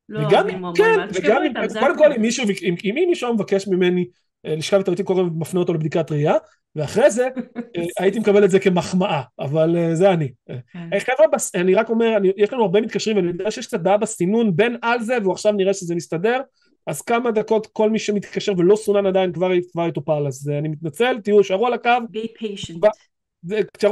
[0.08, 4.06] לא וגם אם, כן, וגם אם, קודם כל אם מישהו, אם, אם מישהו מבקש ממני
[4.46, 6.34] אה, לשכב איתו, הייתי קורא ומפנה אותו לבדיקת ראייה,
[6.76, 7.28] ואחרי זה
[7.76, 10.32] אה, הייתי מקבל את זה כמחמאה, אבל אה, זה אני.
[10.48, 10.98] כן.
[10.98, 14.56] חבר'ה, אני רק אומר, אני, יש לנו הרבה מתקשרים, ואני יודע שיש קצת בעיה בסינון
[14.56, 16.40] בין על זה, והוא עכשיו נראה שזה מסתדר,
[16.86, 21.20] אז כמה דקות כל מי שמתקשר ולא סונן עדיין כבר, כבר יטופל, אז אני מתנצל,
[21.24, 21.90] תהיו, שערו על הקו.
[22.12, 22.88] be patient.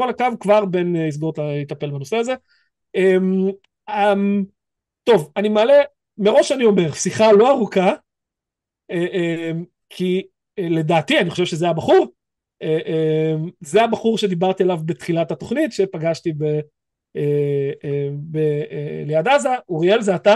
[0.02, 1.32] על הקו, כבר בן יסגור,
[1.62, 2.34] יטפל בנושא הזה.
[2.96, 3.52] Um,
[3.90, 4.44] um,
[5.04, 5.74] טוב, אני מעלה
[6.18, 7.92] מראש אני אומר, שיחה לא ארוכה,
[8.90, 9.50] אה, אה,
[9.90, 10.22] כי
[10.58, 12.06] אה, לדעתי, אני חושב שזה הבחור,
[13.60, 16.44] זה הבחור שדיברתי עליו בתחילת התוכנית, שפגשתי ב,
[19.06, 20.34] ליד עזה, אוריאל זה אתה?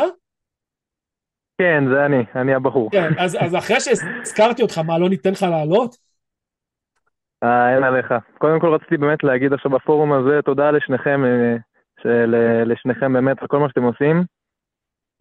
[1.59, 2.91] כן, זה אני, אני הבחור.
[2.91, 5.97] כן, אז, אז אחרי שהזכרתי אותך, מה, לא ניתן לך לעלות?
[7.45, 8.15] אה, אין עליך.
[8.39, 11.23] קודם כל רציתי באמת להגיד עכשיו בפורום הזה, תודה לשניכם,
[12.03, 12.35] של,
[12.67, 14.25] לשניכם באמת על כל מה שאתם עושים.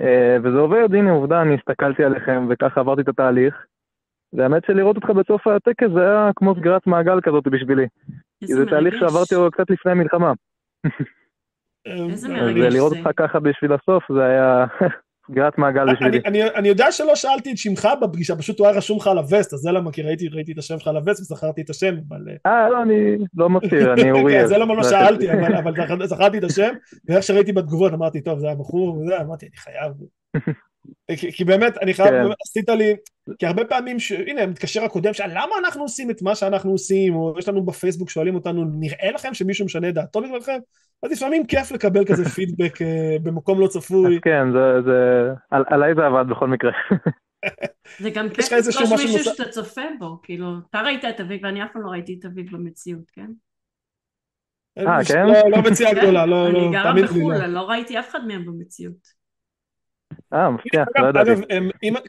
[0.01, 3.65] אה, וזה עובד, הנה עובדה, אני הסתכלתי עליכם וככה עברתי את התהליך.
[4.33, 7.87] והאמת שלראות אותך בסוף הטקס זה היה כמו סגירת מעגל כזאת בשבילי.
[8.39, 10.33] כי זה תהליך שעברתי אותו קצת לפני המלחמה.
[11.85, 12.77] איזה מרגש זה.
[12.77, 14.65] לראות אותך ככה בשביל הסוף זה היה
[15.31, 16.19] סגירת מעגל בשבילי.
[16.25, 19.17] אני, אני, אני יודע שלא שאלתי את שמך בפגישה, פשוט הוא היה רשום לך על
[19.17, 21.95] הווסט, אז זה למה, כי ראיתי, ראיתי את השם שלך על הווסט וזכרתי את השם,
[22.07, 22.17] אבל...
[22.45, 24.47] אה, לא, אני לא מכיר, אני אוריאל.
[24.47, 26.73] זה למה לא שאלתי, אבל, אבל זכרתי את השם,
[27.07, 29.93] ואיך שראיתי בתגובות אמרתי, טוב, זה הבחור, וזה, אמרתי, אני חייב.
[31.17, 32.33] כי, כי באמת, אני חייב, כן.
[32.41, 32.95] עשית לי,
[33.39, 34.11] כי הרבה פעמים, ש...
[34.11, 38.09] הנה, המתקשר הקודם, שאל למה אנחנו עושים את מה שאנחנו עושים, או יש לנו בפייסבוק
[38.09, 40.59] שואלים אותנו, נראה לכם שמישהו משנה דעתו בגללכם?
[41.03, 44.15] אז לפעמים כיף לקבל כזה פידבק אה, במקום לא צפוי.
[44.15, 46.71] אז כן, זה, זה, על, עליי זה עבד בכל מקרה.
[48.03, 51.69] זה גם כיף לפגוש מישהו שאתה צופה בו, כאילו, אתה ראית את אביב ואני אף
[51.73, 53.27] פעם לא ראיתי את אביב במציאות, כן?
[54.77, 55.25] אה, כן?
[55.27, 59.17] לא, לא מציאה גדולה, לא, לא, אני גרה בחו"ל, לא ראיתי אף אחד מהם במציאות.
[60.33, 61.31] אה, מפתיע, לא ידעתי.
[61.31, 61.41] אגב,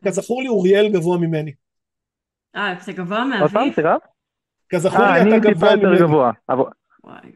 [0.04, 1.52] כזכור לי אוריאל גבוה ממני.
[2.56, 3.42] אה, אתה גבוה מאביב?
[3.42, 3.96] עוד פעם, סליחה?
[4.68, 5.46] כזכור לי אתה גבוה ממני.
[5.46, 6.30] אני טיפה יותר גבוה,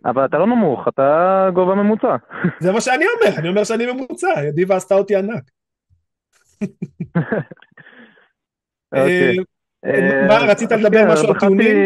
[0.05, 2.17] אבל אתה לא נמוך, אתה גובה ממוצע.
[2.63, 5.43] זה מה שאני אומר, אני אומר שאני ממוצע, ידיבה עשתה אותי ענק.
[8.93, 9.39] אוקיי.
[9.85, 11.77] אה, אה, מה, רצית לדבר כן, משהו על טיעונים?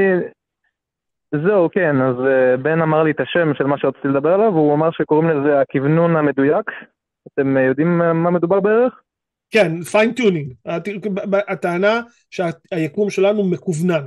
[1.45, 4.75] זהו, כן, אז אה, בן אמר לי את השם של מה שרציתי לדבר עליו, והוא
[4.75, 6.71] אמר שקוראים לזה הכוונון המדויק.
[7.33, 9.01] אתם יודעים מה מדובר בערך?
[9.51, 10.53] כן, fine-tuning.
[11.49, 12.01] הטענה
[12.31, 14.07] שהיקום שלנו מכוונן.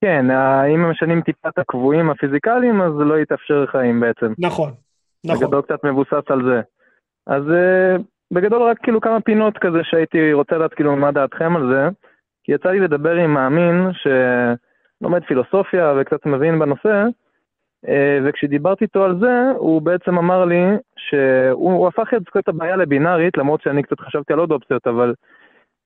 [0.00, 0.30] כן,
[0.74, 4.32] אם הם משנים טיפה את הקבועים הפיזיקליים, אז לא יתאפשר חיים בעצם.
[4.38, 4.70] נכון,
[5.24, 5.46] נכון.
[5.46, 6.60] בגדול קצת מבוסס על זה.
[7.26, 11.72] אז אה, בגדול רק כאילו כמה פינות כזה שהייתי רוצה לדעת כאילו מה דעתכם על
[11.72, 11.88] זה,
[12.44, 17.04] כי יצא לי לדבר עם מאמין שלומד פילוסופיה וקצת מבין בנושא,
[17.86, 17.90] uh,
[18.24, 20.64] וכשדיברתי איתו על זה, הוא בעצם אמר לי
[20.96, 25.14] שהוא הפך את הבעיה לבינארית, למרות שאני קצת חשבתי על עוד אופציות, אבל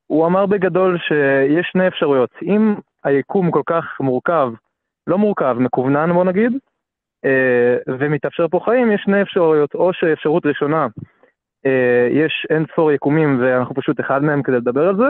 [0.06, 2.30] הוא אמר בגדול שיש שני אפשרויות.
[2.42, 2.74] אם
[3.05, 4.53] היקום כל כך מורכב,
[5.07, 6.53] לא מורכב, מקוונן בוא נגיד,
[7.24, 10.86] אה, ומתאפשר פה חיים, יש שני אפשרויות, או שאפשרות ראשונה,
[11.66, 15.09] אה, יש אין ספור יקומים ואנחנו פשוט אחד מהם כדי לדבר על זה,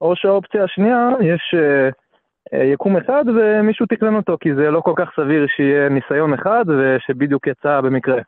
[0.00, 5.10] או שהאופציה השנייה, יש אה, יקום אחד ומישהו תקלן אותו, כי זה לא כל כך
[5.16, 8.22] סביר שיהיה ניסיון אחד ושבדיוק יצא במקרה.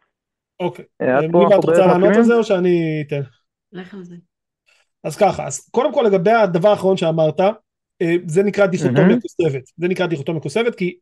[0.60, 0.84] אוקיי.
[1.00, 3.20] מי את רוצה לענות על זה או שאני אתן?
[3.72, 4.16] לך על זה.
[5.04, 7.40] אז ככה, אז קודם כל לגבי הדבר האחרון שאמרת,
[8.26, 9.16] זה נקרא דיכוטומיה.
[9.20, 10.96] כוסבת, זה נקרא דיכוטומיה כוסבת כי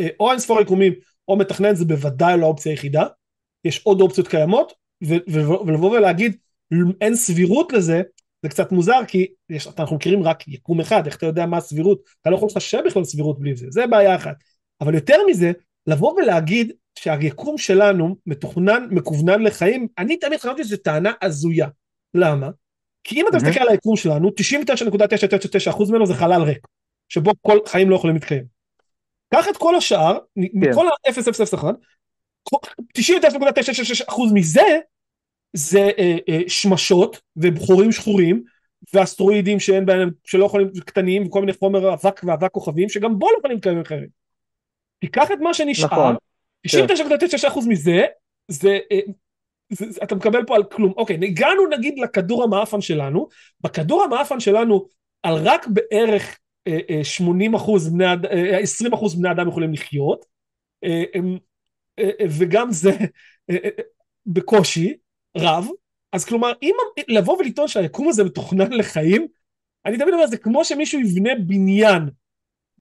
[0.00, 0.92] אה, או אין ספור יקומים
[1.28, 3.06] או מתכנן זה בוודאי לא האופציה היחידה,
[3.64, 4.72] יש עוד אופציות קיימות
[5.02, 6.36] ולבוא ולהגיד
[7.00, 8.02] אין סבירות לזה,
[8.42, 12.00] זה קצת מוזר כי יש, אנחנו מכירים רק יקום אחד, איך אתה יודע מה הסבירות?
[12.20, 14.36] אתה לא יכול לחשב בכלל סבירות בלי זה, זה בעיה אחת.
[14.80, 15.52] אבל יותר מזה,
[15.86, 21.68] לבוא ולהגיד שהיקום שלנו מתוכנן, מקוונן לחיים, אני תמיד חשבתי שזו טענה הזויה.
[22.14, 22.50] למה?
[23.08, 26.66] כי אם אתה מסתכל על היקום שלנו, 99.999% ממנו זה חלל ריק,
[27.08, 28.44] שבו כל חיים לא יכולים להתקיים.
[29.34, 30.42] קח את כל השאר, כן.
[30.54, 31.64] מכל ה-001,
[32.98, 34.78] 99.996% מזה
[35.52, 38.42] זה אה, אה, שמשות ובחורים שחורים
[38.94, 43.38] ואסטרואידים שאין בהם, שלא יכולים, קטנים וכל מיני חומר אבק ואבק כוכבים שגם בו לא
[43.38, 44.08] יכולים להתקיים אחרת.
[45.00, 46.16] תיקח את מה שנשאר, נכון.
[46.66, 48.02] 99.9% מזה
[48.48, 49.00] זה, אה,
[49.70, 50.92] זה, זה, אתה מקבל פה על כלום.
[50.96, 53.28] אוקיי, הגענו נגיד לכדור המאפן שלנו,
[53.60, 54.86] בכדור המאפן שלנו
[55.22, 56.38] על רק בערך
[57.02, 58.04] 80 אחוז, בני,
[58.62, 60.24] 20 אחוז בני אדם יכולים לחיות,
[62.38, 62.90] וגם זה
[64.26, 64.94] בקושי
[65.36, 65.66] רב,
[66.12, 66.74] אז כלומר, אם
[67.08, 69.26] לבוא ולטעון שהיקום הזה מתוכנן לחיים,
[69.86, 72.02] אני תמיד אומר, זה כמו שמישהו יבנה בניין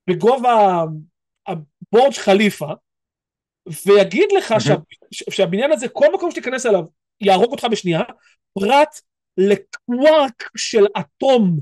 [0.08, 0.84] בגובה
[1.48, 2.72] הבורג' חליפה,
[3.86, 4.76] ויגיד לך שה,
[5.12, 6.84] שהבניין הזה, כל מקום שתיכנס אליו,
[7.22, 8.02] יהרוג אותך בשנייה,
[8.54, 9.02] פרט
[9.38, 11.60] לקווארק של אטום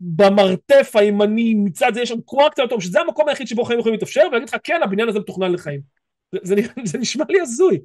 [0.00, 3.94] במרתף הימני מצד זה יש שם קווארק של אטום, שזה המקום היחיד שבו חיים יכולים
[3.94, 5.80] להתאפשר, ולהגיד לך כן, הבניין הזה מתוכנן לחיים.
[6.32, 7.80] זה, זה, זה נשמע לי הזוי.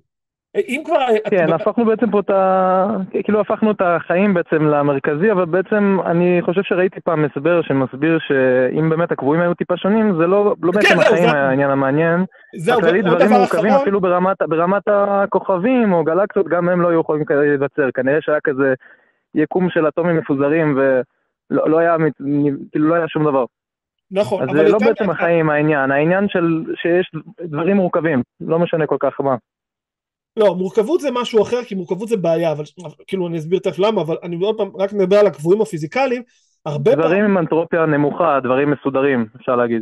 [0.56, 1.06] אם כבר...
[1.30, 2.88] כן, הפכנו בעצם פה את ה...
[3.24, 8.90] כאילו הפכנו את החיים בעצם למרכזי, אבל בעצם אני חושב שראיתי פעם הסבר שמסביר שאם
[8.90, 12.26] באמת הקבועים היו טיפה שונים, זה לא, לא בעצם כן, החיים היה העניין המעניין.
[12.56, 13.82] זהו, בכללי דברים מורכבים אחרון...
[13.82, 17.92] אפילו ברמת, ברמת הכוכבים או גלקסיות, גם הם לא היו יכולים להיווצר.
[17.94, 18.74] כנראה שהיה כזה
[19.36, 21.96] יקום של אטומים מפוזרים ולא לא היה,
[22.72, 23.46] כאילו לא היה שום דבר.
[24.12, 24.60] נכון, אבל...
[24.60, 29.22] אז זה לא בעצם החיים העניין, העניין של שיש דברים מורכבים, לא משנה כל כך
[29.22, 29.36] מה.
[30.40, 32.64] לא, מורכבות זה משהו אחר, כי מורכבות זה בעיה, אבל
[33.08, 36.24] כאילו אני אסביר תכף למה, אבל אני עוד פעם רק מדבר על הקבועים הפיזיקליים,
[36.66, 37.06] הרבה פעמים...
[37.06, 39.82] דברים עם אנטרופיה נמוכה, דברים מסודרים, אפשר להגיד.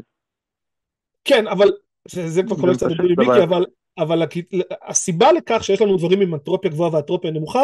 [1.23, 1.67] כן, אבל
[2.07, 2.87] זה, זה כבר כולל קצת
[3.17, 3.65] מיקי, אבל,
[3.97, 4.23] אבל
[4.87, 7.63] הסיבה לכך שיש לנו דברים עם אנטרופיה גבוהה ואנטרופיה נמוכה,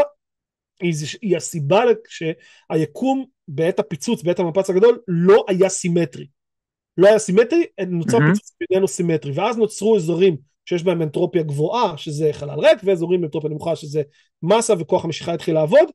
[0.82, 6.28] היא, היא הסיבה שהיקום בעת הפיצוץ, בעת המפץ הגדול, לא היה סימטרי.
[6.98, 8.22] לא היה סימטרי, נוצר mm-hmm.
[8.22, 13.26] פיצוץ בינינו סימטרי, ואז נוצרו אזורים שיש בהם אנטרופיה גבוהה שזה חלל ריק ואזורים עם
[13.26, 14.02] אנטרופיה נמוכה שזה
[14.44, 15.90] מסה וכוח המשיכה התחיל לעבוד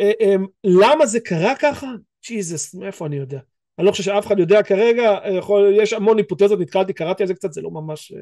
[0.00, 1.86] אה, אה, למה זה קרה ככה?
[2.28, 3.38] ג'יזוס מאיפה אני יודע
[3.78, 7.34] אני לא חושב שאף אחד יודע כרגע יכול, יש המון היפותזות נתקלתי קראתי על זה
[7.34, 8.12] קצת זה לא ממש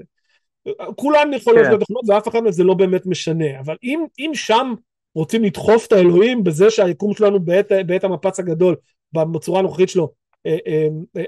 [0.66, 1.68] אה, כולן יכולות כן.
[1.68, 4.74] להיות נכונות ואף אחד מזה לא באמת משנה אבל אם, אם שם
[5.14, 8.76] רוצים לדחוף את האלוהים בזה שהיקום שלנו בעת, בעת המפץ הגדול
[9.12, 10.12] בצורה הנוכחית שלו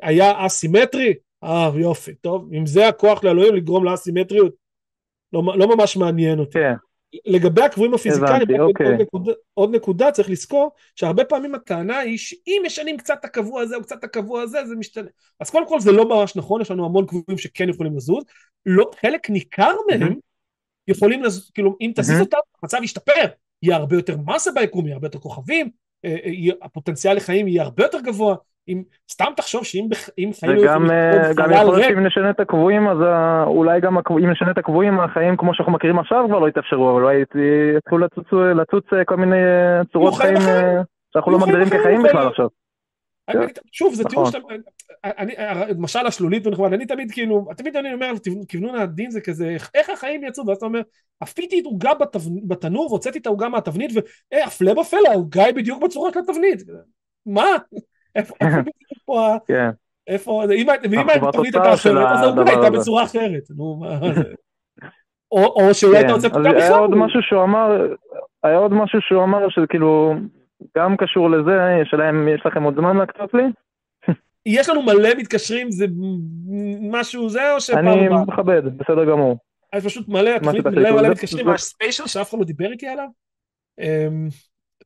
[0.02, 1.14] היה אסימטרי
[1.44, 4.59] אה יופי טוב אם זה הכוח לאלוהים לגרום לאסימטריות
[5.32, 6.58] לא, לא ממש מעניין אותי.
[6.58, 6.74] כן.
[7.26, 8.86] לגבי הקבועים הפיזיקליים, עוד, אוקיי.
[8.86, 13.62] עוד, נקודה, עוד נקודה צריך לזכור שהרבה פעמים הטענה היא שאם משנים קצת את הקבוע
[13.62, 15.08] הזה או קצת את הקבוע הזה זה משתנה.
[15.40, 18.24] אז קודם כל זה לא ממש נכון, יש לנו המון קבועים שכן יכולים לזוז,
[18.66, 20.14] לא, חלק ניכר מהם
[20.88, 23.26] יכולים לזוז, כאילו אם תזיז אותם המצב ישתפר,
[23.62, 25.70] יהיה הרבה יותר מסה ביקום, יהיה הרבה יותר כוכבים,
[26.04, 28.36] אה, אה, הפוטנציאל לחיים יהיה הרבה יותר גבוה,
[28.70, 29.88] אם, סתם תחשוב שאם
[30.40, 34.30] חיים וגם אה, גם יכול להיות שאם נשנה את הקבועים, אז אה, אולי גם אם
[34.30, 37.22] נשנה את הקבועים, החיים כמו שאנחנו מכירים עכשיו כבר לא יתאפשרו, אבל אולי
[37.76, 39.36] יתחילו לצוץ, לצוץ אה, כל מיני
[39.92, 40.36] צורות חיים
[41.12, 42.48] שאנחנו לא מגדירים כחיים בכלל עכשיו.
[43.72, 44.40] שוב, זה טיעון נכון.
[45.02, 48.12] שאתה, למשל השלולית ונחמד, אני תמיד כאילו, תמיד אני אומר,
[48.48, 50.80] כיוונון הדין זה כזה, איך החיים יצאו, ואז אתה אומר,
[51.20, 51.90] עפיתי את עוגה
[52.48, 53.90] בתנור והוצאתי את העוגה מהתבנית,
[54.32, 56.62] והפלא ופלא, העוגה היא בדיוק בצורה של התבנית.
[57.26, 57.56] מה?
[58.16, 58.34] איפה
[59.04, 59.70] פה כן.
[60.06, 63.42] איפה, ואם התוכנית הייתה אחרת, אז העוגה הייתה בצורה אחרת.
[63.56, 64.22] נו, מה זה?
[65.32, 66.56] או שאולי כן, רוצה פתאום בכלל.
[66.56, 67.86] היה עוד משהו שהוא אמר,
[68.42, 70.14] היה עוד משהו שהוא אמר שזה כאילו
[70.78, 73.42] גם קשור לזה, השאלה אם יש לכם עוד זמן להקצות לי?
[74.46, 75.86] יש לנו מלא מתקשרים, זה
[76.80, 79.38] משהו זה או שפעם אני מכבד, בסדר גמור.
[79.72, 83.08] אז פשוט מלא, מלא מלא מתקשרים, יש ספיישל שאף אחד לא דיבר איתי עליו.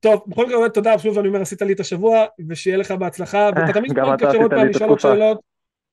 [0.05, 3.73] טוב, בכל מקרה תודה, שוב אני אומר, עשית לי את השבוע, ושיהיה לך בהצלחה, ואתה
[3.73, 5.41] תמיד יכול להתקשר עוד פעם, לשאול עוד שאלות,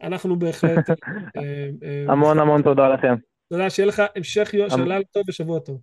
[0.01, 0.89] אנחנו בהחלט...
[1.38, 3.14] אה, אה, המון המון תודה לכם.
[3.49, 5.82] תודה, שיהיה לך המשך שלל טוב ושבוע טוב.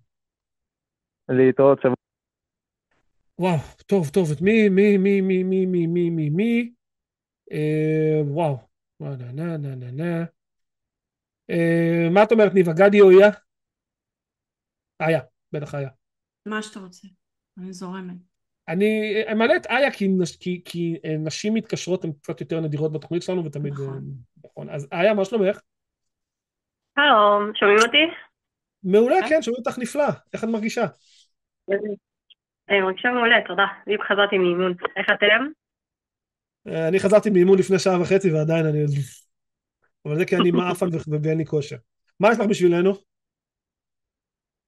[1.28, 1.94] להתראות שבוע.
[3.38, 6.72] וואו, טוב, טוב, את מי, מי, מי, מי, מי, מי, מי, מי, מי,
[7.52, 8.56] אה, וואו,
[9.00, 10.24] נה נה נה נה נה.
[12.10, 13.30] מה את אומרת, ניבה, גדי או איה?
[15.02, 15.20] איה,
[15.52, 15.88] בטח איה.
[16.46, 17.08] מה שאתה רוצה.
[17.58, 18.16] אני זורמת.
[18.68, 20.08] אני אמלא את איה כי,
[20.40, 23.72] כי, כי אה, נשים מתקשרות הן קצת יותר נדירות בתוכנית שלנו ותמיד...
[23.72, 23.94] נכון.
[23.94, 24.00] אה,
[24.44, 24.70] נכון.
[24.70, 25.60] אז איה, מה שלומך?
[26.98, 28.04] שלום, שומעים אותי?
[28.82, 30.08] מעולה, כן, שומעים אותך נפלא.
[30.32, 30.86] איך את מרגישה?
[32.68, 33.66] אני מרגישה מעולה, תודה.
[33.86, 34.74] בדיוק חזרתי מאימון.
[34.96, 35.46] איך אתם?
[36.88, 38.84] אני חזרתי מאימון לפני שעה וחצי ועדיין אני...
[40.04, 40.86] אבל זה כי אני מעפן
[41.22, 41.76] ואין לי כושר.
[42.20, 43.07] מה יש לך בשבילנו?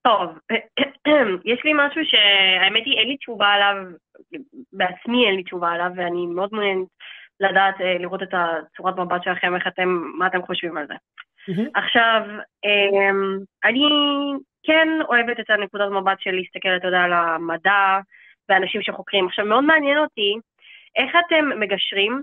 [0.02, 0.38] טוב,
[1.52, 3.74] יש לי משהו שהאמת היא אין לי תשובה עליו,
[4.72, 6.88] בעצמי אין לי תשובה עליו, ואני מאוד מעוניינת
[7.40, 9.88] לדעת, אה, לראות את הצורת מבט שלכם, איך אתם,
[10.18, 10.94] מה אתם חושבים על זה.
[11.74, 12.22] עכשיו,
[12.64, 13.88] אמ, אני
[14.62, 17.98] כן אוהבת את הנקודת מבט של להסתכל, אתה יודע, על המדע
[18.48, 19.26] ואנשים שחוקרים.
[19.26, 20.38] עכשיו, מאוד מעניין אותי
[20.96, 22.22] איך אתם מגשרים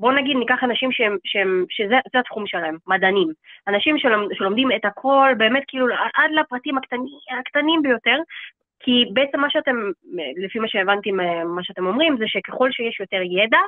[0.00, 3.28] בואו נגיד ניקח אנשים שהם, שהם, שזה התחום שלהם, מדענים.
[3.68, 7.04] אנשים שלומד, שלומדים את הכל, באמת כאילו עד לפרטים הקטנים,
[7.40, 8.16] הקטנים ביותר,
[8.80, 9.76] כי בעצם מה שאתם,
[10.36, 11.10] לפי מה שהבנתי
[11.44, 13.58] מה שאתם אומרים, זה שככל שיש יותר ידע,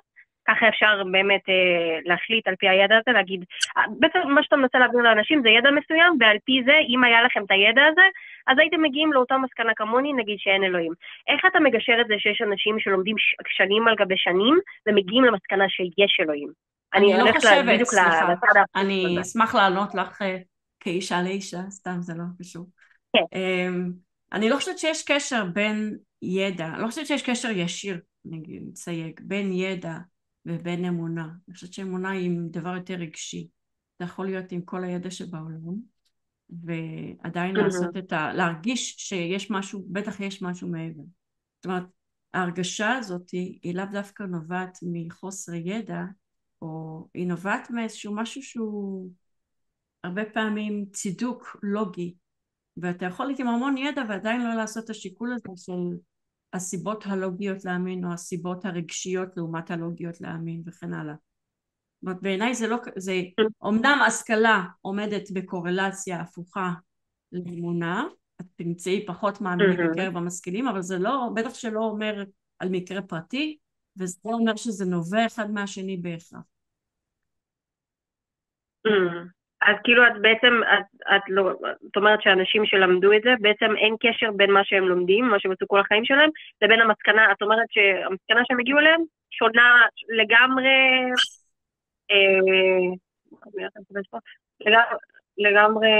[0.49, 3.45] ככה אפשר באמת אה, להחליט על פי הידע הזה, להגיד,
[3.77, 7.23] אה, בעצם מה שאתה מנסה להעביר לאנשים זה ידע מסוים, ועל פי זה, אם היה
[7.23, 8.07] לכם את הידע הזה,
[8.47, 10.93] אז הייתם מגיעים לאותה מסקנה כמוני, נגיד שאין אלוהים.
[11.29, 13.17] איך אתה מגשר את זה שיש אנשים שלומדים
[13.49, 14.55] שנים על גבי שנים,
[14.87, 16.51] ומגיעים למסקנה שיש אלוהים?
[16.95, 18.35] אני, אני לא חושבת, סליחה,
[18.77, 20.39] אני אשמח לענות לך אה,
[20.81, 22.67] כאישה לאישה, סתם זה לא קשור.
[23.17, 23.39] כן.
[23.39, 23.91] אמ,
[24.33, 29.21] אני לא חושבת שיש קשר בין ידע, אני לא חושבת שיש קשר ישיר, נגיד, נסייג,
[29.25, 29.93] בין ידע
[30.47, 31.29] ובין אמונה.
[31.49, 33.49] אני חושבת שאמונה היא דבר יותר רגשי.
[33.99, 35.75] זה יכול להיות עם כל הידע שבעולם,
[36.51, 38.33] ועדיין לעשות את ה...
[38.33, 41.03] להרגיש שיש משהו, בטח יש משהו מעבר.
[41.57, 41.85] זאת אומרת,
[42.35, 46.03] ההרגשה הזאת היא לאו דווקא נובעת מחוסר ידע,
[46.63, 49.11] או היא נובעת מאיזשהו משהו שהוא
[50.05, 52.15] הרבה פעמים צידוק לוגי,
[52.77, 55.97] ואתה יכול להיות עם המון ידע ועדיין לא לעשות את השיקול הזה של
[56.53, 61.15] הסיבות הלוגיות להאמין או הסיבות הרגשיות לעומת הלוגיות להאמין וכן הלאה.
[61.15, 63.13] זאת אומרת בעיניי זה לא, זה
[63.61, 66.73] אומנם השכלה עומדת בקורלציה הפוכה
[67.33, 68.05] לאמונה,
[68.41, 72.25] את תמצאי פחות מאמינים בקרב המשכילים, אבל זה לא, בטח שלא אומר
[72.59, 73.59] על מקרה פרטי,
[73.97, 76.41] וזה לא אומר שזה נובע אחד מהשני בהכרח.
[79.67, 80.85] אז כאילו את בעצם, את,
[81.17, 81.51] את לא,
[81.91, 85.53] את אומרת שאנשים שלמדו את זה, בעצם אין קשר בין מה שהם לומדים, מה שהם
[85.53, 86.31] עשו כל החיים שלהם,
[86.63, 89.01] לבין המסקנה, את אומרת שהמסקנה שהם הגיעו אליהם
[89.31, 90.69] שונה לגמרי,
[92.11, 92.95] אה,
[93.47, 94.83] לגמרי,
[95.39, 95.91] לגמרי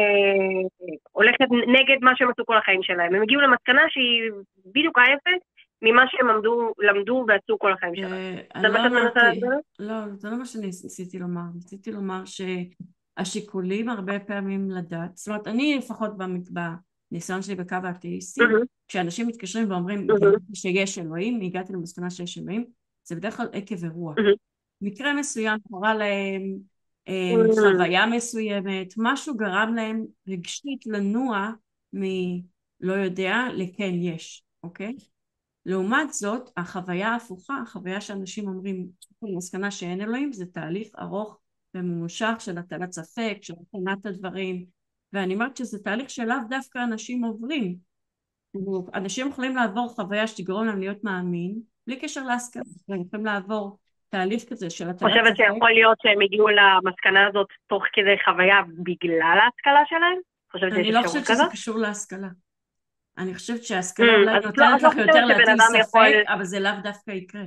[1.13, 3.15] הולכת נגד מה שהם עשו כל החיים שלהם.
[3.15, 4.31] הם הגיעו למסקנה שהיא
[4.67, 5.45] בדיוק ההפך
[5.83, 8.37] ממה שהם למדו, למדו ועשו כל החיים שלהם.
[8.57, 9.51] אה, זה מה שאת מנסה להסביר?
[9.79, 11.43] לא, זה לא מה שאני ניסיתי לומר.
[11.55, 12.41] ניסיתי לומר ש...
[13.17, 16.11] השיקולים הרבה פעמים לדעת, זאת אומרת אני לפחות
[17.11, 18.41] בניסיון שלי בקו האתאיסטי.
[18.89, 20.07] כשאנשים מתקשרים ואומרים.
[20.55, 22.65] שיש אלוהים, הגעתי למסקנה שיש אלוהים,
[23.05, 24.15] זה בדרך כלל עקב אירוע.
[24.81, 26.43] מקרה מסוים קרה להם,
[27.09, 27.55] mm-hmm.
[27.55, 31.51] חוויה מסוימת, משהו גרם להם רגשית לנוע
[31.93, 34.97] מלא יודע לכן יש, אוקיי?
[35.67, 38.87] לעומת זאת, החוויה ההפוכה, החוויה שאנשים אומרים,
[39.23, 41.39] מסקנה שאין אלוהים, זה תהליך ארוך
[41.75, 44.65] וממושך של הטלת ספק, של בחינת הדברים,
[45.13, 47.77] ואני אומרת שזה תהליך שלאו דווקא אנשים עוברים.
[48.95, 54.45] אנשים יכולים לעבור חוויה שתגרום להם להיות מאמין, בלי קשר להשכלה, הם יכולים לעבור תהליך
[54.51, 55.09] כזה של הטלת ספק.
[55.09, 60.19] חושבת שיכול להיות שהם הגיעו למסקנה הזאת תוך כדי חוויה בגלל ההשכלה שלהם?
[60.73, 62.29] אני לא חושבת שזה קשור להשכלה.
[63.19, 67.11] אני חושבת שההשכלה mm, אולי לא- נותנת לך יותר להטיל ספק, אבל זה לאו דווקא
[67.11, 67.43] יקרה.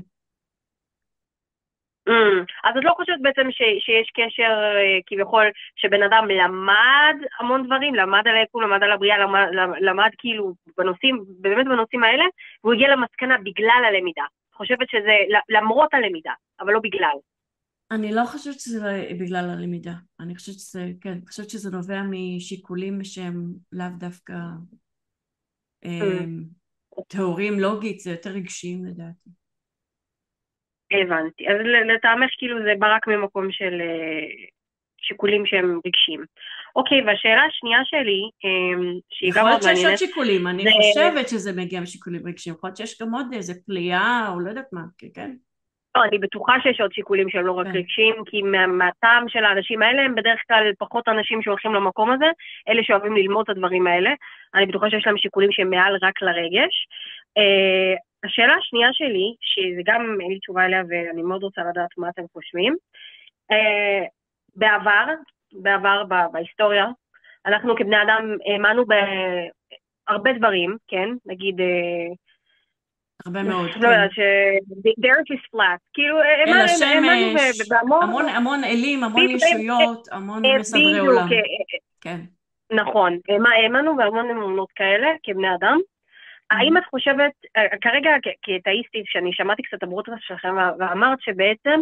[2.10, 2.46] Mm.
[2.64, 3.48] אז את לא חושבת בעצם
[3.80, 9.18] שיש קשר אה, כביכול שבן אדם למד המון דברים, למד על היקום, למד על הבריאה,
[9.82, 12.24] למד, כאילו בנושאים, באמת בנושאים האלה,
[12.64, 14.24] והוא הגיע למסקנה בגלל הלמידה.
[14.54, 15.16] חושבת שזה
[15.50, 17.18] למרות הלמידה, אבל לא בגלל.
[17.92, 19.94] אני לא חושבת שזה בגלל הלמידה.
[20.20, 24.34] אני חושבת שזה, כן, אני חושבת שזה נובע משיקולים שהם לאו דווקא
[25.86, 25.90] mm.
[27.08, 29.30] טהורים לוגית, זה יותר רגשיים לדעתי.
[30.92, 31.50] הבנתי.
[31.50, 31.56] אז
[31.96, 34.28] לטעמך כאילו זה בא רק ממקום של אה,
[35.02, 36.26] שיקולים שהם רגשיים.
[36.76, 39.64] אוקיי, והשאלה השנייה שלי, אמ, שהיא גם מאוד מעניינת...
[39.64, 40.70] יכול להיות שיש עוד שיקולים, אני זה...
[40.70, 44.70] חושבת שזה מגיע משיקולים רגשיים, יכול להיות שיש גם עוד איזה פליאה או לא יודעת
[44.72, 44.82] מה,
[45.16, 45.32] כן?
[45.96, 47.72] לא, אני בטוחה שיש עוד שיקולים שהם לא רק כן.
[47.78, 52.26] רגשיים, כי מהטעם של האנשים האלה הם בדרך כלל פחות אנשים שהולכים למקום הזה,
[52.70, 54.10] אלה שאוהבים ללמוד את הדברים האלה.
[54.56, 56.88] אני בטוחה שיש להם שיקולים שהם מעל רק לרגש.
[58.26, 62.10] אה, השאלה השנייה שלי, שזה גם אין לי תשובה אליה ואני מאוד רוצה לדעת מה
[62.10, 62.76] אתם חושבים,
[63.52, 64.08] uh,
[64.56, 65.06] בעבר,
[65.54, 66.86] בעבר בהיסטוריה,
[67.46, 71.10] אנחנו כבני אדם האמנו בהרבה דברים, כן?
[71.26, 71.60] נגיד...
[71.60, 72.16] Uh,
[73.26, 73.70] הרבה מאוד.
[73.76, 74.20] לא יודעת, ש...
[74.86, 75.80] the earth is flat.
[75.94, 77.40] כאילו, האמנו
[77.70, 78.30] בהמון...
[78.30, 81.28] המון אלים, המון ישויות, המון מסדרי עולם.
[82.02, 82.20] כן.
[82.72, 83.20] נכון,
[83.56, 85.78] האמנו בהמון אמונות כאלה כבני אדם.
[86.52, 88.12] האם את חושבת, אה, כרגע
[88.42, 91.80] כאתאיסטית, שאני שמעתי קצת הברודקאסט שלכם ואמרת שבעצם,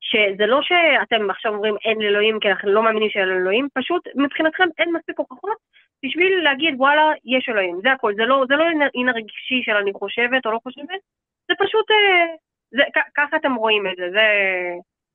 [0.00, 4.68] שזה לא שאתם עכשיו אומרים אין אלוהים כי אנחנו לא מאמינים שאין אלוהים, פשוט מבחינתכם
[4.78, 5.56] אין מספיק הוכחות
[6.04, 8.64] בשביל להגיד וואלה, יש אלוהים, זה הכל, זה לא, זה לא
[8.94, 11.00] עניין רגשי של אני חושבת או לא חושבת,
[11.48, 12.34] זה פשוט, אה,
[12.70, 12.82] זה,
[13.16, 14.26] ככה אתם רואים את זה, זה...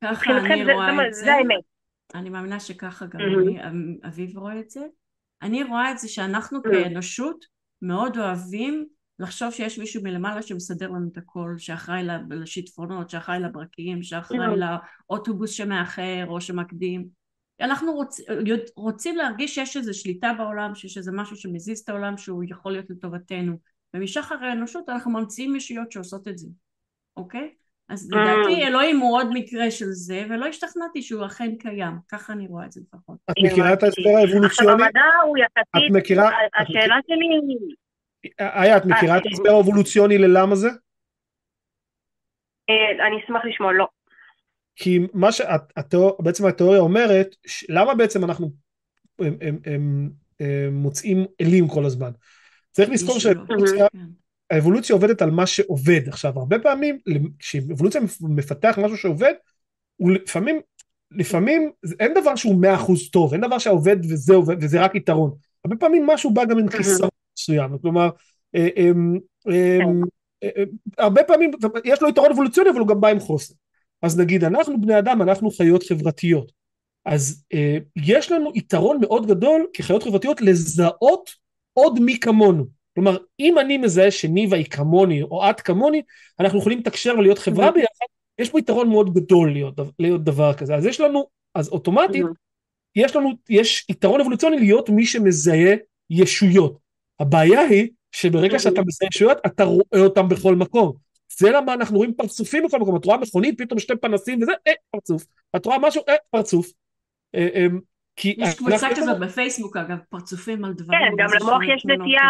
[0.03, 1.63] ככה אני זה, רואה זה, את זה, זה האמת.
[2.15, 3.63] אני מאמינה שככה גם mm-hmm.
[3.63, 4.81] אני, אביב רואה את זה.
[5.41, 6.71] אני רואה את זה שאנחנו mm-hmm.
[6.71, 7.45] כאנושות
[7.81, 8.87] מאוד אוהבים
[9.19, 14.59] לחשוב שיש מישהו מלמעלה שמסדר לנו את הכל, שאחראי לשיטפונות, שאחראי לברקים, שאחראי.
[15.09, 17.07] לאוטובוס שמאחר או שמקדים.
[17.61, 18.19] אנחנו רוצ,
[18.75, 22.89] רוצים להרגיש שיש איזו שליטה בעולם, שיש איזה משהו שמזיז את העולם שהוא יכול להיות
[22.89, 23.57] לטובתנו.
[23.93, 26.47] ומשחר האנושות אנחנו ממציאים ישויות שעושות את זה,
[27.17, 27.53] אוקיי?
[27.89, 28.21] אז אה.
[28.21, 32.65] לדעתי אלוהים הוא עוד מקרה של זה, ולא השתכנעתי שהוא אכן קיים, ככה אני רואה
[32.65, 33.17] את זה לפחות.
[33.31, 34.83] את מכירה את ההסבר האבולוציוני?
[35.77, 36.29] את מכירה...
[36.61, 37.57] השאלה שלי...
[38.39, 40.69] איה, את מכירה את ההסבר האבולוציוני ללמה זה?
[42.69, 43.87] אה, אני אשמח לשמוע, לא.
[44.75, 47.35] כי מה שבעצם התיאוריה אומרת,
[47.69, 48.51] למה בעצם אנחנו
[50.71, 52.11] מוצאים אלים כל הזמן?
[52.71, 53.87] צריך לזכור שהאבולוציה
[54.49, 56.07] האבולוציה עובדת על מה שעובד.
[56.07, 56.99] עכשיו, הרבה פעמים,
[57.39, 59.33] כשאבולוציה מפתח משהו שעובד,
[59.95, 60.59] הוא לפעמים,
[61.11, 65.31] לפעמים אין דבר שהוא מאה אחוז טוב, אין דבר שעובד וזה עובד וזה רק יתרון.
[65.65, 68.09] הרבה פעמים משהו בא גם עם חיסרון מסוים, כלומר,
[68.55, 68.91] אה, אה,
[70.43, 70.63] אה,
[70.97, 71.51] הרבה פעמים
[71.85, 73.53] יש לו יתרון אבולוציוני אבל הוא גם בא עם חוסר.
[74.01, 76.51] אז נגיד אנחנו בני אדם, אנחנו חיות חברתיות.
[77.05, 77.43] אז
[77.95, 81.29] יש לנו יתרון מאוד גדול כחיות חברתיות לזהות
[81.73, 82.76] עוד מי כמונו.
[82.97, 86.01] כלומר, אם אני מזהה שניבה היא כמוני או את כמוני,
[86.39, 88.05] אנחנו יכולים לתקשר ולהיות חברה ביחד,
[88.39, 90.75] יש פה יתרון מאוד גדול להיות, להיות דבר כזה.
[90.75, 91.25] אז יש לנו,
[91.55, 92.25] אז אוטומטית,
[92.95, 95.75] יש לנו, יש יתרון אבולוציוני להיות מי שמזהה
[96.09, 96.77] ישויות.
[97.19, 100.93] הבעיה היא שברגע שאתה מזהה ישויות, אתה רואה אותן בכל מקום.
[101.39, 104.73] זה למה אנחנו רואים פרצופים בכל מקום, את רואה מכונית, פתאום שתי פנסים וזה, אה,
[104.91, 105.25] פרצוף.
[105.55, 106.71] את רואה משהו, אה, פרצוף.
[108.17, 110.99] כי יש קבוצה כזאת בפייסבוק אגב, פרצופים על דברים.
[110.99, 112.21] כן, גם למוח יש נטייה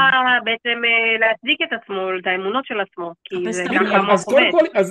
[0.44, 4.42] בעצם אה, להצדיק את עצמו, את האמונות של עצמו, כי זה גם המוח עובד.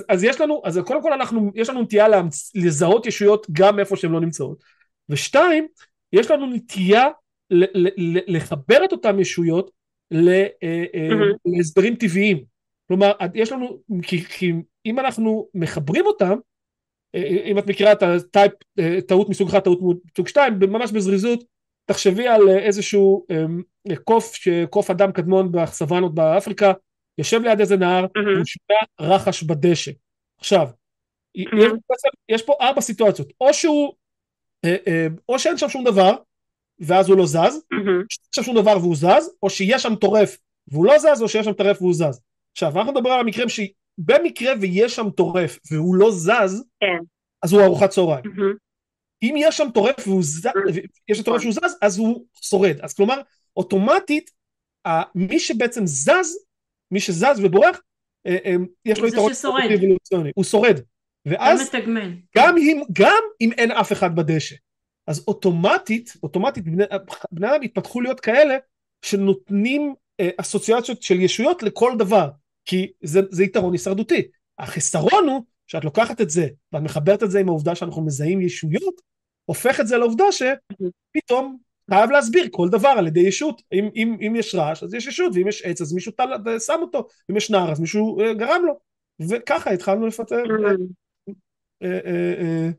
[0.09, 2.07] אז יש לנו, אז קודם כל אנחנו, יש לנו נטייה
[2.55, 4.63] לזהות ישויות גם איפה שהן לא נמצאות.
[5.09, 5.67] ושתיים,
[6.13, 7.07] יש לנו נטייה
[8.27, 9.71] לחבר את אותן ישויות
[10.13, 11.09] אה, אה,
[11.45, 12.43] להסברים טבעיים.
[12.87, 14.53] כלומר, יש לנו, כי
[14.85, 16.37] אם אנחנו מחברים אותם,
[17.45, 18.51] אם את מכירה את הטייפ,
[19.07, 19.79] טעות מסוג אחד, טעות
[20.11, 21.43] מסוג שתיים, ממש בזריזות,
[21.85, 23.61] תחשבי על איזשהו אמ,
[24.03, 24.33] קוף,
[24.69, 26.73] קוף אדם קדמון בסוואנות באפריקה,
[27.17, 29.91] יושב ליד איזה נהר, והוא שומע רחש בדשא.
[30.37, 30.67] עכשיו,
[31.35, 31.71] יש,
[32.29, 33.93] יש פה ארבע סיטואציות, או שהוא,
[34.65, 36.15] אה, אה, או שאין שם שום דבר,
[36.79, 37.63] ואז הוא לא זז,
[38.09, 40.37] שאין שם שום דבר והוא זז, או שיש שם טורף
[40.67, 42.21] והוא לא זז, או שיש שם טרף והוא זז.
[42.51, 43.47] עכשיו, אנחנו נדבר על המקרים
[43.97, 47.03] במקרה ויש שם טורף והוא לא זז, כן.
[47.43, 48.25] אז הוא ארוחת צהריים.
[48.25, 48.57] Mm-hmm.
[49.23, 50.49] אם יש שם טורף והוא זז,
[51.07, 52.79] יש טורף שהוא זז, אז הוא שורד.
[52.81, 53.21] אז כלומר,
[53.57, 54.31] אוטומטית,
[55.15, 56.37] מי שבעצם זז,
[56.91, 57.81] מי שזז ובורח,
[58.27, 58.55] אה, אה,
[58.85, 59.31] יש לו יתרון
[59.75, 60.79] אבולוציוני, הוא שורד.
[61.25, 61.71] ואז,
[62.37, 64.55] גם אם, גם אם אין אף אחד בדשא.
[65.07, 66.83] אז אוטומטית, אוטומטית, בני,
[67.31, 68.57] בני אדם התפתחו להיות כאלה
[69.01, 72.29] שנותנים אה, אסוציאציות של ישויות לכל דבר.
[72.67, 74.27] כי זה, זה יתרון הישרדותי.
[74.59, 79.01] החיסרון הוא שאת לוקחת את זה ואת מחברת את זה עם העובדה שאנחנו מזהים ישויות,
[79.45, 81.57] הופך את זה לעובדה שפתאום
[81.91, 83.61] חייב להסביר כל דבר על ידי ישות.
[83.73, 86.79] אם, אם, אם יש רעש אז יש ישות, ואם יש עץ אז מישהו תל, שם
[86.81, 88.79] אותו, אם יש נער אז מישהו אה, גרם לו.
[89.29, 90.43] וככה התחלנו לפטר.
[91.83, 92.69] אה, אה,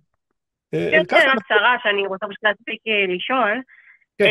[0.72, 2.80] כן, שאלה קצרה שאני רוצה פשוט להספיק
[3.16, 3.62] לשאול.
[4.18, 4.24] כן.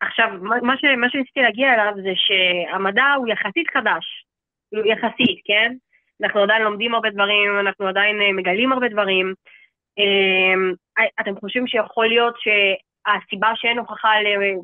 [0.00, 0.28] עכשיו,
[0.62, 4.24] מה שניסיתי להגיע אליו זה שהמדע הוא יחסית חדש.
[4.70, 5.72] כאילו, יחסית, כן?
[6.22, 9.34] אנחנו עדיין לומדים הרבה דברים, אנחנו עדיין אה, מגלים הרבה דברים.
[9.98, 14.12] אמ, אה, אתם חושבים שיכול להיות שהסיבה שאין הוכחה,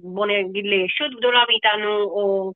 [0.02, 2.52] בואו נגיד, לישות גדולה מאיתנו, או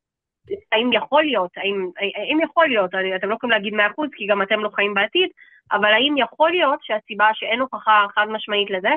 [0.72, 4.42] האם יכול להיות, האם, האם יכול להיות, אתם לא יכולים להגיד מאה אחוז, כי גם
[4.42, 5.28] אתם לא חיים בעתיד,
[5.72, 8.88] אבל האם יכול להיות שהסיבה שאין הוכחה חד משמעית לזה,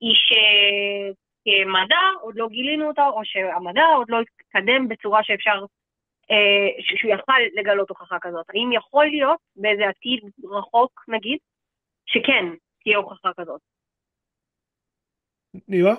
[0.00, 5.64] היא שכמדע עוד לא גילינו אותה, או שהמדע עוד לא התקדם בצורה שאפשר
[6.80, 8.46] שהוא יכל לגלות הוכחה כזאת.
[8.48, 10.20] האם יכול להיות באיזה עתיד
[10.58, 11.38] רחוק נגיד,
[12.06, 12.44] שכן
[12.82, 13.60] תהיה הוכחה כזאת?
[15.68, 15.94] נירה?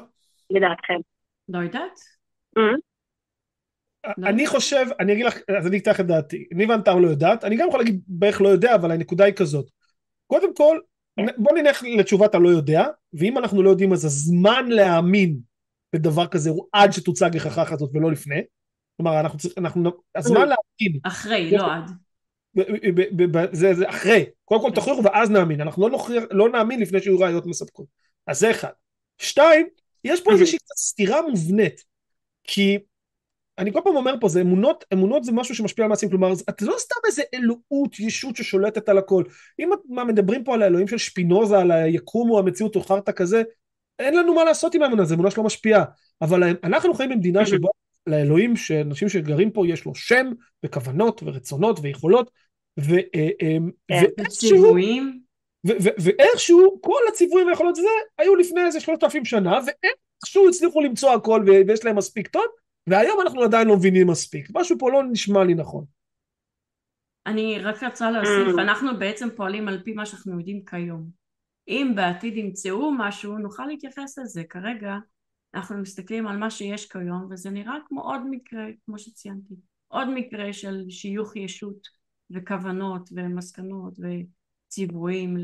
[0.49, 0.99] לדעתכם.
[1.49, 1.99] לא יודעת.
[2.59, 2.79] Mm-hmm.
[4.17, 7.43] לא אני חושב, אני אגיד לך, אז אני אקח את דעתי, ניבה נטר לא יודעת,
[7.43, 9.65] אני גם יכול להגיד בערך לא יודע, אבל הנקודה היא כזאת.
[10.27, 10.79] קודם כל,
[11.15, 11.25] כן.
[11.37, 15.37] בוא נלך לתשובת הלא יודע, ואם אנחנו לא יודעים אז הזמן להאמין
[15.93, 18.41] בדבר כזה הוא עד שתוצג הוכחה כזאת ולא לפני.
[19.01, 20.99] כלומר, אנחנו צריכים, אנחנו, הזמן להמתין.
[21.03, 21.91] אחרי, לא עד.
[23.51, 27.19] זה, זה אחרי, קודם כל תוכיחו ואז נאמין, אנחנו לא, נוכיח, לא נאמין לפני שיהיו
[27.19, 27.85] ראיות מספקות.
[28.27, 28.71] אז זה אחד.
[29.17, 29.67] שתיים,
[30.03, 31.83] יש פה איזושהי סתירה מובנית,
[32.43, 32.77] כי
[33.57, 36.61] אני כל פעם אומר פה, זה אמונות, אמונות זה משהו שמשפיע על מעשים, כלומר, את
[36.61, 39.23] לא סתם איזה אלוהות, ישות ששולטת על הכל.
[39.59, 43.11] אם את, מה מדברים פה על האלוהים של שפינוזה, על היקום או המציאות או חרטא
[43.11, 43.43] כזה,
[43.99, 45.83] אין לנו מה לעשות עם האמונה, זו אמונה שלא משפיעה.
[46.21, 47.69] אבל אנחנו חיים במדינה שבה
[48.07, 50.31] לאלוהים, שאנשים שגרים פה יש לו שם
[50.65, 52.31] וכוונות ורצונות ויכולות,
[52.79, 53.57] אה, אה,
[53.87, 54.23] כן,
[55.97, 57.81] ואיכשהו, כל הציוויים והיכולות זה
[58.17, 62.45] היו לפני איזה שלושת אלפים שנה, ואיכשהו הצליחו למצוא הכל ויש להם מספיק טוב,
[62.87, 64.47] והיום אנחנו עדיין לא מבינים מספיק.
[64.53, 65.85] משהו פה לא נשמע לי נכון.
[67.25, 68.61] אני רק רוצה להוסיף, mm.
[68.61, 71.21] אנחנו בעצם פועלים על פי מה שאנחנו יודעים כיום.
[71.67, 74.43] אם בעתיד ימצאו משהו, נוכל להתייחס לזה.
[74.49, 74.95] כרגע
[75.55, 79.53] אנחנו מסתכלים על מה שיש כיום, וזה נראה כמו עוד מקרה, כמו שציינתי,
[79.87, 81.87] עוד מקרה של שיוך ישות
[82.31, 85.39] וכוונות ומסקנות וציוויים mm.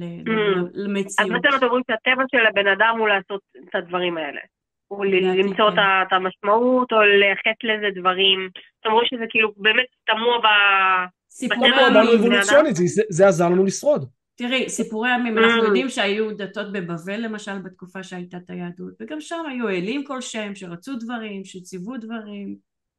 [0.74, 1.20] למציאות.
[1.20, 4.42] אז בעצם אתם אומרים שהטבע של הבן אדם הוא לעשות את הדברים האלה.
[4.88, 5.78] הוא למצוא כן.
[5.78, 8.50] את המשמעות או לייחס לזה דברים.
[8.80, 10.48] אתם רואים שזה כאילו באמת תמוה ב...
[11.30, 12.42] סיפורי עמים.
[13.10, 14.06] זה עזר לנו לשרוד.
[14.38, 15.66] תראי, סיפורי עמים, אנחנו mm.
[15.66, 20.96] יודעים שהיו דתות בבבל למשל בתקופה שהייתה את היהדות, וגם שם היו אלים כלשהם שרצו
[20.96, 22.56] דברים, שציוו דברים,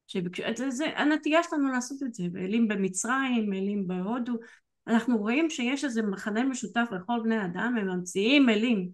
[0.07, 4.33] שביקשו, זה, זה הנטייה שלנו לעשות את זה, ואלים במצרים, אלים בהודו,
[4.87, 8.89] אנחנו רואים שיש איזה מחנה משותף לכל בני אדם, הם ממציאים אלים,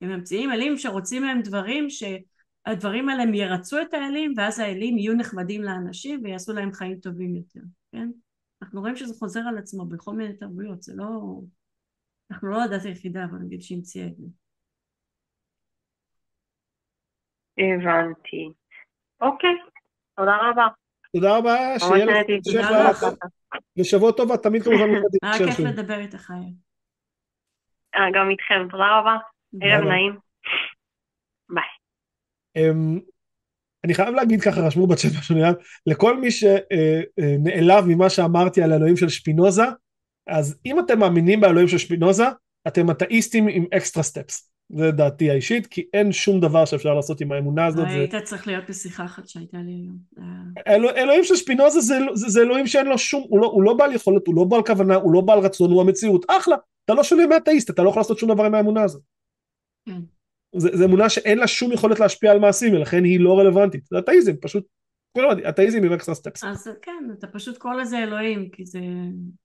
[0.00, 5.14] הם ממציאים אלים שרוצים מהם דברים שהדברים האלה הם ירצו את האלים ואז האלים יהיו
[5.14, 7.60] נחמדים לאנשים ויעשו להם חיים טובים יותר,
[7.92, 8.08] כן?
[8.62, 11.40] אנחנו רואים שזה חוזר על עצמו בכל מיני תרבויות, זה לא...
[12.34, 14.26] אנחנו לא הדת היחידה, אבל נגיד שהמציאה את זה.
[17.58, 18.48] הבנתי.
[19.20, 19.50] אוקיי,
[20.16, 20.66] תודה רבה.
[21.12, 22.06] תודה רבה, שיהיה
[22.90, 23.04] לך
[23.78, 25.18] ושבוע טוב, את תמיד כמובן מפחדים.
[25.22, 26.30] היה כיף לדבר איתך.
[27.94, 29.16] אה, גם איתכם, תודה רבה.
[29.62, 30.18] ערב נעים.
[31.48, 31.64] ביי.
[32.56, 33.00] אמ,
[33.84, 35.36] אני חייב להגיד ככה, רשמו בצ'אט משהו
[35.86, 39.64] לכל מי שנעלב ממה שאמרתי על האלוהים של שפינוזה,
[40.26, 42.24] אז אם אתם מאמינים באלוהים של שפינוזה,
[42.68, 44.50] אתם אתאיסטים עם extra steps.
[44.72, 47.86] זה דעתי האישית, כי אין שום דבר שאפשר לעשות עם האמונה הזאת.
[47.88, 48.20] היית זה...
[48.20, 49.98] צריך להיות בשיחה אחת שהייתה לי היום.
[50.68, 53.74] אלוה, אלוהים של שפינוזה זה, זה, זה אלוהים שאין לו שום, הוא לא, הוא לא
[53.74, 56.26] בעל יכולת, הוא לא בעל כוונה, הוא לא בעל רצון, הוא המציאות.
[56.28, 59.02] אחלה, אתה לא שונה מאתאיסט, אתה לא יכול לעשות שום דבר עם האמונה הזאת.
[59.88, 60.00] כן.
[60.56, 63.84] זה אמונה שאין לה שום יכולת להשפיע על מעשים, ולכן היא לא רלוונטית.
[63.90, 64.66] זה אתאיזם, פשוט
[65.48, 66.44] אתאיזם עם extra steps.
[66.44, 68.80] אז כן, אתה פשוט קורא לזה אלוהים, כי זה,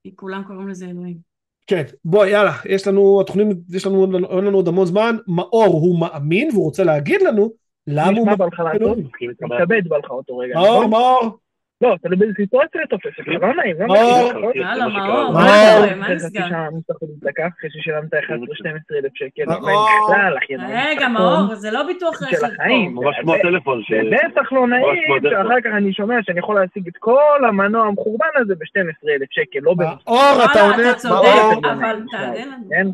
[0.02, 1.16] כי כולם קוראים לזה אלוהים.
[1.66, 6.00] כן, בוא יאללה, יש לנו, התוכנית, יש לנו, אין לנו עוד המון זמן, מאור הוא
[6.00, 7.52] מאמין והוא רוצה להגיד לנו
[7.86, 8.32] למה הוא מאמין.
[8.32, 10.54] נשמע בא לך אותו רגע.
[10.54, 11.38] מאור, מאור.
[11.80, 14.54] לא, תלוי באיזה סיטואציה אתה תופס, לא נעים, לא נעים.
[14.54, 16.46] יאללה, מאור, מה נסגר?
[17.48, 18.18] אחרי ששילמת 11-12
[18.96, 19.42] אלף שקל,
[20.68, 22.90] רגע, מאור, זה לא ביטוח רכב פה.
[22.90, 23.82] ממש כמו הטלפון.
[24.30, 28.54] בטח לא נעים, שאחר כך אני שומע שאני יכול להשיג את כל המנוע המחורבן הזה
[28.54, 30.12] ב-12 אלף שקל, לא במספר.
[30.12, 32.72] מאור, אתה עונה, אתה צודק, אבל תענה לנו.
[32.72, 32.92] אין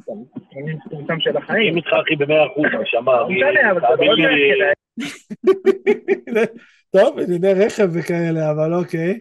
[0.56, 1.76] אין סתם של החיים.
[1.76, 3.20] איתך אחי ב-100% נשמה.
[3.20, 4.85] לא משנה, אבל זה לא
[6.96, 9.18] טוב, ענייני רכב וכאלה, אבל אוקיי.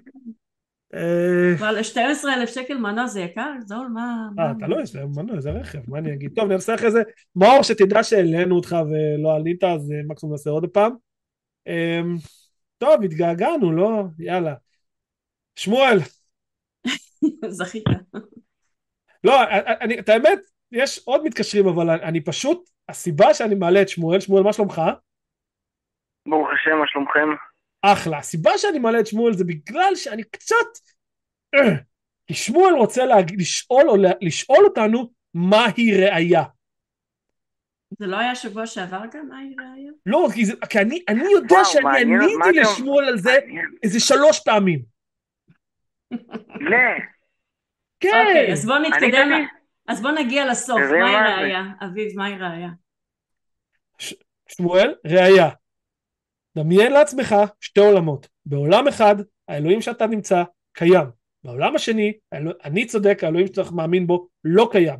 [0.93, 3.51] אה, אבל 12 אלף שקל מנוע זה יקר?
[3.65, 4.29] זול, מה...
[4.39, 6.31] אה, אתה לא, יש להם מנוע, זה רכב, מה אני אגיד?
[6.35, 7.01] טוב, נעשה אחרי זה.
[7.35, 10.91] מאור, שתדע שהעלינו אותך ולא עלית, אז אה, מקסימום נעשה עוד פעם.
[11.67, 12.17] אמ,
[12.77, 14.03] טוב, התגעגענו, לא?
[14.19, 14.53] יאללה.
[15.55, 15.99] שמואל.
[17.49, 17.83] זכית.
[19.23, 19.41] לא,
[19.81, 20.39] אני, את האמת,
[20.71, 24.81] יש עוד מתקשרים, אבל אני פשוט, הסיבה שאני מעלה את שמואל, שמואל, מה שלומך?
[26.25, 27.29] ברוך השם, מה שלומכם?
[27.81, 28.17] אחלה.
[28.17, 30.55] הסיבה שאני מעלה את שמואל זה בגלל שאני קצת...
[31.55, 31.75] אה,
[32.27, 33.41] כי שמואל רוצה להג...
[33.41, 36.43] לשאול, או לשאול אותנו מהי ראייה.
[37.99, 39.91] זה לא היה שבוע שעבר גם מהי ראייה?
[40.05, 43.71] לא, כי, זה, כי אני, אני יודע וואו, שאני מעניין, עניתי לשמואל על זה מעניין.
[43.83, 44.81] איזה שלוש פעמים.
[46.59, 46.77] לא.
[47.99, 48.25] כן.
[48.27, 49.45] אוקיי, אז בוא נתקדם.
[49.87, 51.63] אז בוא נגיע לסוף, מהי ראייה?
[51.85, 52.69] אביב, מהי ראייה?
[54.49, 55.49] שמואל, ראייה.
[56.57, 58.27] דמיין לעצמך שתי עולמות.
[58.45, 59.15] בעולם אחד,
[59.47, 61.07] האלוהים שאתה נמצא קיים.
[61.43, 62.13] בעולם השני,
[62.63, 64.99] אני צודק, האלוהים שאתה מאמין בו לא קיים.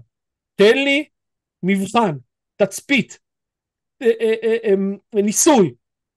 [0.55, 1.05] תן לי
[1.63, 2.17] מבחן,
[2.55, 3.19] תצפית,
[4.01, 5.73] אה, אה, אה, ניסוי,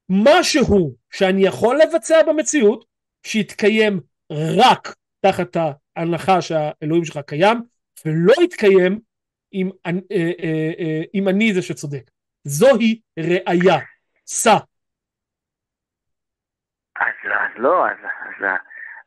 [0.08, 2.84] משהו שאני יכול לבצע במציאות,
[3.26, 4.00] שיתקיים
[4.32, 5.56] רק תחת
[5.96, 7.58] ההנחה שהאלוהים שלך קיים,
[8.04, 9.00] ולא יתקיים
[11.14, 12.10] אם אני זה שצודק.
[12.44, 13.78] זוהי ראייה.
[14.26, 14.56] סע.
[17.58, 18.44] לא, אז, אז,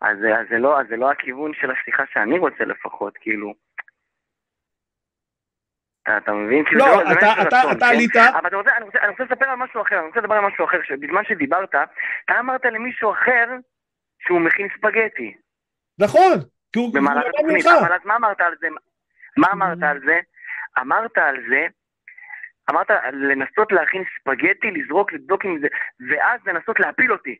[0.01, 3.53] אז, אז, זה לא, אז זה לא הכיוון של השיחה שאני רוצה לפחות, כאילו.
[6.03, 6.65] אתה, אתה מבין?
[6.65, 7.91] כאילו, לא, זה זה אתה- לא עניין של אתה- רצון, אתה כן?
[7.95, 10.35] עלית- אבל אתה רוצה, אני רוצה, אני רוצה לספר על משהו אחר, אני רוצה לדבר
[10.35, 13.47] על משהו אחר, שבזמן שדיברת, אתה אמרת למישהו אחר
[14.19, 15.35] שהוא מכין ספגטי
[15.99, 16.31] נכון,
[16.73, 17.65] כי הוא במהלך התוכנית.
[17.65, 18.67] אבל אז מה אמרת על זה?
[19.37, 20.19] מה אמרת על זה?
[20.81, 21.67] אמרת על זה,
[22.69, 25.67] אמרת לנסות להכין ספגטי, לזרוק, לבדוק עם זה,
[26.09, 27.37] ואז לנסות להפיל אותי.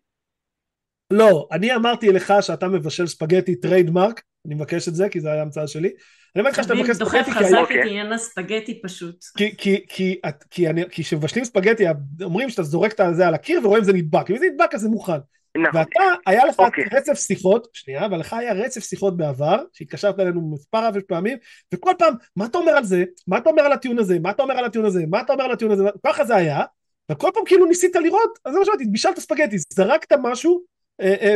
[1.12, 5.42] לא, אני אמרתי לך שאתה מבשל ספגטי trademark, אני מבקש את זה כי זה היה
[5.42, 5.90] המצאה שלי.
[6.36, 7.88] אני אומר לך שאתה מבקש דוחף ספגטי כי חזק היה- את.
[7.88, 9.16] עניין הספגטי פשוט.
[9.38, 11.84] כי, כי, כי, את- כי, אני- כי כשמבשלים ספגטי
[12.24, 14.90] אומרים שאתה זורק את זה על הקיר ורואים זה נדבק, אם זה נדבק אז זה
[14.90, 15.14] מוכן.
[15.58, 15.80] נכון.
[15.80, 16.84] ואתה, היה לך אוקיי.
[16.94, 21.38] רצף שיחות, שנייה, אבל לך היה רצף שיחות בעבר, שהתקשרת אלינו מספר רב של פעמים,
[21.74, 23.04] וכל פעם, מה אתה אומר על זה?
[23.28, 24.18] מה אתה אומר על הטיעון הזה?
[24.20, 25.04] מה אתה אומר על הטיעון הזה?
[25.10, 25.84] מה אתה אומר על הטיעון הזה?
[26.06, 26.62] ככה זה היה,
[27.12, 30.62] וכל פעם כאילו ניסית לראות, אז זה מה שאמרתי, בישלת ספגטי, זרקת משהו,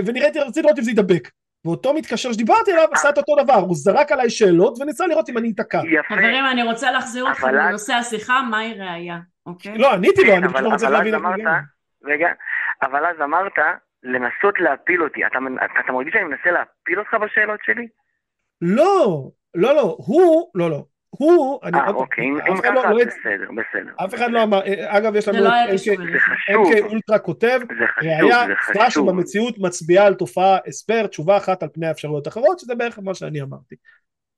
[0.06, 1.30] ונראיתי, רציתי לראות אם זה יידבק.
[1.66, 5.38] ואותו מתקשר שדיברתי עליו עשה את אותו דבר, הוא זרק עליי שאלות וניסה לראות אם
[5.38, 5.82] אני אתקע.
[5.92, 6.16] יפה.
[6.16, 9.78] חברים, אני רוצה להחזיר אז- לנושא השיחה, מהי ראייה, אוקיי?
[9.78, 11.16] לא, עניתי לו, כן, אני פשוט אבל- לא רוצה אז להבין.
[12.06, 12.28] רגע,
[12.82, 13.52] אבל אז אמרת
[14.04, 15.22] לנסות להפיל אותי.
[15.86, 17.88] אתה מרגיש שאני מנסה להפיל אותך בשאלות שלי?
[18.62, 20.84] לא, לא, לא, הוא, לא, לא,
[21.20, 23.94] הוא, אני אה, עוד אוקיי, אם לא- ככה, לא- בסדר, בסדר.
[24.06, 25.70] אף אחד לא אמר, אה, אגב יש לנו זה לא היה את
[26.50, 27.60] NK אולטרה כותב,
[28.02, 29.10] ראיה, סתירה חשוב.
[29.10, 33.42] שבמציאות מצביעה על תופעה הסבר, תשובה אחת על פני האפשרויות האחרות, שזה בערך מה שאני
[33.42, 33.76] אמרתי.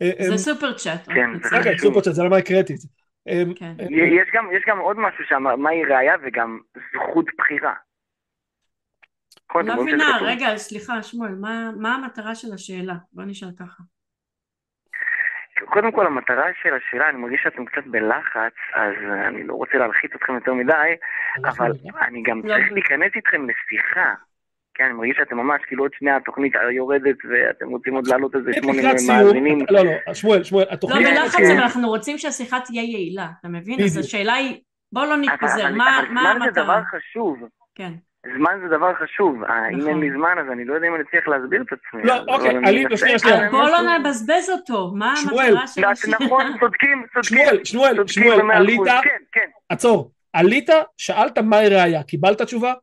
[0.01, 1.05] אה, זה סופר צ'אט.
[1.05, 1.89] כן, רק זה חשוב.
[1.89, 2.87] סופר צ'אט, זה למה הקראתי את זה.
[3.27, 3.73] אה, כן.
[3.89, 7.73] יש גם, יש גם עוד משהו שם, מהי ראייה וגם זכות בחירה.
[9.55, 10.17] לא מבינה?
[10.21, 12.93] רגע, סליחה, שמואל, מה- מה המטרה של השאלה?
[13.13, 13.83] בוא נשאל ככה.
[15.65, 18.93] קודם כל המטרה של השאלה, אני מרגיש שאתם קצת בלחץ, אז
[19.27, 20.73] אני לא רוצה להלחיץ אתכם יותר מדי,
[21.45, 21.71] אבל.
[22.01, 22.53] אני גם לא.
[22.53, 24.13] צריך להיכנס איתכם לשיחה.
[24.73, 28.51] כן, אני מרגיש שאתם ממש, כאילו עוד שנייה התוכנית יורדת ואתם רוצים עוד להעלות איזה
[28.53, 29.59] שמונה מאזינים.
[29.69, 31.07] לא, לא, שמואל, שמואל, לא התוכנית...
[31.07, 31.43] בלחץ, כן.
[31.51, 33.79] אבל אנחנו רוצים שהשיחה תהיה יעילה, אתה מבין?
[33.83, 33.97] אז.
[33.97, 34.59] השאלה היא,
[34.91, 36.99] בוא לא אבל- נתפזר, אבל- מה אבל מה זמן זה דבר המטרה?
[36.99, 37.37] חשוב.
[37.75, 37.91] כן.
[38.37, 39.43] זמן זה דבר חשוב.
[39.43, 39.89] אה, אם נכון.
[39.89, 42.01] אין לי זמן, אז אני לא יודע אם אני צריך להסביר את עצמי.
[42.03, 42.97] לא, אוקיי, אבל אני עלי, מנסה.
[42.97, 43.51] שנייה, שנייה.
[43.51, 46.17] בוא לא נבזבז אותו, מה המטרה של לא, השאלה?
[46.25, 47.37] נכון, צודקים, צודקים.
[47.37, 48.79] שמואל, שמואל, שמואל, עלית.
[49.03, 49.49] כן, כן.
[49.69, 52.73] עצור, עלית, שאלת מהי ראייה, קיבלת תשובה?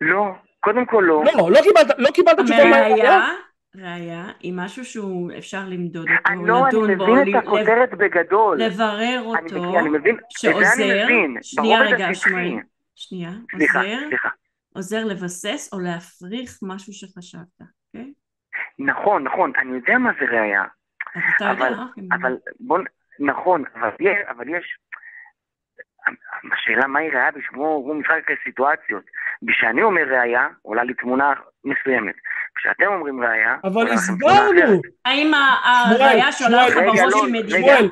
[0.00, 0.24] לא,
[0.60, 1.22] קודם כל לא.
[1.24, 3.28] לא, לא קיבלת, לא קיבלת תשובה מהי ראייה?
[3.76, 7.42] ראייה, היא משהו שהוא אפשר למדוד אני אותו, לא, אני לדון בו, מבין ל- את
[7.44, 8.62] הכותרת בגדול.
[8.62, 11.36] לברר אני אותו, מבין, אני מבין, אני שעוזר, מבין.
[11.42, 12.14] שנייה רגע.
[12.14, 12.58] שמואל,
[12.96, 14.28] שנייה, סליחה, עוזר, סליחה.
[14.74, 18.12] עוזר לבסס או להפריך משהו שחשבת, אוקיי?
[18.78, 20.64] נכון, נכון, אני יודע מה זה ראייה.
[21.14, 22.04] יודע, אבל, אוקיי.
[22.12, 22.78] אבל בוא,
[23.20, 24.78] נכון, אבל יש, אבל יש,
[26.52, 29.04] השאלה מהי ראייה בשמו הוא משחק סיטואציות.
[29.50, 31.32] כשאני אומר ראייה, עולה לי תמונה
[31.64, 32.14] מסוימת.
[32.54, 34.80] כשאתם אומרים ראייה, אבל הסברנו.
[35.04, 35.32] האם
[35.64, 37.42] הראייה שעולה לך בראש לא, היא רגע.
[37.42, 37.58] מדידה?
[37.58, 37.88] שמואל,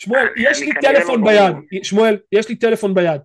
[0.00, 1.84] שמואל, יש לי טלפון לא ביד.
[1.84, 3.20] שמואל, יש לי טלפון ביד.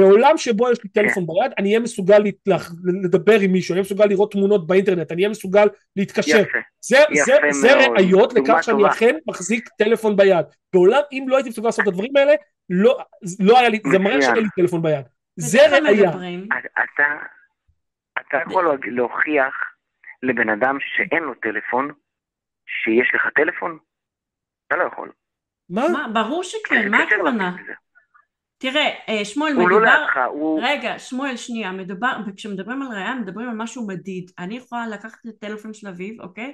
[0.00, 2.72] בעולם שבו יש לי טלפון ביד, אני אהיה מסוגל להת- לח-
[3.04, 5.66] לדבר עם מישהו, אני אהיה מסוגל לראות תמונות באינטרנט, אני אהיה מסוגל
[5.96, 6.38] להתקשר.
[6.40, 6.58] יפה.
[6.80, 8.90] זה, יפה זה, זה מאוד, ראיות דוגמה לכך שאני טובה.
[8.90, 10.46] אכן מחזיק טלפון ביד.
[10.72, 12.32] בעולם, אם לא הייתי מסוגל לעשות את הדברים האלה,
[12.70, 12.98] לא,
[13.40, 14.22] לא היה לי, זה מראה.
[14.22, 15.04] שאין לי טלפון ביד.
[15.36, 16.10] זה ראייה.
[16.10, 17.04] אתה,
[18.20, 19.54] אתה יכול להוכיח
[20.22, 21.90] לבן אדם שאין לו טלפון,
[22.66, 23.78] שיש לך טלפון?
[24.66, 25.12] אתה לא יכול.
[25.70, 25.88] מה?
[25.92, 27.56] מה, ברור שכן, מה הכוונה?
[28.60, 30.00] תראה, אה, שמואל, הוא לא מדובר...
[30.00, 30.60] לידך, הוא...
[30.62, 34.30] רגע, שמואל, שנייה, מדובר, וכשמדברים על ראייה, מדברים על משהו מדיד.
[34.38, 36.52] אני יכולה לקחת את הטלפון של אביב, אוקיי?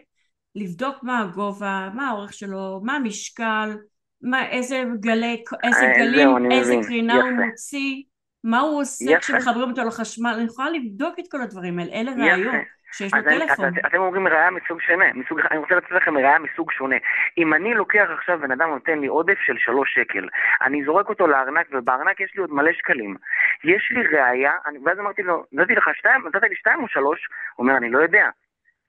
[0.54, 3.76] לבדוק מה הגובה, מה האורך שלו, מה המשקל,
[4.22, 6.86] מה, איזה גלי, איזה אה, גלים, איזה מבין.
[6.86, 7.46] קרינה הוא יפה.
[7.46, 8.02] מוציא,
[8.44, 9.18] מה הוא עושה יפה.
[9.18, 12.12] כשמחברים אותו לחשמל, אני יכולה לבדוק את כל הדברים האלה, אלה.
[12.12, 12.54] ראיות
[12.96, 13.68] שיש לו אני, טלפון.
[13.68, 16.96] את, אתם אומרים ראייה מסוג שונה, מסוג, אני רוצה לתת לכם ראייה מסוג שונה.
[17.38, 20.28] אם אני לוקח עכשיו בן אדם נותן לי עודף של שלוש שקל,
[20.62, 23.16] אני זורק אותו לארנק ובארנק יש לי עוד מלא שקלים.
[23.64, 27.28] יש לי ראייה, אני, ואז אמרתי לו, נתתי לך שתיים, נתת לי שתיים או שלוש?
[27.54, 28.28] הוא אומר, אני לא יודע.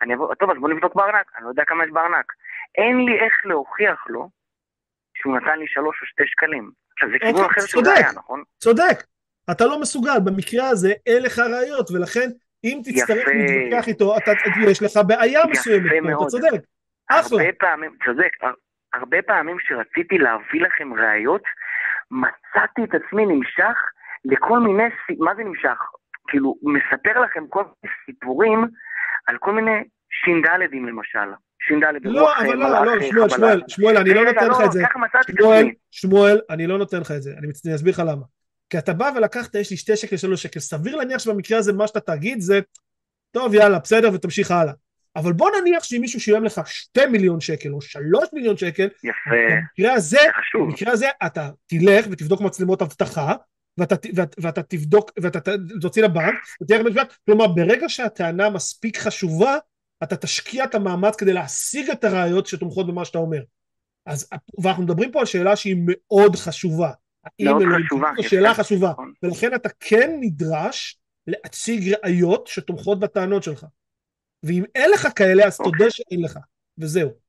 [0.01, 2.33] אני אבוא, טוב, אז בוא נבדוק בארנק, אני לא יודע כמה יש בארנק.
[2.75, 4.29] אין לי איך להוכיח לו
[5.17, 6.71] שהוא נתן לי שלוש או שתי שקלים.
[6.93, 7.79] עכשיו, זה כיוון אוקיי, אחר של.
[7.79, 8.43] ראייה, נכון?
[8.57, 9.03] צודק.
[9.51, 12.29] אתה לא מסוגל, במקרה הזה אין לך ראיות, ולכן
[12.63, 13.31] אם תצטרך יפה.
[13.33, 14.31] להתווכח איתו, אתה,
[14.69, 16.25] יש לך בעיה מסוימת, יפה פה, אתה.
[16.29, 16.49] צודק.
[17.09, 17.41] אחלה.
[17.41, 18.53] הרבה פעמים, צודק, הר-
[18.93, 21.41] הרבה פעמים שרציתי להביא לכם ראיות,
[22.11, 23.77] מצאתי את עצמי נמשך
[24.25, 24.83] לכל מיני,
[25.19, 25.77] מה זה נמשך?
[26.27, 28.67] כאילו, מספר לכם כל מיני סיפורים
[29.27, 29.71] על כל מיני
[30.09, 31.29] ש"דים למשל.
[31.59, 33.29] ש"ד, לא, אבל לא, לא, שמואל.
[33.29, 34.83] שמואל, שמואל, אני לא רגע, נותן לך את זה.
[35.39, 35.67] שמואל.
[35.91, 38.36] שמואל, אני לא נותן לך את זה, אני אסביר לך למה.
[38.69, 41.87] כי אתה בא ולקחת, יש לי שתי שקל, שלוש שקל, סביר להניח שבמקרה הזה מה
[41.87, 42.59] שאתה תגיד זה,
[43.31, 44.73] טוב יאללה בסדר ותמשיך הלאה.
[45.15, 49.35] אבל בוא נניח שאם מישהו שילם לך שתי מיליון שקל או שלוש מיליון שקל, יפה,
[49.77, 50.69] במקרה הזה, זה חשוב.
[50.69, 53.33] במקרה הזה אתה תלך ותבדוק מצלמות אבטחה,
[53.77, 55.39] ואתה, ואתה, ואתה תבדוק, ואתה
[55.81, 59.57] תוציא לבנק, ותלך לבית משפט, כלומר ברגע שהטענה מספיק חשובה,
[60.03, 63.41] אתה תשקיע את המאמץ כדי להשיג את הראיות שתומכות במה שאתה אומר.
[64.05, 64.29] אז,
[64.63, 66.91] ואנחנו מדברים פה על שאלה שהיא מאוד חשובה.
[67.39, 68.29] האם אלוהים חשובה, זו יפה.
[68.29, 69.13] שאלה חשובה, נכון.
[69.23, 73.65] ולכן אתה כן נדרש להציג ראיות שתומכות בטענות שלך.
[74.43, 75.71] ואם אין לך כאלה, אז אוקיי.
[75.71, 76.39] תודה שאין לך,
[76.77, 77.26] וזהו.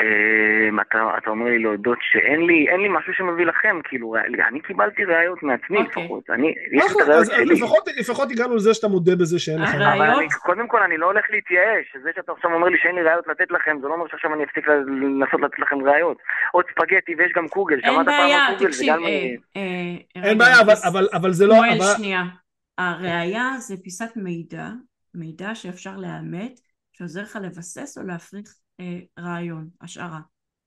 [0.00, 4.14] אמ, אתה, אתה אומר לי להודות שאין לי, אין לי משהו שמביא לכם, כאילו,
[4.48, 6.02] אני קיבלתי ראיות מעצמי אוקיי.
[6.04, 7.44] לפחות, אני, יש את אחלה, הראיות שלי.
[7.44, 9.74] לפחות, לפחות הגענו לזה שאתה מודה בזה שאין לך.
[9.74, 12.94] הראיות- אבל אני, קודם כל אני לא הולך להתייאש, זה שאתה עכשיו אומר לי שאין
[12.94, 16.16] לי ראיות לתת לכם, זה לא אומר שעכשיו אני אפסיק לנסות לתת לכם ראיות.
[16.52, 18.72] עוד ספגטי ויש גם קוגל, אין שמעת פעם על קוגל?
[18.72, 19.04] זה גם...
[19.04, 19.08] אה,
[19.56, 19.62] אה,
[20.14, 21.54] אין רגע, בעיה, אבל, אז- אבל, אבל זה לא...
[21.58, 22.22] אבל, שנייה.
[22.78, 24.66] הראייה זה פיסת מידע,
[25.14, 26.52] מידע שאפשר לאמת,
[26.92, 28.50] שעוזר לך לבסס או להפריך אה,
[29.18, 30.20] רעיון, השערה.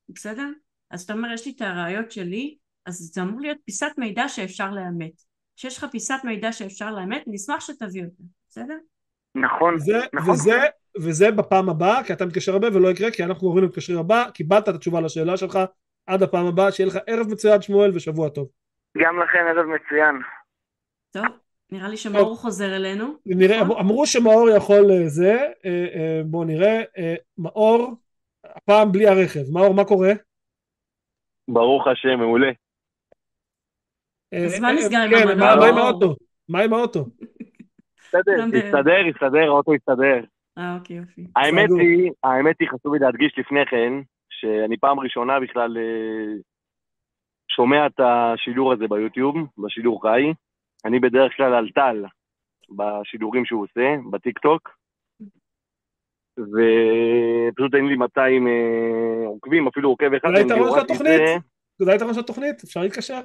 [0.10, 0.49] בסדר?
[0.91, 4.72] אז אתה אומר, יש לי את הראיות שלי, אז זה אמור להיות פיסת מידע שאפשר
[4.72, 5.11] לאמת.
[5.56, 8.77] כשיש לך פיסת מידע שאפשר לאמת, נשמח שתביא אותה, בסדר?
[9.35, 10.34] נכון, זה, נכון.
[10.34, 10.60] וזה,
[11.02, 14.69] וזה בפעם הבאה, כי אתה מתקשר הרבה ולא יקרה, כי אנחנו עוברים למתקשרים הבא, קיבלת
[14.69, 15.60] את התשובה לשאלה שלך,
[16.07, 18.48] עד הפעם הבאה, שיהיה לך ערב מצוין שמואל ושבוע טוב.
[18.98, 20.15] גם לכם ערב מצוין.
[21.11, 21.26] טוב,
[21.72, 23.14] נראה לי שמאור חוזר אלינו.
[23.26, 23.77] נראה, נכון?
[23.80, 25.34] אמרו שמאור יכול אה, זה,
[25.65, 27.94] אה, אה, בואו נראה, אה, מאור,
[28.56, 30.12] הפעם בלי הרכב, מאור מה קורה?
[31.48, 32.52] ברוך השם, מעולה.
[34.34, 35.56] אז מה אה, נסגר עם כן, המנוע?
[35.56, 35.78] מה מה עם?
[35.78, 36.16] האוטו?
[36.50, 37.06] מה עם האוטו?
[38.14, 40.24] ב- יסתדר, יסתדר, האוטו יסתדר.
[40.58, 41.28] אה, אוקיי, יופי.
[41.36, 41.70] האמת.
[41.80, 43.94] היא, האמת היא, חשוב לי להדגיש לפני כן,
[44.30, 46.34] שאני פעם ראשונה בכלל אה,
[47.52, 50.34] שומע את השידור הזה ביוטיוב, בשידור חי.
[50.86, 52.06] אני בדרך כלל על טל,
[52.70, 54.83] בשידורים שהוא עושה, בטיק טוק.
[56.40, 60.30] ופשוט אין לי 200 אה, עוקבים, אפילו עוקב אחד.
[60.36, 61.22] זה היתרון של התוכנית.
[61.80, 61.86] זה.
[61.86, 63.20] זה היתרון של התוכנית, אפשר להתקשר.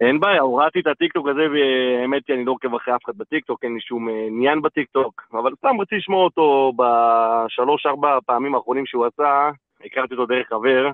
[0.00, 3.64] אין בעיה, הורדתי את הטיקטוק הזה, והאמת היא, אני לא עוקב אחרי אף אחד בטיקטוק,
[3.64, 9.06] אין לי שום אה, עניין בטיקטוק, אבל סתם רציתי לשמוע אותו בשלוש-ארבע פעמים האחרונים שהוא
[9.06, 9.50] עשה,
[9.84, 10.90] הכרתי אותו דרך חבר,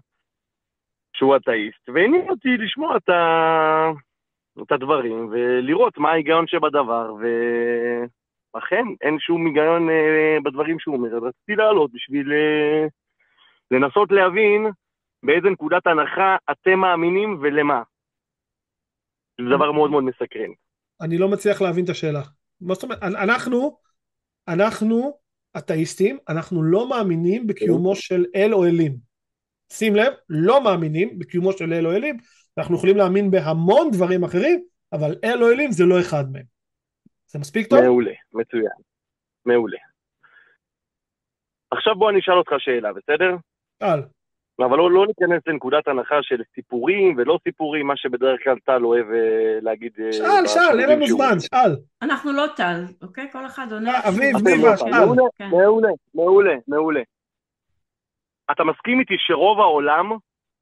[1.16, 3.90] שהוא אתאיסט, ועניין אותי לשמוע את, ה...
[4.62, 7.12] את הדברים, ולראות מה ההיגיון שבדבר,
[8.54, 12.86] ואכן, אין שום היגיון אה, בדברים שהוא אומר, אז רציתי לעלות בשביל אה,
[13.70, 14.66] לנסות להבין
[15.22, 17.82] באיזה נקודת הנחה אתם מאמינים ולמה.
[19.40, 20.50] זה דבר מאוד מאוד מסקרן.
[21.00, 22.22] אני לא מצליח להבין את השאלה.
[22.60, 23.02] מה זאת אומרת?
[23.02, 23.76] אנחנו,
[24.48, 25.18] אנחנו
[25.58, 28.96] אתאיסטים, אנחנו לא מאמינים בקיומו של אל או אלים.
[29.72, 32.16] שים לב, לא מאמינים בקיומו של אל או אלים,
[32.58, 36.57] אנחנו יכולים להאמין בהמון דברים אחרים, אבל אל או אלים זה לא אחד מהם.
[37.28, 37.80] זה מספיק טוב?
[37.80, 38.78] מעולה, מצוין.
[39.46, 39.78] מעולה.
[41.70, 43.36] עכשיו בוא אני אשאל אותך שאלה, בסדר?
[43.82, 44.02] שאל.
[44.58, 49.06] אבל לא, לא ניכנס לנקודת הנחה של סיפורים ולא סיפורים, מה שבדרך כלל טל אוהב
[49.06, 49.92] אה, להגיד...
[50.00, 51.40] אה, שאל, שאל, אין לנו זמן.
[51.40, 51.76] שאל.
[52.02, 53.32] אנחנו לא טל, אוקיי?
[53.32, 53.90] כל אחד עונה.
[53.90, 54.36] אה, אביב.
[54.48, 54.90] ניבה, שאל.
[54.90, 55.22] מעולה.
[55.50, 57.00] מעולה, מעולה, מעולה.
[58.50, 60.10] אתה מסכים איתי שרוב העולם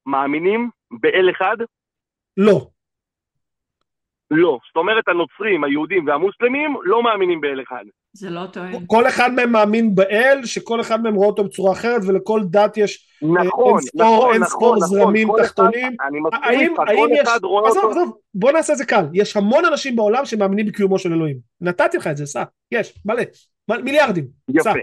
[0.06, 1.56] מאמינים באל אחד?
[2.36, 2.66] לא.
[4.30, 4.58] לא.
[4.68, 7.84] זאת אומרת, הנוצרים, היהודים והמוסלמים לא מאמינים באל אחד.
[8.12, 8.72] זה לא טוען.
[8.86, 13.18] כל אחד מהם מאמין באל, שכל אחד מהם רואה אותו בצורה אחרת, ולכל דת יש
[13.22, 14.88] נכון, אין ספור- נכון, אין נכון, ספור נכון.
[14.88, 15.96] זרמים אחד- תחתונים.
[16.08, 18.00] אני מסכים איתך, כל יש, אחד רואה עזוב, אותו...
[18.00, 21.96] עזוב, בוא נעשה את זה קל, יש המון אנשים בעולם שמאמינים בקיומו של אלוהים, נתתי
[21.96, 22.42] לך את זה, סע,
[22.72, 23.22] יש, מלא,
[23.82, 24.24] מיליארדים,
[24.60, 24.78] סע, יפה,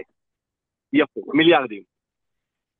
[0.92, 1.82] יפה, מיליארדים.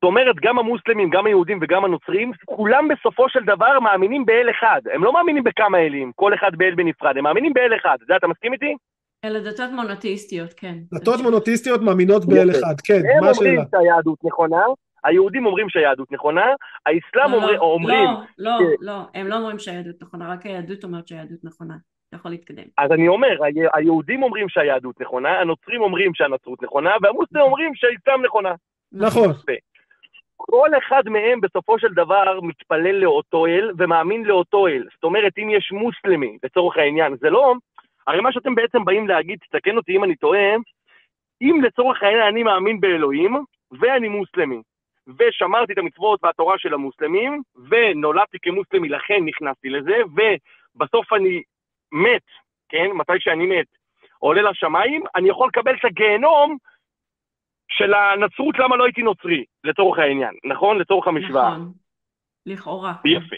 [0.05, 4.81] זאת אומרת, גם המוסלמים, גם היהודים וגם הנוצרים, כולם בסופו של דבר מאמינים באל אחד.
[4.95, 7.97] הם לא מאמינים בכמה אלים, כל אחד באל בנפרד, הם מאמינים באל אחד.
[8.07, 8.77] זה אתה מסכים איתי?
[9.25, 10.75] אלה דתות מונותאיסטיות, כן.
[10.95, 12.51] דתות מונותיסטיות מאמינות באל.
[12.51, 13.65] אחד, כן, הם מה אומרים השאלה?
[13.83, 14.63] שהיהדות נכונה,
[15.05, 16.45] היהודים אומרים שהיהדות נכונה,
[16.87, 18.09] האסלאם לא, אומר- לא, אומרים...
[18.39, 21.75] לא, לא, ש- לא, הם לא אומרים שהיהדות נכונה, רק היהדות אומרת שהיהדות נכונה.
[22.09, 22.63] אתה יכול להתקדם.
[22.79, 23.39] אז אני אומר,
[23.75, 28.53] היהודים אומרים שהיהדות נכונה, הנוצרים אומרים שהנצרות נכונה, והמוסלמים אומרים שהאסלאם נכונה.
[28.93, 29.33] נכון,
[30.51, 34.87] כל אחד מהם בסופו של דבר מתפלל לאותו אל ומאמין לאותו אל.
[34.95, 37.55] זאת אומרת, אם יש מוסלמי, לצורך העניין, זה לא...
[38.07, 40.55] הרי מה שאתם בעצם באים להגיד, תתקן אותי אם אני טועה,
[41.43, 43.45] אם לצורך העניין אני מאמין באלוהים,
[43.81, 44.62] ואני מוסלמי,
[45.19, 51.43] ושמרתי את המצוות והתורה של המוסלמים, ונולדתי כמוסלמי, לכן נכנסתי לזה, ובסוף אני
[51.93, 52.27] מת,
[52.69, 52.87] כן?
[52.95, 53.66] מתי שאני מת,
[54.19, 56.57] עולה לשמיים, אני יכול לקבל את הגיהנום
[57.69, 60.78] של הנצרות, למה לא הייתי נוצרי, לצורך העניין, נכון?
[60.78, 61.51] לצורך המשוואה.
[61.51, 61.73] נכון.
[62.47, 62.93] לכאורה.
[63.05, 63.36] יפה.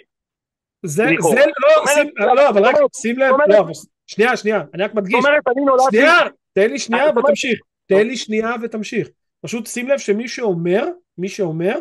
[0.82, 1.36] זה, לכאורה.
[1.36, 3.66] זה, לא, שים, לא, אבל רק שים לב, לא,
[4.06, 5.20] שנייה, שנייה, אני רק מדגיש.
[5.20, 5.96] זאת אומרת, אני נולדתי...
[5.96, 6.18] שנייה,
[6.52, 7.60] תן לי שנייה ותמשיך.
[7.86, 9.08] תן לי שנייה ותמשיך.
[9.44, 10.84] פשוט שים לב שמי שאומר,
[11.18, 11.74] מי שאומר,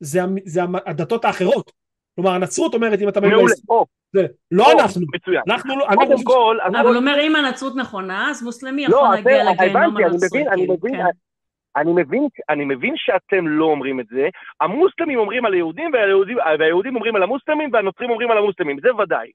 [0.00, 1.72] זה, זה הדתות האחרות.
[2.14, 3.20] כלומר, הנצרות אומרת, אם אתה...
[3.20, 3.86] מעולה, או.
[4.12, 5.06] זה, לא או, אנחנו.
[5.14, 5.42] מצוין.
[5.48, 5.86] אנחנו לא...
[5.94, 6.58] קודם כל...
[6.66, 10.28] אבל הוא אומר, אם הנצרות נכונה, אז מוסלמי לא, יכול להגיע לגיהנום הבנתי, אני הנוצרי.
[10.28, 11.02] מבין, אני כאילו, מבין, כן.
[11.76, 14.28] אני מבין, אני מבין שאתם לא אומרים את זה,
[14.60, 19.30] המוסלמים אומרים על היהודים והיהודים, והיהודים אומרים על המוסלמים והנוצרים אומרים על המוסלמים, זה ודאי.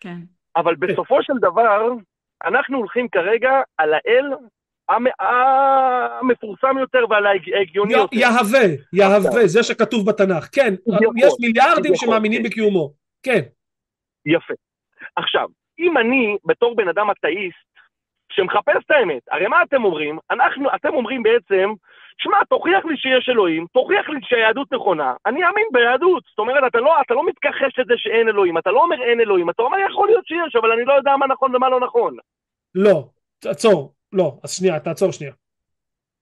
[0.00, 0.16] כן.
[0.56, 1.88] אבל בסופו של דבר,
[2.44, 4.32] אנחנו הולכים כרגע על האל
[4.88, 5.20] המ-
[6.20, 8.16] המפורסם יותר ועל ההגיוני יותר.
[8.16, 8.60] יהווה,
[8.92, 10.48] יהווה, זה שכתוב בתנ"ך.
[10.52, 10.74] כן,
[11.16, 12.42] יש מיליארדים שמאמינים.
[12.42, 12.90] בקיומו.
[13.22, 13.40] כן.
[14.26, 14.54] יפה.
[15.16, 15.46] עכשיו,
[15.78, 17.73] אם אני, בתור בן אדם אתאיסט,
[18.32, 20.18] שמחפש את האמת, הרי מה אתם אומרים?
[20.30, 21.72] אנחנו, אתם אומרים בעצם,
[22.18, 26.22] שמע, תוכיח לי שיש אלוהים, תוכיח לי שהיהדות נכונה, אני אאמין ביהדות.
[26.30, 29.50] זאת אומרת, אתה לא, אתה לא מתכחש לזה שאין אלוהים, אתה לא אומר אין אלוהים,
[29.50, 32.16] אתה אומר יכול להיות שיש, אבל אני לא יודע מה נכון ומה לא נכון.
[32.74, 35.32] לא, תעצור, לא, אז שנייה, תעצור שנייה.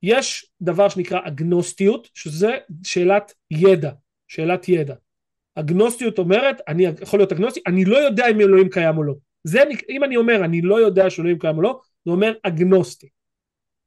[0.02, 3.90] יש דבר שנקרא אגנוסטיות, שזה שאלת ידע,
[4.28, 4.94] שאלת ידע.
[5.54, 9.14] אגנוסטיות אומרת, אני יכול להיות אגנוסטי, אני לא יודע אם אלוהים קיים או לא.
[9.44, 13.08] זה, אם אני אומר, אני לא יודע שאלוהים קיים או לא, זה אומר אגנוסטי.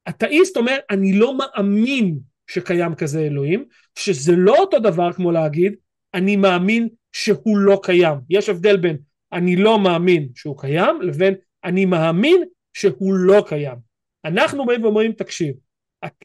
[0.09, 3.65] אתאיסט אומר, אני לא מאמין שקיים כזה אלוהים,
[3.95, 5.75] שזה לא אותו דבר כמו להגיד,
[6.13, 8.15] אני מאמין שהוא לא קיים.
[8.29, 8.97] יש הבדל בין
[9.33, 11.33] אני לא מאמין שהוא קיים, לבין
[11.63, 12.43] אני מאמין
[12.73, 13.75] שהוא לא קיים.
[14.25, 15.55] אנחנו באים ואומרים, תקשיב,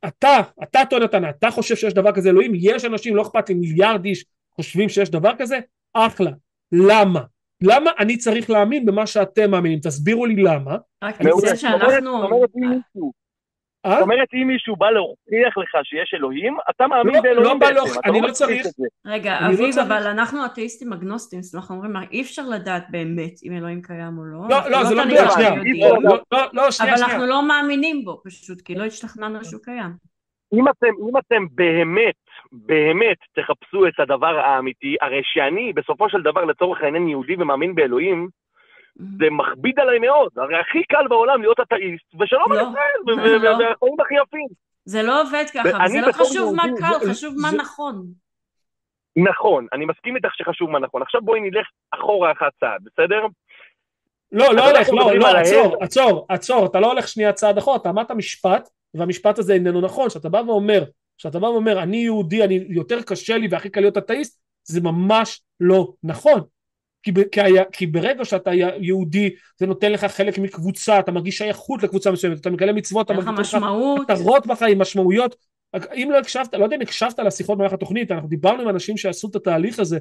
[0.06, 3.54] אתה, אתה טוען נתנה, אתה חושב שיש דבר כזה אלוהים, יש אנשים, לא אכפת לי,
[3.54, 5.58] מיליארד איש חושבים שיש דבר כזה,
[5.92, 6.30] אחלה.
[6.72, 7.20] למה?
[7.62, 9.78] למה אני צריך להאמין במה שאתם מאמינים?
[9.78, 10.76] תסבירו לי למה.
[11.04, 11.88] רק אומרת- שאנחנו...
[12.22, 13.12] זאת אומרת, אם מישהו-
[13.86, 13.90] אה?
[13.90, 17.72] זאת אומרת, אם מישהו בא להוכיח לך שיש אלוהים, אתה מאמין לא, באלוהים לא בא
[17.72, 18.66] בעצם, אני לא מצדיק צריך.
[18.66, 18.84] את זה.
[19.06, 23.52] רגע, לא אביב, אבל אנחנו אתאיסטים אגנוסטים, אז אנחנו אומרים, אי אפשר לדעת באמת אם
[23.56, 24.38] אלוהים קיים או לא.
[24.48, 25.50] לא, לא, זה לא מדויק, שנייה.
[25.90, 26.90] לא, לא, לא, לא, אבל.
[26.90, 29.90] אנחנו לא מאמינים בו פשוט, כי לא השתכנענו שהוא קיים.
[30.54, 30.64] אם
[31.18, 32.14] אתם באמת,
[32.52, 38.28] באמת תחפשו את הדבר האמיתי, הרי שאני בסופו של דבר לצורך העניין יהודי ומאמין באלוהים,
[38.96, 40.28] זה מכביד עליי מאוד.
[40.36, 43.50] הרי הכי קל בעולם להיות אתאיסט, ושלום על לא, ישראל, ו- לא.
[43.50, 44.46] ו- והחיים הכי יפים.
[44.84, 48.02] זה לא עובד ככה, וזה לא חשוב מה קל, זה- חשוב מה זה- נכון.
[49.16, 51.02] נכון, אני מסכים איתך שחשוב מה נכון.
[51.02, 53.22] עכשיו בואי נלך אחורה אחד צעד, בסדר?
[54.32, 55.76] לא, לא הולך, לא, לא, על עצור.
[55.84, 60.10] עצור, עצור, אתה לא הולך שנייה צעד אחורה, אתה אמרת משפט, והמשפט הזה איננו נכון,
[60.10, 60.82] שאתה בא ואומר,
[61.20, 65.42] שאתה בא ואומר, אני יהודי, אני יותר קשה לי והכי קל להיות אתאיסט, זה ממש
[65.60, 66.40] לא נכון.
[67.02, 67.40] כי, כי,
[67.72, 72.50] כי ברגע שאתה יהודי, זה נותן לך חלק מקבוצה, אתה מרגיש שייכות לקבוצה מסוימת, אתה
[72.50, 74.10] מגלה מצוות, אתה לך מרגיש משמעות.
[74.10, 75.36] מטרות בחיים, משמעויות.
[75.94, 79.28] אם לא הקשבת, לא יודע אם הקשבת לשיחות במהלך התוכנית, אנחנו דיברנו עם אנשים שעשו
[79.28, 79.98] את התהליך הזה,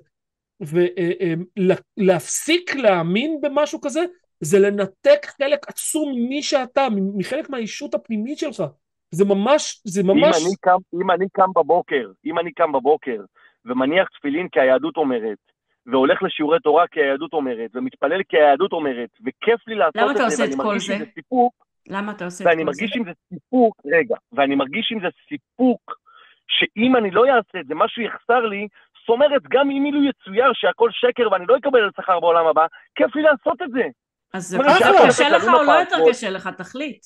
[1.97, 4.01] ולהפסיק להאמין במשהו כזה,
[4.39, 8.63] זה לנתק חלק עצום ממי שאתה, מחלק מהאישות הפנימית שלך.
[9.11, 10.37] זה ממש, זה ממש...
[10.37, 13.21] אם אני, קם, אם אני קם בבוקר, אם אני קם בבוקר
[13.65, 15.37] ומניח תפילין כי היהדות אומרת,
[15.85, 20.15] והולך לשיעורי תורה כי היהדות אומרת, ומתפלל כי היהדות אומרת, וכיף לי לעשות למה את
[20.15, 20.93] אתה זה, את ואני כל מרגיש זה?
[20.93, 21.53] עם זה סיפוק,
[21.87, 22.81] למה אתה עושה את ואני כל זה?
[22.81, 25.81] מרגיש עם זה סיפוק, רגע, ואני מרגיש עם זה סיפוק,
[26.47, 28.67] שאם אני לא אעשה את זה, משהו יחסר לי,
[28.99, 32.65] זאת אומרת, גם אם אילו יצויר שהכל שקר ואני לא אקבל על שכר בעולם הבא,
[32.95, 33.83] כיף לי לעשות את זה.
[34.33, 35.97] אז זה יותר קשה לך או לא יותר.
[36.09, 36.49] קשה לך?
[36.57, 37.05] תחליט.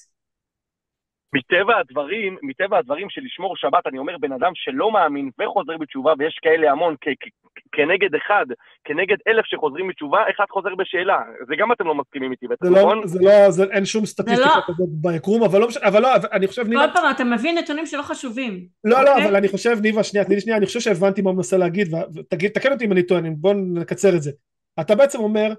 [1.34, 6.14] מטבע הדברים, מטבע הדברים של לשמור שבת, אני אומר, בן אדם שלא מאמין וחוזר בתשובה,
[6.20, 8.46] ויש כאלה המון, כ- כ- כנגד אחד,
[8.84, 11.18] כנגד אלף שחוזרים בתשובה, אחד חוזר בשאלה.
[11.48, 13.08] זה גם אתם לא מסכימים איתי, בטח, זה לא, נכון?
[13.08, 14.62] זה לא, זה, אין שום סטטיסטיקה לא.
[14.68, 17.86] כזאת ביקום, אבל לא משנה, אבל לא, אני חושב, ניבה, כל פעם אתה מביא נתונים
[17.86, 18.66] שלא חשובים.
[18.84, 19.26] לא, לא, אוקיי?
[19.26, 21.88] אבל אני חושב, ניבה, שנייה, תני לי שנייה, אני חושב שהבנתי מה הוא מנסה להגיד,
[22.16, 24.32] ותגיד, תקן אותי אם אני טוען, בוא נקצר את זה.
[24.80, 25.54] אתה בעצם אומר,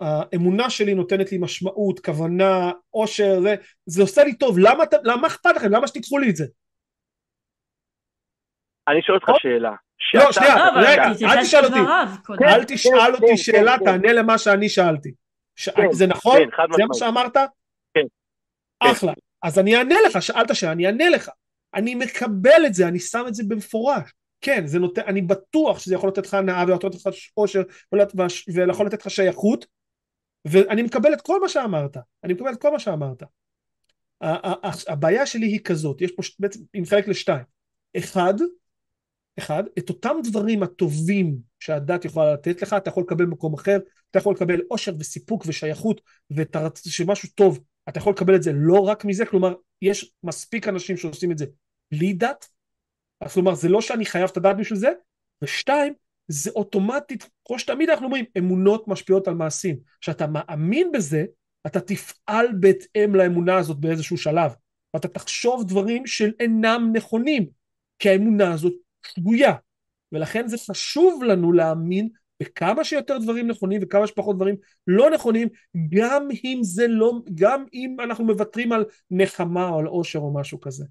[0.00, 3.54] האמונה שלי נותנת לי משמעות, כוונה, עושר, זה,
[3.86, 5.70] זה עושה לי טוב, למה, למה אכפת לכם?
[5.70, 6.44] למה שתיקחו לי את זה?
[8.88, 9.72] אני שואל אותך שאלה.
[10.14, 11.78] לא, שנייה, לא, רגע, אל תשאל אותי.
[12.44, 13.84] אל תשאל כן, אותי כן, שאלה, כן.
[13.84, 15.12] תענה למה שאני שאלתי.
[15.76, 16.38] כן, זה נכון?
[16.38, 16.94] כן, זה מה.
[16.94, 17.36] שאמרת?
[17.36, 18.00] כן.
[18.82, 18.90] כן.
[18.90, 19.12] אחלה.
[19.42, 21.30] אז אני אענה לך, שאלת שאלה, אני אענה לך.
[21.74, 24.12] אני מקבל את זה, אני שם את זה במפורש.
[24.40, 27.62] כן, זה נותן, אני בטוח שזה יכול לתת לך הנאה ויכול לתת לך עושר
[28.54, 29.66] ויכול לתת לך שייכות,
[30.44, 31.96] ואני מקבל את כל מה שאמרת.
[32.24, 33.22] אני מקבל את כל מה שאמרת.
[34.88, 37.44] הבעיה שלי היא כזאת, יש פה בעצם, היא מתחלק לשתיים.
[37.96, 38.34] אחד,
[39.38, 43.78] אחד, את אותם דברים הטובים שהדת יכולה לתת לך, אתה יכול לקבל במקום אחר,
[44.10, 46.00] אתה יכול לקבל עושר וסיפוק ושייכות
[46.86, 51.32] ושמשהו טוב, אתה יכול לקבל את זה לא רק מזה, כלומר, יש מספיק אנשים שעושים
[51.32, 51.46] את זה
[51.90, 52.48] בלי דת,
[53.20, 54.90] אז כלומר, זה לא שאני חייב את הדת בשביל זה,
[55.42, 55.92] ושתיים,
[56.28, 59.76] זה אוטומטית, כמו שתמיד אנחנו אומרים, אמונות משפיעות על מעשים.
[60.00, 61.24] כשאתה מאמין בזה,
[61.66, 64.52] אתה תפעל בהתאם לאמונה הזאת באיזשהו שלב,
[64.94, 67.46] ואתה תחשוב דברים שאינם נכונים,
[67.98, 68.72] כי האמונה הזאת
[69.06, 69.54] שגויה,
[70.12, 72.08] ולכן זה חשוב לנו להאמין
[72.40, 74.56] בכמה שיותר דברים נכונים וכמה שפחות דברים
[74.86, 75.48] לא נכונים,
[75.90, 80.60] גם אם זה לא, גם אם אנחנו מוותרים על נחמה או על עושר או משהו
[80.60, 80.84] כזה.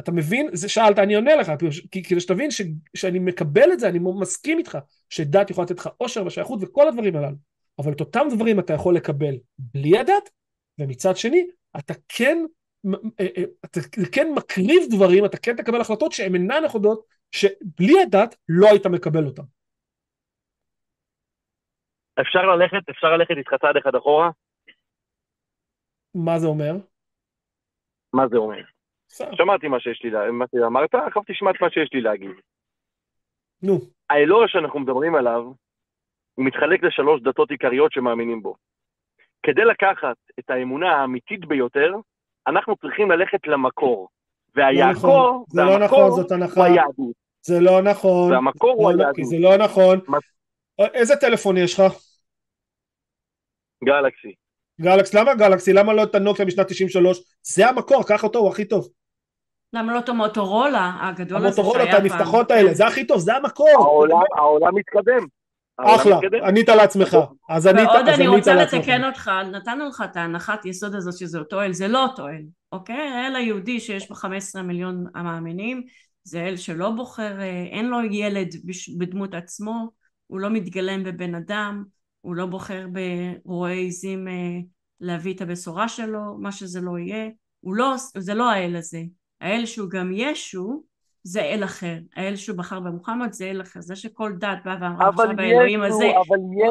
[0.00, 0.48] אתה מבין?
[0.52, 1.52] זה שאלת, אני עונה לך,
[1.92, 2.60] כדי שתבין ש,
[2.96, 4.78] שאני מקבל את זה, אני מסכים איתך,
[5.10, 7.36] שדת יכולה לתת לך עושר ושייכות וכל הדברים הללו,
[7.78, 10.30] אבל את אותם דברים אתה יכול לקבל בלי הדת,
[10.78, 11.46] ומצד שני,
[11.78, 12.38] אתה כן,
[13.20, 13.80] אה, אה, אתה
[14.12, 19.26] כן מקריב דברים, אתה כן תקבל החלטות שהן אינן נכונות, שבלי הדת לא היית מקבל
[19.26, 19.42] אותן.
[22.20, 24.30] אפשר ללכת, אפשר ללכת איתך צעד אחד אחורה?
[26.14, 26.72] מה זה אומר?
[28.12, 28.75] מה זה אומר?
[29.32, 32.30] שמעתי מה שיש לי, מה שאמרת, עכשיו תשמע את מה שיש לי להגיד.
[33.62, 33.80] נו.
[34.10, 35.42] האלוה שאנחנו מדברים עליו,
[36.34, 38.54] הוא מתחלק לשלוש דתות עיקריות שמאמינים בו.
[39.42, 41.94] כדי לקחת את האמונה האמיתית ביותר,
[42.46, 44.08] אנחנו צריכים ללכת למקור.
[44.54, 46.60] והיעקור, זה לא נכון, זאת הנחה.
[46.60, 47.14] הוא היהדות.
[47.42, 48.32] זה לא נכון.
[48.32, 49.24] והמקור הוא לא- היהדות.
[49.24, 50.00] זה לא נכון.
[50.94, 51.92] איזה טלפון יש לך?
[53.84, 54.34] גלקסי.
[54.80, 55.72] גלקס, למה גלקסי?
[55.72, 57.18] למה לא את הנוקיה משנת 93?
[57.42, 58.88] זה המקור, קח אותו, הוא הכי טוב.
[59.76, 61.80] למה לא את המוטורולה הגדול הזה שהיה פעם?
[61.80, 63.68] המוטורולה, את הנפתחות האלה, זה הכי טוב, זה המקור.
[63.78, 65.26] העולם, העולם מתקדם.
[65.76, 67.16] אחלה, ענית על עצמך.
[67.48, 71.62] אז ענית ועוד אני רוצה לתקן אותך, נתנו לך את ההנחת יסוד הזאת שזה אותו
[71.62, 72.42] אל, זה לא אותו אל,
[72.72, 73.08] אוקיי?
[73.08, 75.82] האל היהודי שיש בו 15 מיליון המאמינים,
[76.24, 78.48] זה אל שלא בוחר, אה, אין לו ילד
[78.98, 79.90] בדמות עצמו,
[80.26, 81.84] הוא לא מתגלם בבן אדם,
[82.20, 82.86] הוא לא בוחר
[83.44, 84.32] ברועי עזים אה,
[85.00, 87.28] להביא את הבשורה שלו, מה שזה לא יהיה,
[87.60, 89.00] הוא לא, זה לא האל הזה.
[89.40, 90.82] האל שהוא גם ישו,
[91.22, 91.96] זה אל אחר.
[92.16, 93.80] האל שהוא בחר במוחמד זה אל אחר.
[93.80, 96.06] זה שכל דת בא ואמרה עכשיו האלוהים הזה,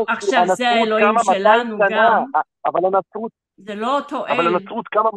[0.07, 2.23] עכשיו זה האלוהים שלנו גם.
[2.65, 3.31] אבל הנצרות...
[3.57, 4.31] זה לא אותו אל.
[4.31, 5.09] אבל הנצרות כמה...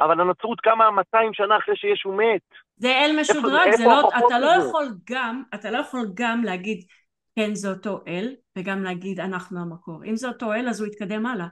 [0.00, 2.42] אבל הנצרות קמה 200 שנה אחרי שישו מת.
[2.76, 6.84] זה אל משודרג, זה לא, אתה לא יכול גם, אתה לא יכול גם להגיד
[7.36, 10.04] כן זה אותו אל, וגם להגיד אנחנו המקור.
[10.04, 11.46] אם זה אותו אל אז הוא יתקדם הלאה.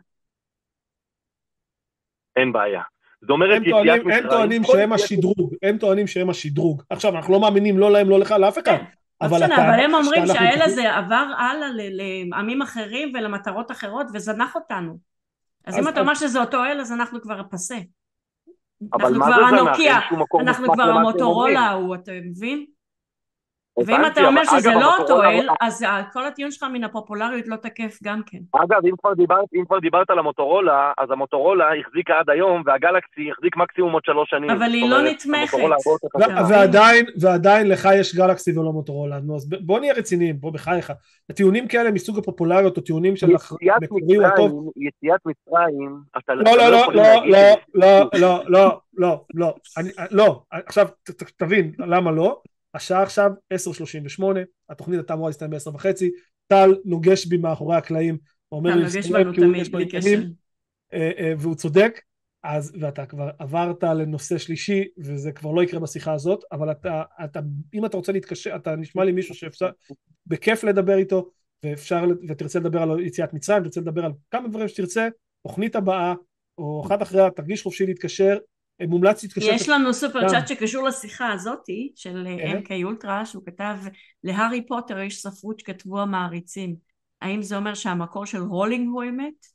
[2.37, 2.83] אין בעיה.
[3.21, 4.25] זאת אומרת יציאת מצרים...
[4.25, 6.83] הם טוענים שהם השדרוג, הם טוענים שהם השדרוג.
[6.91, 8.77] עכשיו, אנחנו לא מאמינים לא להם, לא לך, לאף אחד.
[9.21, 14.99] אבל, אתה, אבל הם אומרים שהאל הזה עבר הלאה לעמים אחרים ולמטרות אחרות וזנח אותנו.
[15.65, 17.77] אז, אז אם אתה אומר שזה אותו אל, אז אנחנו כבר פסה.
[19.01, 19.99] אנחנו כבר הנוקיה,
[20.41, 22.67] אנחנו כבר המוטורולה ההוא, אתה מבין?
[23.87, 27.99] ואם אתה אומר שזה לא אותו אל, אז כל הטיעון שלך מן הפופולריות לא תקף
[28.05, 28.39] גם כן.
[28.53, 33.31] אגב, אם כבר, דיברת, אם כבר דיברת על המוטורולה, אז המוטורולה החזיקה עד היום, והגלקסי
[33.31, 34.51] החזיק מקסימום עוד שלוש שנים.
[34.51, 35.59] אבל היא לא נתמכת.
[36.49, 39.21] ועדיין, ועדיין לך יש גלקסי ולא מוטורולה.
[39.21, 40.93] נו, אז בוא נהיה רציניים, בוא בחייך.
[41.31, 43.27] הטיעונים כאלה מסוג הפופולריות, או טיעונים של
[43.83, 44.73] מקורי או טוב.
[44.77, 49.55] יציאת מצרים, אתה לא, לא, לא, לא, לא, לא, לא, לא, לא, לא,
[50.11, 50.87] לא, עכשיו
[51.37, 52.41] תבין למה לא.
[52.77, 54.23] השעה עכשיו 10:38,
[54.69, 56.11] התוכנית הייתה אמורה להסתיים ב-10 וחצי,
[56.47, 58.19] טל נוגש בי מאחורי הקלעים,
[58.53, 60.23] אומר לי, נוגש בנו תמיד, בלי קשר.
[60.93, 62.01] אה, אה, והוא צודק,
[62.43, 67.41] אז, ואתה כבר עברת לנושא שלישי, וזה כבר לא יקרה בשיחה הזאת, אבל אתה, אתה,
[67.75, 69.71] אם אתה רוצה להתקשר, אתה נשמע לי מישהו שאפשר,
[70.27, 71.31] בכיף לדבר איתו,
[71.63, 75.09] ואפשר, ותרצה לדבר על יציאת מצרים, תרצה לדבר על כמה דברים שתרצה,
[75.43, 76.15] תוכנית הבאה,
[76.59, 78.39] או אחת אחריה, תרגיש חופשי להתקשר,
[78.81, 79.47] מומלץ להתקשר.
[79.51, 83.77] יש לנו סופר צ'אט שקשור לשיחה הזאתי של MK אולטרה שהוא כתב
[84.25, 86.77] להארי פוטר יש ספרות שכתבו המעריצים
[87.21, 89.47] האם זה אומר שהמקור של רולינג הוא אמת?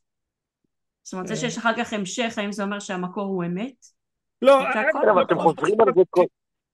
[1.04, 3.86] זאת אומרת זה שיש אחר כך המשך האם זה אומר שהמקור הוא אמת?
[4.42, 4.62] לא,
[5.14, 6.26] אבל אתם חוזרים על זה כל...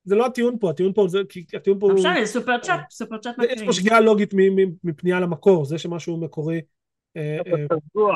[0.04, 1.92] זה לא הטיעון פה, הטיעון פה זה, כי הטיעון פה...
[1.94, 3.56] עכשיו, זה super chat, super chat מקריא.
[3.56, 4.34] יש פה שגיאה לוגית
[4.84, 6.62] מפנייה למקור, זה שמשהו מקורי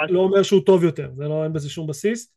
[0.10, 2.34] לא אומר שהוא טוב יותר, זה לא, אין בזה שום בסיס.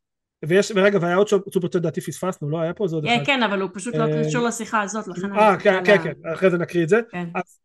[0.48, 3.24] ויש, ורגע, והיה עוד סופר צ'אט דעתי פספסנו, לא היה פה איזה עוד אחד.
[3.26, 5.32] כן, אבל הוא פשוט לא קשור לשיחה הזאת, לכן...
[5.32, 7.00] אה, כן, כן, כן, אחרי זה נקריא את זה.
[7.34, 7.60] אז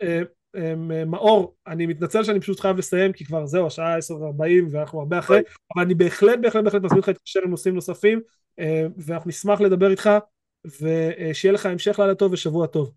[1.07, 4.41] מאור, אני מתנצל שאני פשוט חייב לסיים, כי כבר זהו, השעה 10:40
[4.71, 5.41] ואנחנו הרבה אחרי,
[5.75, 8.19] אבל אני בהחלט, בהחלט, בהחלט מזמין אותך להתקשר עם נושאים נוספים,
[8.97, 10.09] ואנחנו נשמח לדבר איתך,
[10.81, 12.91] ושיהיה לך המשך לילה טוב ושבוע טוב.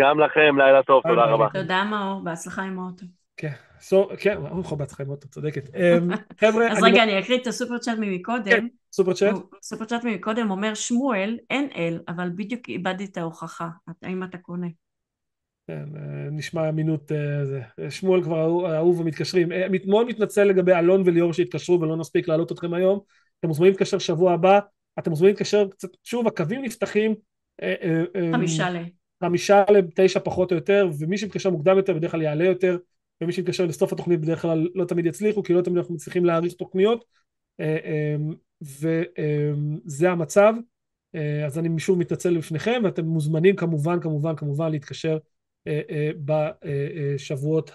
[0.00, 1.48] גם לכם, לילה טוב, תודה רבה.
[1.52, 3.06] תודה מאור, בהצלחה עם האוטו.
[3.36, 3.52] כן,
[4.18, 5.70] כן, לך בהצלחה עם אוטו, צודקת.
[5.74, 6.10] אמ,
[6.40, 6.72] חבר'ה...
[6.72, 8.44] אז רגע, אני אקריא את הסופר צ'אט ממקודם.
[8.44, 9.34] כן, סופר צ'אט.
[9.62, 13.68] סופר צ'אט ממקודם אומר, שמואל, אין אל, אבל בדיוק איבדתי את ההוכחה.
[14.02, 14.66] האם אתה קונה?
[15.66, 17.90] כן, אה, נשמע אמינות אה, זה.
[17.90, 19.52] שמואל כבר אהוב ומתקשרים.
[19.52, 23.00] אה, מאוד מתנצל לגבי אלון וליאור שהתקשרו ולא נספיק להעלות אתכם היום.
[23.40, 24.60] אתם מוזמנים להתקשר שבוע הבא.
[24.98, 27.14] אתם מוזמנים להתקשר קצת, שוב, הקווים נפתחים.
[28.32, 28.76] חמישה ל...
[29.24, 32.76] חמישה לתשע פחות או יותר, ומי שמתקשר מוקדם יותר בדרך כלל יעלה יותר.
[33.22, 36.52] ומי שיתקשר לסוף התוכנית בדרך כלל לא תמיד יצליחו, כי לא תמיד אנחנו מצליחים להאריך
[36.52, 37.04] תוכניות,
[38.62, 40.54] וזה המצב.
[41.46, 45.18] אז אני שוב מתנצל בפניכם, ואתם מוזמנים כמובן, כמובן, כמובן להתקשר
[46.24, 47.70] בשבועות,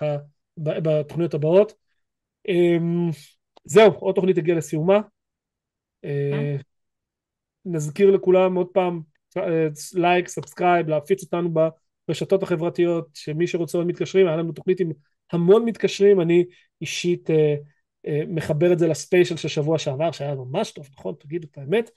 [0.57, 1.73] בתוכניות הבאות.
[3.65, 4.99] זהו, עוד תוכנית הגיעה לסיומה.
[7.65, 9.01] נזכיר לכולם עוד פעם,
[9.93, 11.49] like, subscribe, להפיץ אותנו
[12.07, 14.91] ברשתות החברתיות, שמי שרוצה עוד מתקשרים, היה לנו תוכנית עם
[15.31, 16.45] המון מתקשרים, אני
[16.81, 17.55] אישית אה,
[18.07, 21.15] אה, מחבר את זה ל special של שבוע שעבר, שהיה ממש טוב, נכון?
[21.19, 21.91] תגידו את האמת,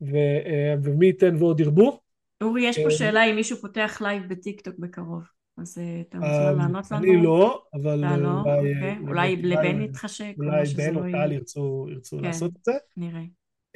[0.00, 2.00] ו, אה, ומי ייתן ועוד ירבו.
[2.42, 5.22] אורי, יש פה אה, שאלה אם מישהו פותח live ב TikTok בקרוב.
[5.58, 7.04] אז אה, אתה מוזמן אה, לענות לנו?
[7.04, 8.38] אני לא, אבל אתה לא?
[8.38, 8.98] אוקיי.
[9.08, 12.72] אולי לבן יתחשק, אולי בן או טל ירצו כן, לעשות את זה.
[12.96, 13.22] נראה.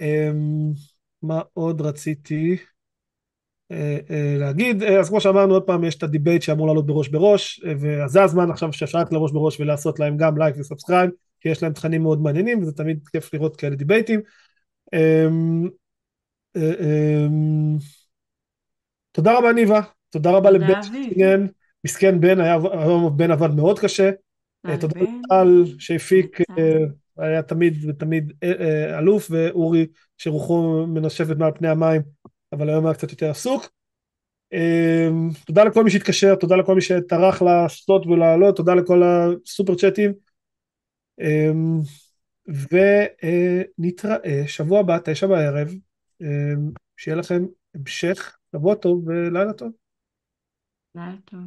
[0.00, 0.72] אמ,
[1.22, 2.66] מה עוד רציתי אה, אה,
[4.38, 4.82] להגיד?
[4.82, 8.22] אה, אז כמו שאמרנו עוד פעם יש את ה debate שאמור לעלות בראש בראש וזה
[8.22, 11.10] הזמן עכשיו שאפשר ללכת לראש בראש ולעשות להם גם like ו subscribe
[11.40, 14.20] כי יש להם תכנים מאוד מעניינים וזה תמיד כיף לראות כאלה דיבייטים.
[14.94, 15.68] אמ,
[16.56, 17.76] אמ,
[19.12, 19.80] תודה רבה ניבה,
[20.10, 21.40] תודה רבה לבן מסכן,
[21.84, 24.10] מסכן בן, היום בן עבד מאוד קשה.
[24.80, 26.38] תודה לטל שהפיק
[27.20, 29.86] היה תמיד ותמיד אה, אה, אלוף, ואורי
[30.18, 32.02] שרוחו מנשבת מעל פני המים,
[32.52, 33.68] אבל היום היה קצת יותר עסוק.
[34.52, 40.12] אמ, תודה לכל מי שהתקשר, תודה לכל מי שטרח לעשות ולעלות, תודה לכל הסופר צ'אטים.
[41.20, 41.80] אמ,
[43.78, 45.68] ונתראה שבוע הבא, תשע בערב.
[46.22, 47.42] אמ, שיהיה לכם
[47.74, 49.72] המשך שבוע טוב ולילה טוב.
[50.94, 51.40] לילה טוב.